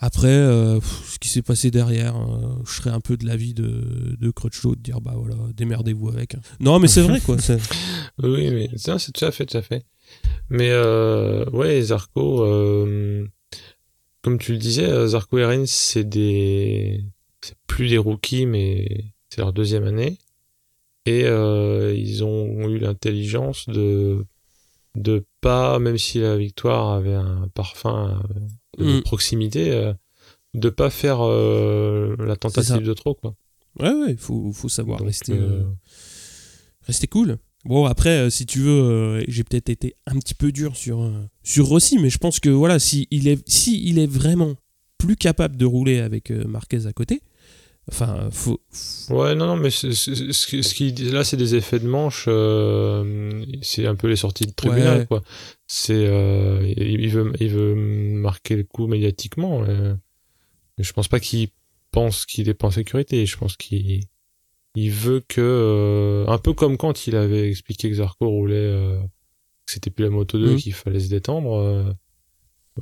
Après, 0.00 0.28
euh, 0.28 0.80
ce 0.80 1.18
qui 1.18 1.28
s'est 1.28 1.42
passé 1.42 1.72
derrière, 1.72 2.16
euh, 2.16 2.62
je 2.64 2.72
serais 2.72 2.90
un 2.90 3.00
peu 3.00 3.16
de 3.16 3.26
l'avis 3.26 3.52
de, 3.52 4.16
de 4.16 4.30
Crutchlow 4.30 4.76
de 4.76 4.80
dire 4.80 5.00
bah 5.00 5.14
voilà, 5.16 5.34
démerdez-vous 5.54 6.08
avec. 6.08 6.36
Non, 6.60 6.78
mais 6.78 6.86
c'est 6.86 7.02
vrai 7.02 7.20
quoi. 7.20 7.36
oui, 8.22 8.50
mais 8.50 8.70
c'est 8.76 9.12
tout 9.12 9.24
à 9.24 9.32
fait, 9.32 9.44
tout 9.44 9.56
à 9.56 9.62
fait. 9.62 9.84
Mais 10.50 10.70
euh, 10.70 11.44
ouais, 11.50 11.82
Zarco, 11.82 12.46
comme 14.22 14.38
tu 14.38 14.52
le 14.52 14.58
disais, 14.58 15.08
Zarco 15.08 15.36
et 15.38 15.44
Rennes, 15.44 15.66
c'est 15.66 16.08
des, 16.08 17.04
c'est 17.40 17.56
plus 17.66 17.88
des 17.88 17.98
rookies, 17.98 18.46
mais 18.46 19.12
c'est 19.30 19.40
leur 19.40 19.52
deuxième 19.52 19.84
année, 19.84 20.18
et 21.06 21.22
ils 21.24 22.22
ont 22.22 22.68
eu 22.68 22.78
l'intelligence 22.78 23.68
de 23.68 24.24
de 24.98 25.24
pas, 25.40 25.78
même 25.78 25.98
si 25.98 26.20
la 26.20 26.36
victoire 26.36 26.92
avait 26.92 27.14
un 27.14 27.48
parfum 27.54 28.20
de 28.78 28.98
mm. 28.98 29.02
proximité, 29.02 29.70
euh, 29.72 29.92
de 30.54 30.68
pas 30.70 30.90
faire 30.90 31.20
euh, 31.22 32.16
la 32.18 32.36
tentative 32.36 32.82
de 32.82 32.94
trop, 32.94 33.14
quoi. 33.14 33.34
Ouais, 33.80 33.92
ouais, 33.92 34.10
il 34.10 34.18
faut, 34.18 34.52
faut, 34.52 34.68
savoir 34.68 35.00
rester, 35.00 35.34
euh, 35.34 35.62
rester 36.82 37.06
cool. 37.06 37.38
Bon, 37.64 37.84
après, 37.84 38.30
si 38.30 38.44
tu 38.46 38.60
veux, 38.60 39.22
j'ai 39.28 39.44
peut-être 39.44 39.68
été 39.68 39.94
un 40.06 40.18
petit 40.18 40.34
peu 40.34 40.50
dur 40.50 40.74
sur, 40.74 41.10
sur 41.42 41.66
Rossi, 41.66 41.98
mais 41.98 42.10
je 42.10 42.18
pense 42.18 42.40
que 42.40 42.48
voilà, 42.48 42.78
s'il 42.78 43.06
si 43.10 43.28
est, 43.28 43.48
si 43.48 43.88
il 43.88 43.98
est 43.98 44.06
vraiment 44.06 44.56
plus 44.96 45.16
capable 45.16 45.56
de 45.56 45.64
rouler 45.64 45.98
avec 45.98 46.30
Marquez 46.30 46.86
à 46.86 46.92
côté, 46.92 47.20
Enfin, 47.90 48.28
faut. 48.30 48.60
Ouais, 49.08 49.34
non, 49.34 49.46
non, 49.46 49.56
mais 49.56 49.70
ce, 49.70 49.92
ce, 49.92 50.74
qui 50.74 50.92
là, 50.92 51.24
c'est 51.24 51.38
des 51.38 51.54
effets 51.54 51.78
de 51.78 51.88
manche. 51.88 52.26
Euh, 52.28 53.44
c'est 53.62 53.86
un 53.86 53.94
peu 53.94 54.08
les 54.08 54.16
sorties 54.16 54.46
de 54.46 54.52
tribunal, 54.52 55.06
quoi. 55.06 55.22
C'est, 55.66 56.06
euh, 56.06 56.60
il 56.76 57.08
veut, 57.08 57.32
il 57.40 57.48
veut 57.48 57.74
marquer 57.74 58.56
le 58.56 58.64
coup 58.64 58.86
médiatiquement. 58.86 59.64
Euh, 59.64 59.94
mais 60.76 60.84
je 60.84 60.92
pense 60.92 61.08
pas 61.08 61.18
qu'il 61.18 61.48
pense 61.90 62.26
qu'il 62.26 62.48
est 62.50 62.54
pas 62.54 62.66
en 62.66 62.70
sécurité. 62.70 63.24
Je 63.24 63.38
pense 63.38 63.56
qu'il, 63.56 64.04
il 64.74 64.90
veut 64.90 65.22
que, 65.26 66.26
un 66.28 66.38
peu 66.38 66.52
comme 66.52 66.76
quand 66.76 67.06
il 67.06 67.16
avait 67.16 67.48
expliqué 67.48 67.88
que 67.88 67.96
Zarco 67.96 68.28
roulait, 68.28 68.98
que 69.64 69.72
c'était 69.72 69.90
plus 69.90 70.04
la 70.04 70.10
moto 70.10 70.38
2, 70.38 70.54
mmh. 70.54 70.56
qu'il 70.56 70.74
fallait 70.74 71.00
se 71.00 71.08
détendre. 71.08 71.96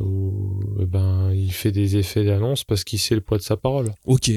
Ou, 0.01 0.61
ben, 0.81 1.33
il 1.33 1.53
fait 1.53 1.73
des 1.73 1.97
effets 1.97 2.25
d'annonce 2.25 2.65
parce 2.65 2.83
qu'il 2.83 2.99
sait 2.99 3.15
le 3.15 3.21
poids 3.21 3.39
de 3.39 3.43
sa 3.43 3.57
parole. 3.57 3.93
Ok. 4.05 4.31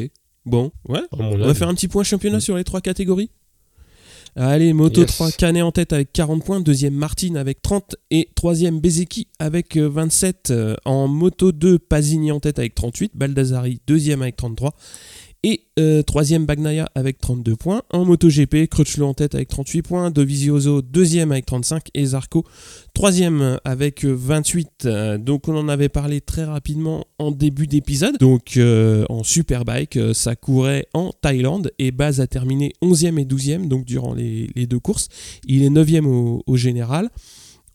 Bon, 0.50 0.72
ouais. 0.88 1.02
On 1.12 1.38
va 1.38 1.54
faire 1.54 1.70
un 1.70 1.76
petit 1.76 1.88
point 1.88 2.04
championnat 2.04 2.38
mm. 2.38 2.41
sur 2.41 2.58
les 2.58 2.64
trois 2.64 2.82
catégories. 2.82 3.30
Allez, 4.36 4.74
Moto 4.74 5.04
3, 5.04 5.32
Canet 5.32 5.64
en 5.64 5.72
tête 5.72 5.91
avec 5.91 6.14
40 6.14 6.45
points, 6.45 6.60
deuxième 6.60 6.93
Martin 6.93 7.36
avec 7.36 7.62
30 7.62 7.95
et 8.12 8.30
troisième 8.36 8.80
Bezeki 8.80 9.28
avec 9.39 9.76
27. 9.76 10.52
Euh, 10.52 10.76
en 10.86 11.08
Moto 11.08 11.52
2, 11.52 11.80
Pasini 11.80 12.32
en 12.32 12.39
tête 12.39 12.60
avec 12.60 12.76
38, 12.76 13.14
Baldassari 13.16 13.82
deuxième 13.88 14.22
avec 14.22 14.36
33 14.36 14.76
et 15.44 15.64
euh, 15.80 16.02
troisième 16.02 16.46
Bagnaia 16.46 16.90
avec 16.96 17.20
32 17.20 17.56
points. 17.56 17.82
En 17.92 18.06
MotoGP, 18.06 18.68
Crutchlow 18.70 19.08
en 19.08 19.14
tête 19.14 19.36
avec 19.36 19.48
38 19.48 19.82
points. 19.82 20.12
Dovizioso 20.12 20.82
deuxième 20.82 21.32
avec 21.32 21.46
35 21.46 21.90
et 21.94 22.06
Zarco 22.06 22.46
troisième 23.00 23.60
avec 23.64 24.04
28. 24.04 24.86
Donc 25.20 25.48
on 25.48 25.56
en 25.56 25.70
avait 25.70 25.88
parlé 25.88 26.20
très 26.20 26.44
rapidement 26.44 27.06
en 27.18 27.32
début 27.32 27.66
d'épisode. 27.66 28.18
Donc 28.20 28.58
euh, 28.58 29.06
en 29.08 29.24
superbike, 29.24 29.96
euh, 29.96 30.14
ça 30.14 30.36
courait 30.36 30.86
en 30.94 31.12
Thaïlande 31.22 31.72
et 31.80 31.92
Baz 31.92 32.20
a 32.20 32.28
terminé 32.28 32.74
11e 32.82 33.18
et 33.18 33.24
12e 33.24 33.70
donc 33.70 33.86
durant 33.86 34.14
les, 34.14 34.50
deux 34.68 34.80
courses. 34.80 35.08
Il 35.48 35.64
est 35.64 35.70
9e 35.70 36.06
au, 36.46 36.58
général. 36.58 37.10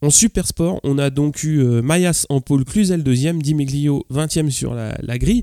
En 0.05 0.11
super 0.11 0.47
sport, 0.47 0.81
on 0.85 0.99
a 0.99 1.09
donc 1.09 1.45
eu 1.45 1.65
Mayas 1.81 2.27
en 2.29 2.43
pôle, 2.43 2.67
Cluzel 2.67 3.03
deuxième, 3.03 3.41
Dimeglio 3.41 4.05
20e 4.13 4.51
sur 4.51 4.75
la, 4.75 5.19
grille. 5.19 5.43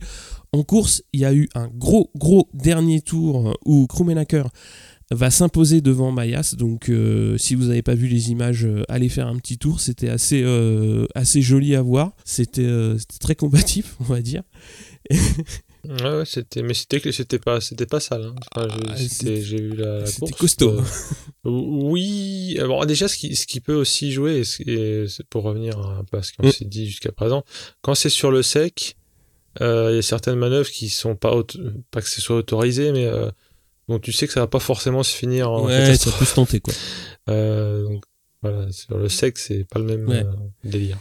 En 0.54 0.62
course, 0.62 1.02
il 1.14 1.22
y 1.22 1.26
a 1.26 1.34
eu 1.34 1.50
un 1.56 1.68
gros, 1.68 2.12
gros 2.16 2.48
dernier 2.54 3.02
tour 3.02 3.50
euh, 3.50 3.54
où 3.66 3.88
Krummenacker 3.88 4.44
va 5.10 5.32
s'imposer 5.32 5.82
devant 5.82 6.12
Mayas. 6.12 6.54
Donc, 6.56 6.90
euh, 6.90 7.40
si 7.40 7.56
vous 7.56 7.70
n'avez 7.70 7.82
pas 7.82 7.96
vu 7.96 8.06
les 8.06 8.30
images, 8.30 8.66
euh, 8.66 8.84
allez 8.88 9.10
faire 9.10 9.26
un 9.26 9.38
petit 9.38 9.58
tour. 9.58 9.80
C'était 9.80 10.10
assez, 10.10 10.46
assez 11.16 11.42
joli 11.42 11.76
à 11.76 11.82
voir. 11.82 12.12
C'était 12.24 12.70
très 13.20 13.34
combatif, 13.34 13.96
on 14.00 14.04
va 14.04 14.22
dire. 14.22 14.44
Ouais, 15.88 16.24
c'était, 16.26 16.62
mais 16.62 16.74
c'était, 16.74 17.12
c'était 17.12 17.40
pas, 17.40 17.62
c'était 17.62 17.86
pas 17.86 18.00
sale. 18.00 18.24
Hein. 18.24 18.36
Ah, 18.56 18.68
j'ai 18.98 19.42
vu 19.42 19.76
la, 19.76 20.06
C'était 20.06 20.34
costaud. 20.34 20.82
oui. 21.44 22.58
Alors 22.60 22.86
déjà, 22.86 23.08
ce 23.08 23.18
qui, 23.18 23.36
ce 23.36 23.48
qui 23.48 23.62
peut 23.62 23.74
aussi 23.74 24.12
jouer, 24.12 24.44
et 24.66 25.08
c'est 25.08 25.28
pour 25.30 25.44
revenir 25.44 25.78
un 25.80 26.04
peu 26.04 26.18
à 26.18 26.24
ce 26.24 26.34
qu'on 26.34 26.48
mm. 26.48 26.52
s'est 26.52 26.66
dit 26.66 26.88
jusqu'à 26.88 27.12
présent, 27.12 27.44
quand 27.82 27.96
c'est 27.96 28.10
sur 28.10 28.32
le 28.32 28.44
sec, 28.44 28.96
euh, 29.60 29.90
il 29.92 29.96
y 29.96 30.00
a 30.00 30.02
certaines 30.02 30.36
manœuvres 30.36 30.70
qui 30.70 30.90
sont 30.90 31.16
pas 31.16 31.34
pas 31.92 32.02
que 32.02 32.10
ce 32.10 32.22
soit 32.22 32.38
autorisé, 32.38 32.92
mais 32.92 33.06
euh, 33.06 33.30
donc 33.90 34.02
tu 34.02 34.12
sais 34.12 34.28
que 34.28 34.34
ça 34.34 34.40
va 34.40 34.48
pas 34.48 34.60
forcément 34.60 35.04
se 35.04 35.14
finir 35.16 35.52
en 35.52 35.66
ouais, 35.66 35.96
ça 35.96 36.12
peut 36.12 36.26
se 36.26 36.36
tenter 36.36 36.60
quoi. 36.60 36.74
Euh, 37.30 37.84
donc 37.84 38.04
voilà, 38.42 38.72
sur 38.72 38.98
le 38.98 39.08
sexe, 39.08 39.46
c'est 39.48 39.64
pas 39.64 39.78
le 39.78 39.86
même 39.86 40.26
délire. 40.64 40.98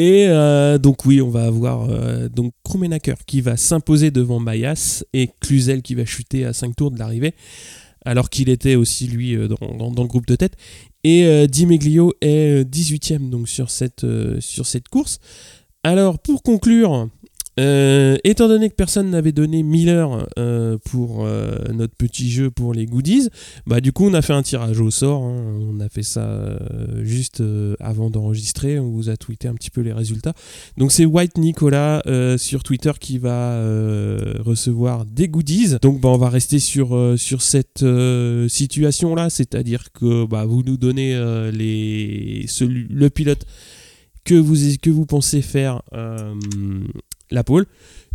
Et 0.00 0.28
donc 0.80 1.06
oui, 1.06 1.20
on 1.20 1.28
va 1.28 1.46
avoir 1.46 1.88
donc 2.28 2.52
Krumenacker 2.62 3.16
qui 3.26 3.40
va 3.40 3.56
s'imposer 3.56 4.12
devant 4.12 4.38
Mayas 4.38 5.02
et 5.12 5.28
Cluzel 5.40 5.82
qui 5.82 5.96
va 5.96 6.04
chuter 6.04 6.44
à 6.44 6.52
5 6.52 6.76
tours 6.76 6.92
de 6.92 7.00
l'arrivée, 7.00 7.34
alors 8.04 8.30
qu'il 8.30 8.48
était 8.48 8.76
aussi 8.76 9.08
lui 9.08 9.36
dans, 9.48 9.90
dans, 9.90 10.02
le 10.02 10.08
groupe 10.08 10.26
de 10.26 10.36
tête. 10.36 10.52
Et 11.02 11.48
Dimeglio 11.48 12.14
est 12.20 12.62
18ème 12.62 13.28
donc 13.28 13.48
sur 13.48 13.70
cette, 13.70 14.06
sur 14.38 14.66
cette 14.66 14.86
course. 14.86 15.18
Alors 15.82 16.20
pour 16.20 16.44
conclure, 16.44 17.08
euh, 17.58 18.16
étant 18.22 18.46
donné 18.46 18.70
que 18.70 18.74
personne 18.74 19.10
n'avait 19.10 19.32
donné 19.32 19.62
Miller 19.62 20.26
euh, 20.38 20.78
pour 20.84 21.24
euh, 21.24 21.56
notre 21.72 21.94
petit 21.94 22.30
jeu 22.30 22.50
pour 22.50 22.72
les 22.72 22.86
goodies, 22.86 23.28
bah 23.66 23.80
du 23.80 23.92
coup 23.92 24.06
on 24.06 24.14
a 24.14 24.22
fait 24.22 24.32
un 24.32 24.42
tirage 24.42 24.80
au 24.80 24.90
sort. 24.90 25.22
Hein. 25.22 25.58
on 25.60 25.80
a 25.80 25.88
fait 25.88 26.02
ça 26.02 26.58
juste 27.02 27.42
avant 27.80 28.10
d'enregistrer. 28.10 28.78
On 28.78 28.90
vous 28.90 29.10
a 29.10 29.16
tweeté 29.16 29.48
un 29.48 29.54
petit 29.54 29.70
peu 29.70 29.80
les 29.80 29.92
résultats. 29.92 30.34
Donc 30.76 30.92
c'est 30.92 31.04
White 31.04 31.38
Nicolas 31.38 32.02
sur 32.36 32.62
Twitter 32.62 32.92
qui 33.00 33.18
va 33.18 33.60
recevoir 34.40 35.04
des 35.04 35.28
goodies. 35.28 35.76
Donc 35.82 36.00
bah, 36.00 36.10
on 36.10 36.18
va 36.18 36.28
rester 36.28 36.58
sur, 36.58 37.14
sur 37.16 37.42
cette 37.42 37.84
situation 38.48 39.14
là, 39.14 39.30
c'est-à-dire 39.30 39.92
que 39.92 40.26
bah, 40.26 40.44
vous 40.44 40.62
nous 40.62 40.76
donnez 40.76 41.14
les, 41.52 42.46
le 42.60 43.10
pilote 43.10 43.44
que 44.24 44.34
vous, 44.34 44.56
que 44.80 44.90
vous 44.90 45.06
pensez 45.06 45.42
faire 45.42 45.82
la 47.30 47.44
pole. 47.44 47.66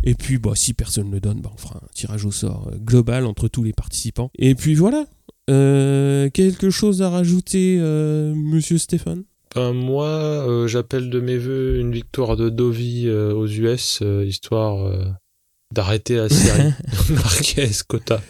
Et 0.02 0.14
puis, 0.14 0.38
bah, 0.38 0.52
si 0.54 0.74
personne 0.74 1.08
ne 1.08 1.12
le 1.14 1.20
donne, 1.20 1.40
bah, 1.40 1.50
on 1.54 1.56
fera 1.56 1.76
un 1.82 1.86
tirage 1.94 2.24
au 2.24 2.30
sort 2.32 2.68
euh, 2.72 2.76
global 2.78 3.24
entre 3.26 3.48
tous 3.48 3.62
les 3.62 3.72
participants. 3.72 4.30
Et 4.38 4.54
puis 4.54 4.74
voilà. 4.74 5.06
Euh, 5.50 6.30
quelque 6.30 6.70
chose 6.70 7.02
à 7.02 7.10
rajouter, 7.10 7.76
euh, 7.80 8.34
monsieur 8.34 8.78
Stéphane? 8.78 9.24
Ben, 9.54 9.72
moi, 9.72 10.06
euh, 10.08 10.66
j'appelle 10.66 11.10
de 11.10 11.20
mes 11.20 11.36
voeux 11.38 11.78
une 11.80 11.92
victoire 11.92 12.36
de 12.36 12.48
Dovi 12.48 13.08
aux 13.10 13.46
US, 13.46 14.02
histoire 14.26 14.90
d'arrêter 15.72 16.16
la 16.16 16.28
série 16.28 16.72
Marquez 17.10 17.68
Cota. 17.86 18.20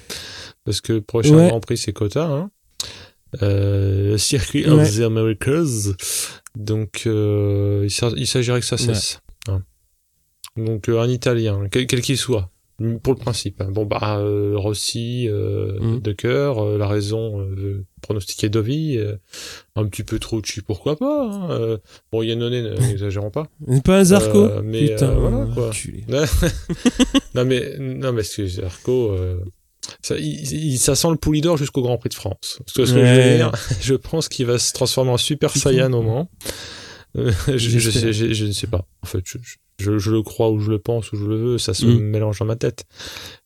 Parce 0.64 0.80
que 0.80 0.94
le 0.94 1.00
prochain 1.02 1.34
Ouais. 1.36 1.48
Grand 1.48 1.60
Prix, 1.60 1.78
c'est 1.78 1.92
Cota. 1.92 2.24
Hein. 2.26 2.50
Le 3.40 4.16
circuit 4.16 4.64
Ouais. 4.66 4.82
of 4.82 4.96
the 4.96 5.00
Americas. 5.00 5.92
Donc, 6.56 7.02
il 7.06 7.90
s'a- 7.90 8.12
il 8.16 8.26
s'agirait 8.26 8.60
que 8.60 8.66
ça 8.66 8.76
cesse. 8.78 9.20
Donc, 10.56 10.88
euh, 10.88 11.00
un 11.00 11.08
Italien, 11.08 11.68
quel 11.70 11.86
qu'il 11.86 12.18
soit. 12.18 12.50
Pour 13.04 13.12
le 13.12 13.18
principe. 13.20 13.60
hein. 13.60 13.68
Bon, 13.70 13.86
bah, 13.86 14.18
euh, 14.18 14.54
Rossi, 14.56 15.28
de 15.28 16.12
cœur, 16.12 16.58
euh, 16.58 16.76
la 16.76 16.88
raison, 16.88 17.40
euh, 17.40 17.84
pronostiquer 18.02 18.48
Dovi, 18.48 18.98
euh, 18.98 19.14
un 19.76 19.84
petit 19.86 20.02
peu 20.02 20.18
trop 20.18 20.42
chi, 20.42 20.60
pourquoi 20.60 20.96
pas. 20.96 21.22
Hein. 21.30 21.50
Euh, 21.52 21.78
bon, 22.10 22.22
Yannone, 22.22 22.74
n'exagérons 22.80 23.30
pas. 23.30 23.46
Pas 23.84 24.00
un 24.00 24.04
Zarco 24.04 24.38
Euh, 24.44 24.60
mais, 24.64 24.88
Putain, 24.88 25.12
voilà, 25.14 25.46
quoi. 25.54 25.70
non 27.34 27.44
mais 27.44 27.76
non 27.78 28.12
mais 28.12 28.22
ce 28.24 28.38
que 28.42 28.46
Zarco, 28.48 29.12
euh, 29.12 29.38
ça, 30.02 30.16
il, 30.18 30.52
il- 30.52 30.78
ça 30.78 30.96
sent 30.96 31.10
le 31.10 31.16
Poulidor 31.16 31.56
jusqu'au 31.56 31.82
Grand 31.82 31.96
Prix 31.98 32.08
de 32.08 32.14
France. 32.14 32.58
Parce 32.58 32.72
que 32.72 32.84
ce 32.86 32.94
que 32.94 32.98
je 32.98 33.04
Ouais. 33.04 33.30
veux 33.30 33.36
dire, 33.36 33.52
je 33.80 33.94
pense 33.94 34.28
qu'il 34.28 34.46
va 34.46 34.58
se 34.58 34.72
transformer 34.72 35.12
en 35.12 35.16
Super. 35.16 35.50
Saiyan 35.50 35.92
au 35.92 36.02
moment. 36.02 36.28
Euh, 37.16 37.30
je, 37.48 37.56
je, 37.58 37.90
sais- 37.90 38.12
je- 38.12 38.32
je 38.32 38.44
ne 38.46 38.52
sais 38.52 38.66
pas. 38.66 38.86
En 39.02 39.06
fait, 39.06 39.22
je, 39.78 40.10
le 40.10 40.22
crois 40.22 40.50
ou 40.50 40.58
je 40.60 40.70
le 40.70 40.78
pense 40.78 41.12
ou 41.12 41.16
je 41.16 41.24
le 41.26 41.36
veux, 41.36 41.58
ça 41.58 41.74
se 41.74 41.86
Mm. 41.86 41.98
mélange 42.00 42.38
dans 42.40 42.44
ma 42.44 42.56
tête. 42.56 42.84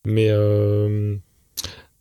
Mais 0.07 0.29
euh, 0.31 1.17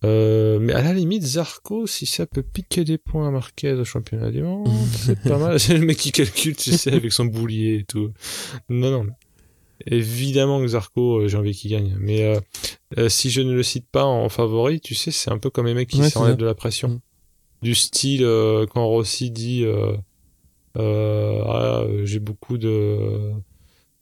euh, 0.04 0.58
mais 0.60 0.72
à 0.74 0.82
la 0.82 0.92
limite, 0.92 1.24
Zarco, 1.24 1.86
si 1.86 2.06
ça 2.06 2.24
peut 2.26 2.42
piquer 2.42 2.84
des 2.84 2.98
points 2.98 3.26
à 3.28 3.30
Marquez 3.30 3.72
au 3.72 3.84
championnat 3.84 4.30
du 4.30 4.42
monde, 4.42 4.68
c'est 4.92 5.20
pas 5.20 5.38
mal. 5.38 5.58
C'est 5.58 5.74
le 5.76 5.84
mec 5.84 5.96
qui 5.98 6.12
calcule, 6.12 6.54
tu 6.56 6.70
sais, 6.72 6.92
avec 6.92 7.12
son 7.12 7.24
boulier 7.26 7.78
et 7.80 7.84
tout. 7.84 8.12
Non, 8.68 8.90
non. 8.90 9.06
Évidemment 9.86 10.60
que 10.60 10.66
Zarco, 10.68 11.20
euh, 11.20 11.28
j'ai 11.28 11.36
envie 11.36 11.52
qu'il 11.54 11.70
gagne. 11.70 11.96
Mais 12.00 12.22
euh, 12.24 12.40
euh, 12.98 13.08
si 13.08 13.30
je 13.30 13.40
ne 13.40 13.52
le 13.52 13.62
cite 13.62 13.86
pas 13.90 14.04
en 14.04 14.28
favori, 14.28 14.80
tu 14.80 14.94
sais, 14.94 15.10
c'est 15.10 15.30
un 15.30 15.38
peu 15.38 15.50
comme 15.50 15.66
les 15.66 15.74
mecs 15.74 15.88
qui 15.88 16.00
Ouais, 16.00 16.10
s'enlèvent 16.10 16.36
de 16.36 16.44
la 16.46 16.54
pression. 16.54 16.88
Mm. 16.88 17.00
Du 17.62 17.74
style, 17.74 18.22
euh, 18.24 18.66
quand 18.66 18.86
Rossi 18.86 19.30
dit 19.32 19.64
ah, 20.74 21.82
euh, 21.84 22.04
j'ai 22.04 22.18
beaucoup 22.20 22.58
de 22.58 23.30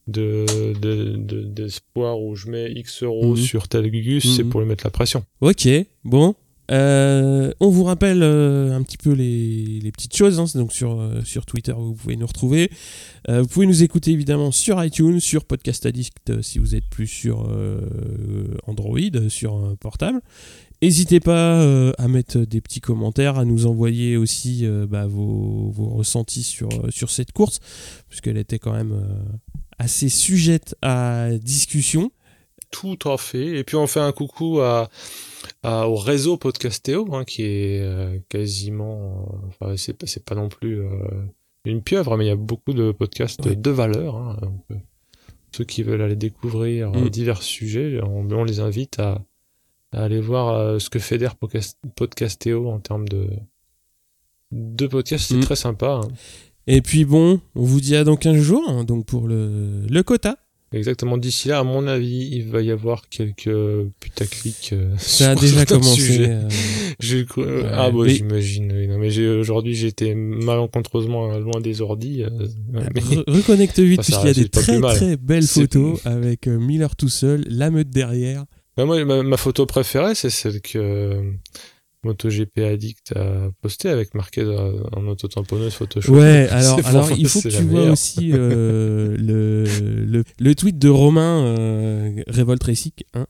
de 0.08 0.46
de- 0.80 1.16
de- 1.16 1.42
d'espoir 1.42 2.20
où 2.20 2.36
je 2.36 2.48
mets 2.48 2.70
X 2.72 3.02
euros 3.02 3.30
Mhm. 3.30 3.36
sur 3.36 3.68
tel 3.68 3.90
Gugus, 3.90 4.36
c'est 4.36 4.44
Mhm. 4.44 4.50
pour 4.50 4.60
lui 4.60 4.68
mettre 4.68 4.84
la 4.86 4.90
pression. 4.90 5.24
Ok, 5.40 5.68
bon. 6.04 6.34
Euh, 6.72 7.52
on 7.60 7.68
vous 7.70 7.84
rappelle 7.84 8.24
euh, 8.24 8.72
un 8.72 8.82
petit 8.82 8.96
peu 8.96 9.12
les, 9.12 9.78
les 9.80 9.92
petites 9.92 10.16
choses. 10.16 10.40
hein. 10.40 10.48
C'est 10.48 10.58
donc 10.58 10.72
sur, 10.72 11.00
euh, 11.00 11.22
sur 11.24 11.46
Twitter, 11.46 11.72
vous 11.76 11.94
pouvez 11.94 12.16
nous 12.16 12.26
retrouver. 12.26 12.70
Vous 13.28 13.46
pouvez 13.46 13.66
nous 13.66 13.82
écouter 13.82 14.12
évidemment 14.12 14.52
sur 14.52 14.82
iTunes, 14.84 15.18
sur 15.18 15.44
Podcast 15.44 15.84
Addict 15.86 16.42
si 16.42 16.58
vous 16.60 16.74
êtes 16.76 16.86
plus 16.88 17.08
sur 17.08 17.48
Android, 18.66 18.98
sur 19.28 19.76
portable. 19.80 20.20
N'hésitez 20.82 21.20
pas 21.20 21.60
euh, 21.62 21.92
à 21.98 22.06
mettre 22.08 22.38
des 22.40 22.60
petits 22.60 22.80
commentaires, 22.80 23.38
à 23.38 23.44
nous 23.44 23.66
envoyer 23.66 24.16
aussi 24.16 24.66
euh, 24.66 24.86
bah, 24.86 25.06
vos, 25.06 25.70
vos 25.70 25.88
ressentis 25.88 26.42
sur, 26.42 26.68
euh, 26.68 26.90
sur 26.90 27.10
cette 27.10 27.32
course, 27.32 27.60
puisqu'elle 28.08 28.36
était 28.36 28.58
quand 28.58 28.72
même 28.72 28.94
assez 29.78 30.08
sujette 30.08 30.76
à 30.82 31.30
discussion. 31.42 32.10
Tout 32.70 32.98
à 33.06 33.16
fait. 33.16 33.58
Et 33.58 33.64
puis 33.64 33.76
on 33.76 33.86
fait 33.86 34.00
un 34.00 34.12
coucou 34.12 34.60
à, 34.60 34.90
à- 35.62 35.88
au 35.88 35.94
réseau 35.96 36.36
Podcastéo, 36.36 37.06
hein, 37.14 37.24
qui 37.24 37.42
est 37.42 38.22
quasiment, 38.28 39.28
enfin 39.48 39.74
c'est 39.76 40.24
pas, 40.24 40.34
non 40.34 40.48
plus 40.48 40.82
une 41.64 41.80
pieuvre, 41.82 42.16
mais 42.16 42.24
il 42.26 42.28
y 42.28 42.32
a 42.32 42.36
beaucoup 42.36 42.72
de 42.74 42.92
podcasts 42.92 43.44
Ouais. 43.46 43.56
de 43.56 43.70
valeur. 43.70 44.16
hein. 44.16 44.36
Ceux 45.56 45.64
qui 45.64 45.82
veulent 45.82 46.02
aller 46.02 46.16
découvrir 46.16 46.90
Mm. 46.90 47.08
divers 47.08 47.42
sujets, 47.42 48.00
on, 48.02 48.30
on 48.30 48.44
les 48.44 48.60
invite 48.60 48.98
à, 48.98 49.24
à 49.96 50.04
aller 50.04 50.20
voir 50.20 50.54
euh, 50.54 50.78
ce 50.78 50.90
que 50.90 50.98
fédère 50.98 51.34
Podcast- 51.36 51.78
Podcastéo 51.96 52.68
en 52.68 52.78
termes 52.80 53.08
de 53.08 53.26
de 54.52 54.86
podcasts. 54.86 55.28
C'est 55.28 55.36
Mm. 55.36 55.40
très 55.40 55.56
sympa. 55.56 56.00
hein. 56.04 56.08
Et 56.68 56.80
puis 56.82 57.04
bon, 57.04 57.40
on 57.54 57.64
vous 57.64 57.80
dit 57.80 57.96
à 57.96 58.04
dans 58.04 58.16
15 58.16 58.40
jours, 58.40 58.64
hein, 58.68 58.84
donc 58.84 59.06
pour 59.06 59.26
le, 59.28 59.82
le 59.88 60.02
quota. 60.02 60.36
Exactement. 60.72 61.16
D'ici 61.16 61.46
là, 61.48 61.60
à 61.60 61.62
mon 61.64 61.86
avis, 61.86 62.28
il 62.32 62.48
va 62.48 62.60
y 62.60 62.70
avoir 62.72 63.08
quelques 63.08 63.48
putaclic. 64.00 64.70
euh, 64.72 64.94
Ça 64.98 65.30
a 65.30 65.34
déjà 65.36 65.64
commencé. 65.64 66.26
euh, 66.28 66.48
J'ai 67.00 67.24
cru- 67.24 67.44
Ouais. 67.44 67.68
Ah 67.72 67.90
bah 67.90 67.98
Mais- 68.04 68.10
j'imagine. 68.14 68.72
oui. 68.72 68.88
Non 68.88 68.98
mais 68.98 69.10
j'ai 69.10 69.28
aujourd'hui 69.28 69.74
j'étais 69.74 70.14
malencontreusement 70.14 71.38
loin 71.38 71.60
des 71.60 71.80
ordis. 71.82 72.22
euh, 72.24 72.30
mais- 72.72 72.82
re- 73.00 73.24
reconnecte 73.30 73.78
vite, 73.78 74.00
puisqu'il 74.02 74.26
y 74.26 74.30
a 74.30 74.34
des 74.34 74.48
très 74.48 74.80
très 74.80 75.16
belles 75.16 75.46
photos 75.46 76.04
avec 76.04 76.46
Miller 76.48 76.94
tout 76.96 77.08
seul, 77.08 77.44
la 77.48 77.70
meute 77.70 77.90
derrière. 77.90 78.44
Bah, 78.76 78.84
moi 78.84 79.04
ma, 79.04 79.22
ma 79.22 79.36
photo 79.36 79.64
préférée 79.66 80.14
c'est 80.14 80.30
celle 80.30 80.60
que 80.60 80.78
euh, 80.78 81.32
MotoGP 82.04 82.58
Addict 82.58 83.12
a 83.16 83.50
postée 83.62 83.88
avec 83.88 84.14
Marquez 84.14 84.44
en 84.92 85.06
autotamponneuse 85.08 85.72
Photoshop. 85.74 86.12
Ouais, 86.14 86.46
alors, 86.50 86.80
alors 86.86 87.10
il 87.18 87.26
faut 87.28 87.40
que 87.40 87.48
tu 87.48 87.62
vois 87.62 87.78
meilleure. 87.80 87.92
aussi 87.92 88.30
euh, 88.32 89.16
le, 89.18 89.64
le, 90.04 90.24
le 90.38 90.54
tweet 90.54 90.78
de 90.78 90.88
Romain 90.88 91.44
euh, 91.58 92.22
Revolt 92.28 92.62
Racing, 92.62 92.92
hein, 93.14 93.26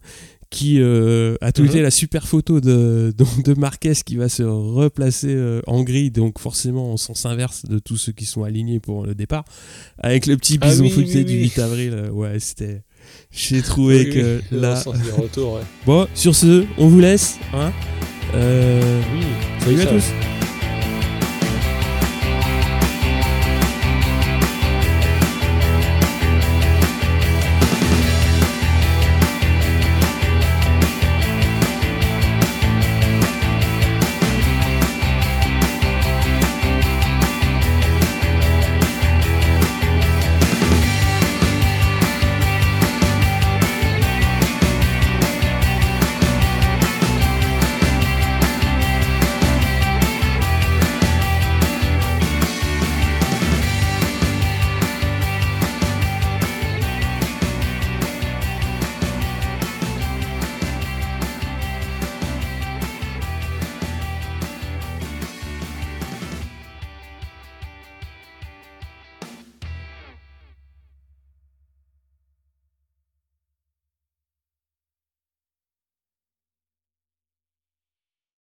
qui 0.50 0.78
euh, 0.80 1.36
a 1.40 1.52
tweeté 1.52 1.78
Mhm. 1.78 1.82
la 1.84 1.90
super 1.90 2.26
photo 2.28 2.60
de, 2.60 3.14
de, 3.16 3.42
de 3.42 3.58
Marquez 3.58 3.94
qui 4.04 4.16
va 4.16 4.28
se 4.28 4.42
replacer 4.42 5.60
en 5.66 5.82
gris, 5.82 6.10
donc 6.10 6.38
forcément 6.38 6.92
en 6.92 6.96
sens 6.98 7.24
inverse 7.24 7.64
de 7.64 7.78
tous 7.78 7.96
ceux 7.96 8.12
qui 8.12 8.26
sont 8.26 8.42
alignés 8.44 8.78
pour 8.80 9.06
le 9.06 9.14
départ, 9.14 9.44
avec 9.98 10.26
le 10.26 10.36
petit 10.36 10.58
Ah 10.60 10.68
bison 10.68 10.84
oui, 10.84 10.92
oui, 10.98 11.24
du 11.24 11.34
oui. 11.34 11.42
8 11.44 11.58
avril. 11.60 12.08
Ouais, 12.12 12.38
c'était. 12.40 12.82
J'ai 13.32 13.62
trouvé 13.62 14.04
Oui, 14.06 14.10
que 14.14 14.40
oui, 14.52 14.58
là. 14.60 14.82
ouais. 14.86 15.60
Bon, 15.86 16.06
sur 16.14 16.34
ce, 16.34 16.64
on 16.78 16.88
vous 16.88 17.00
laisse. 17.00 17.38
Hein 17.54 17.72
euh, 18.34 19.00
Oui, 19.14 19.24
salut 19.64 19.80
à 19.82 19.86
tous. 19.86 20.35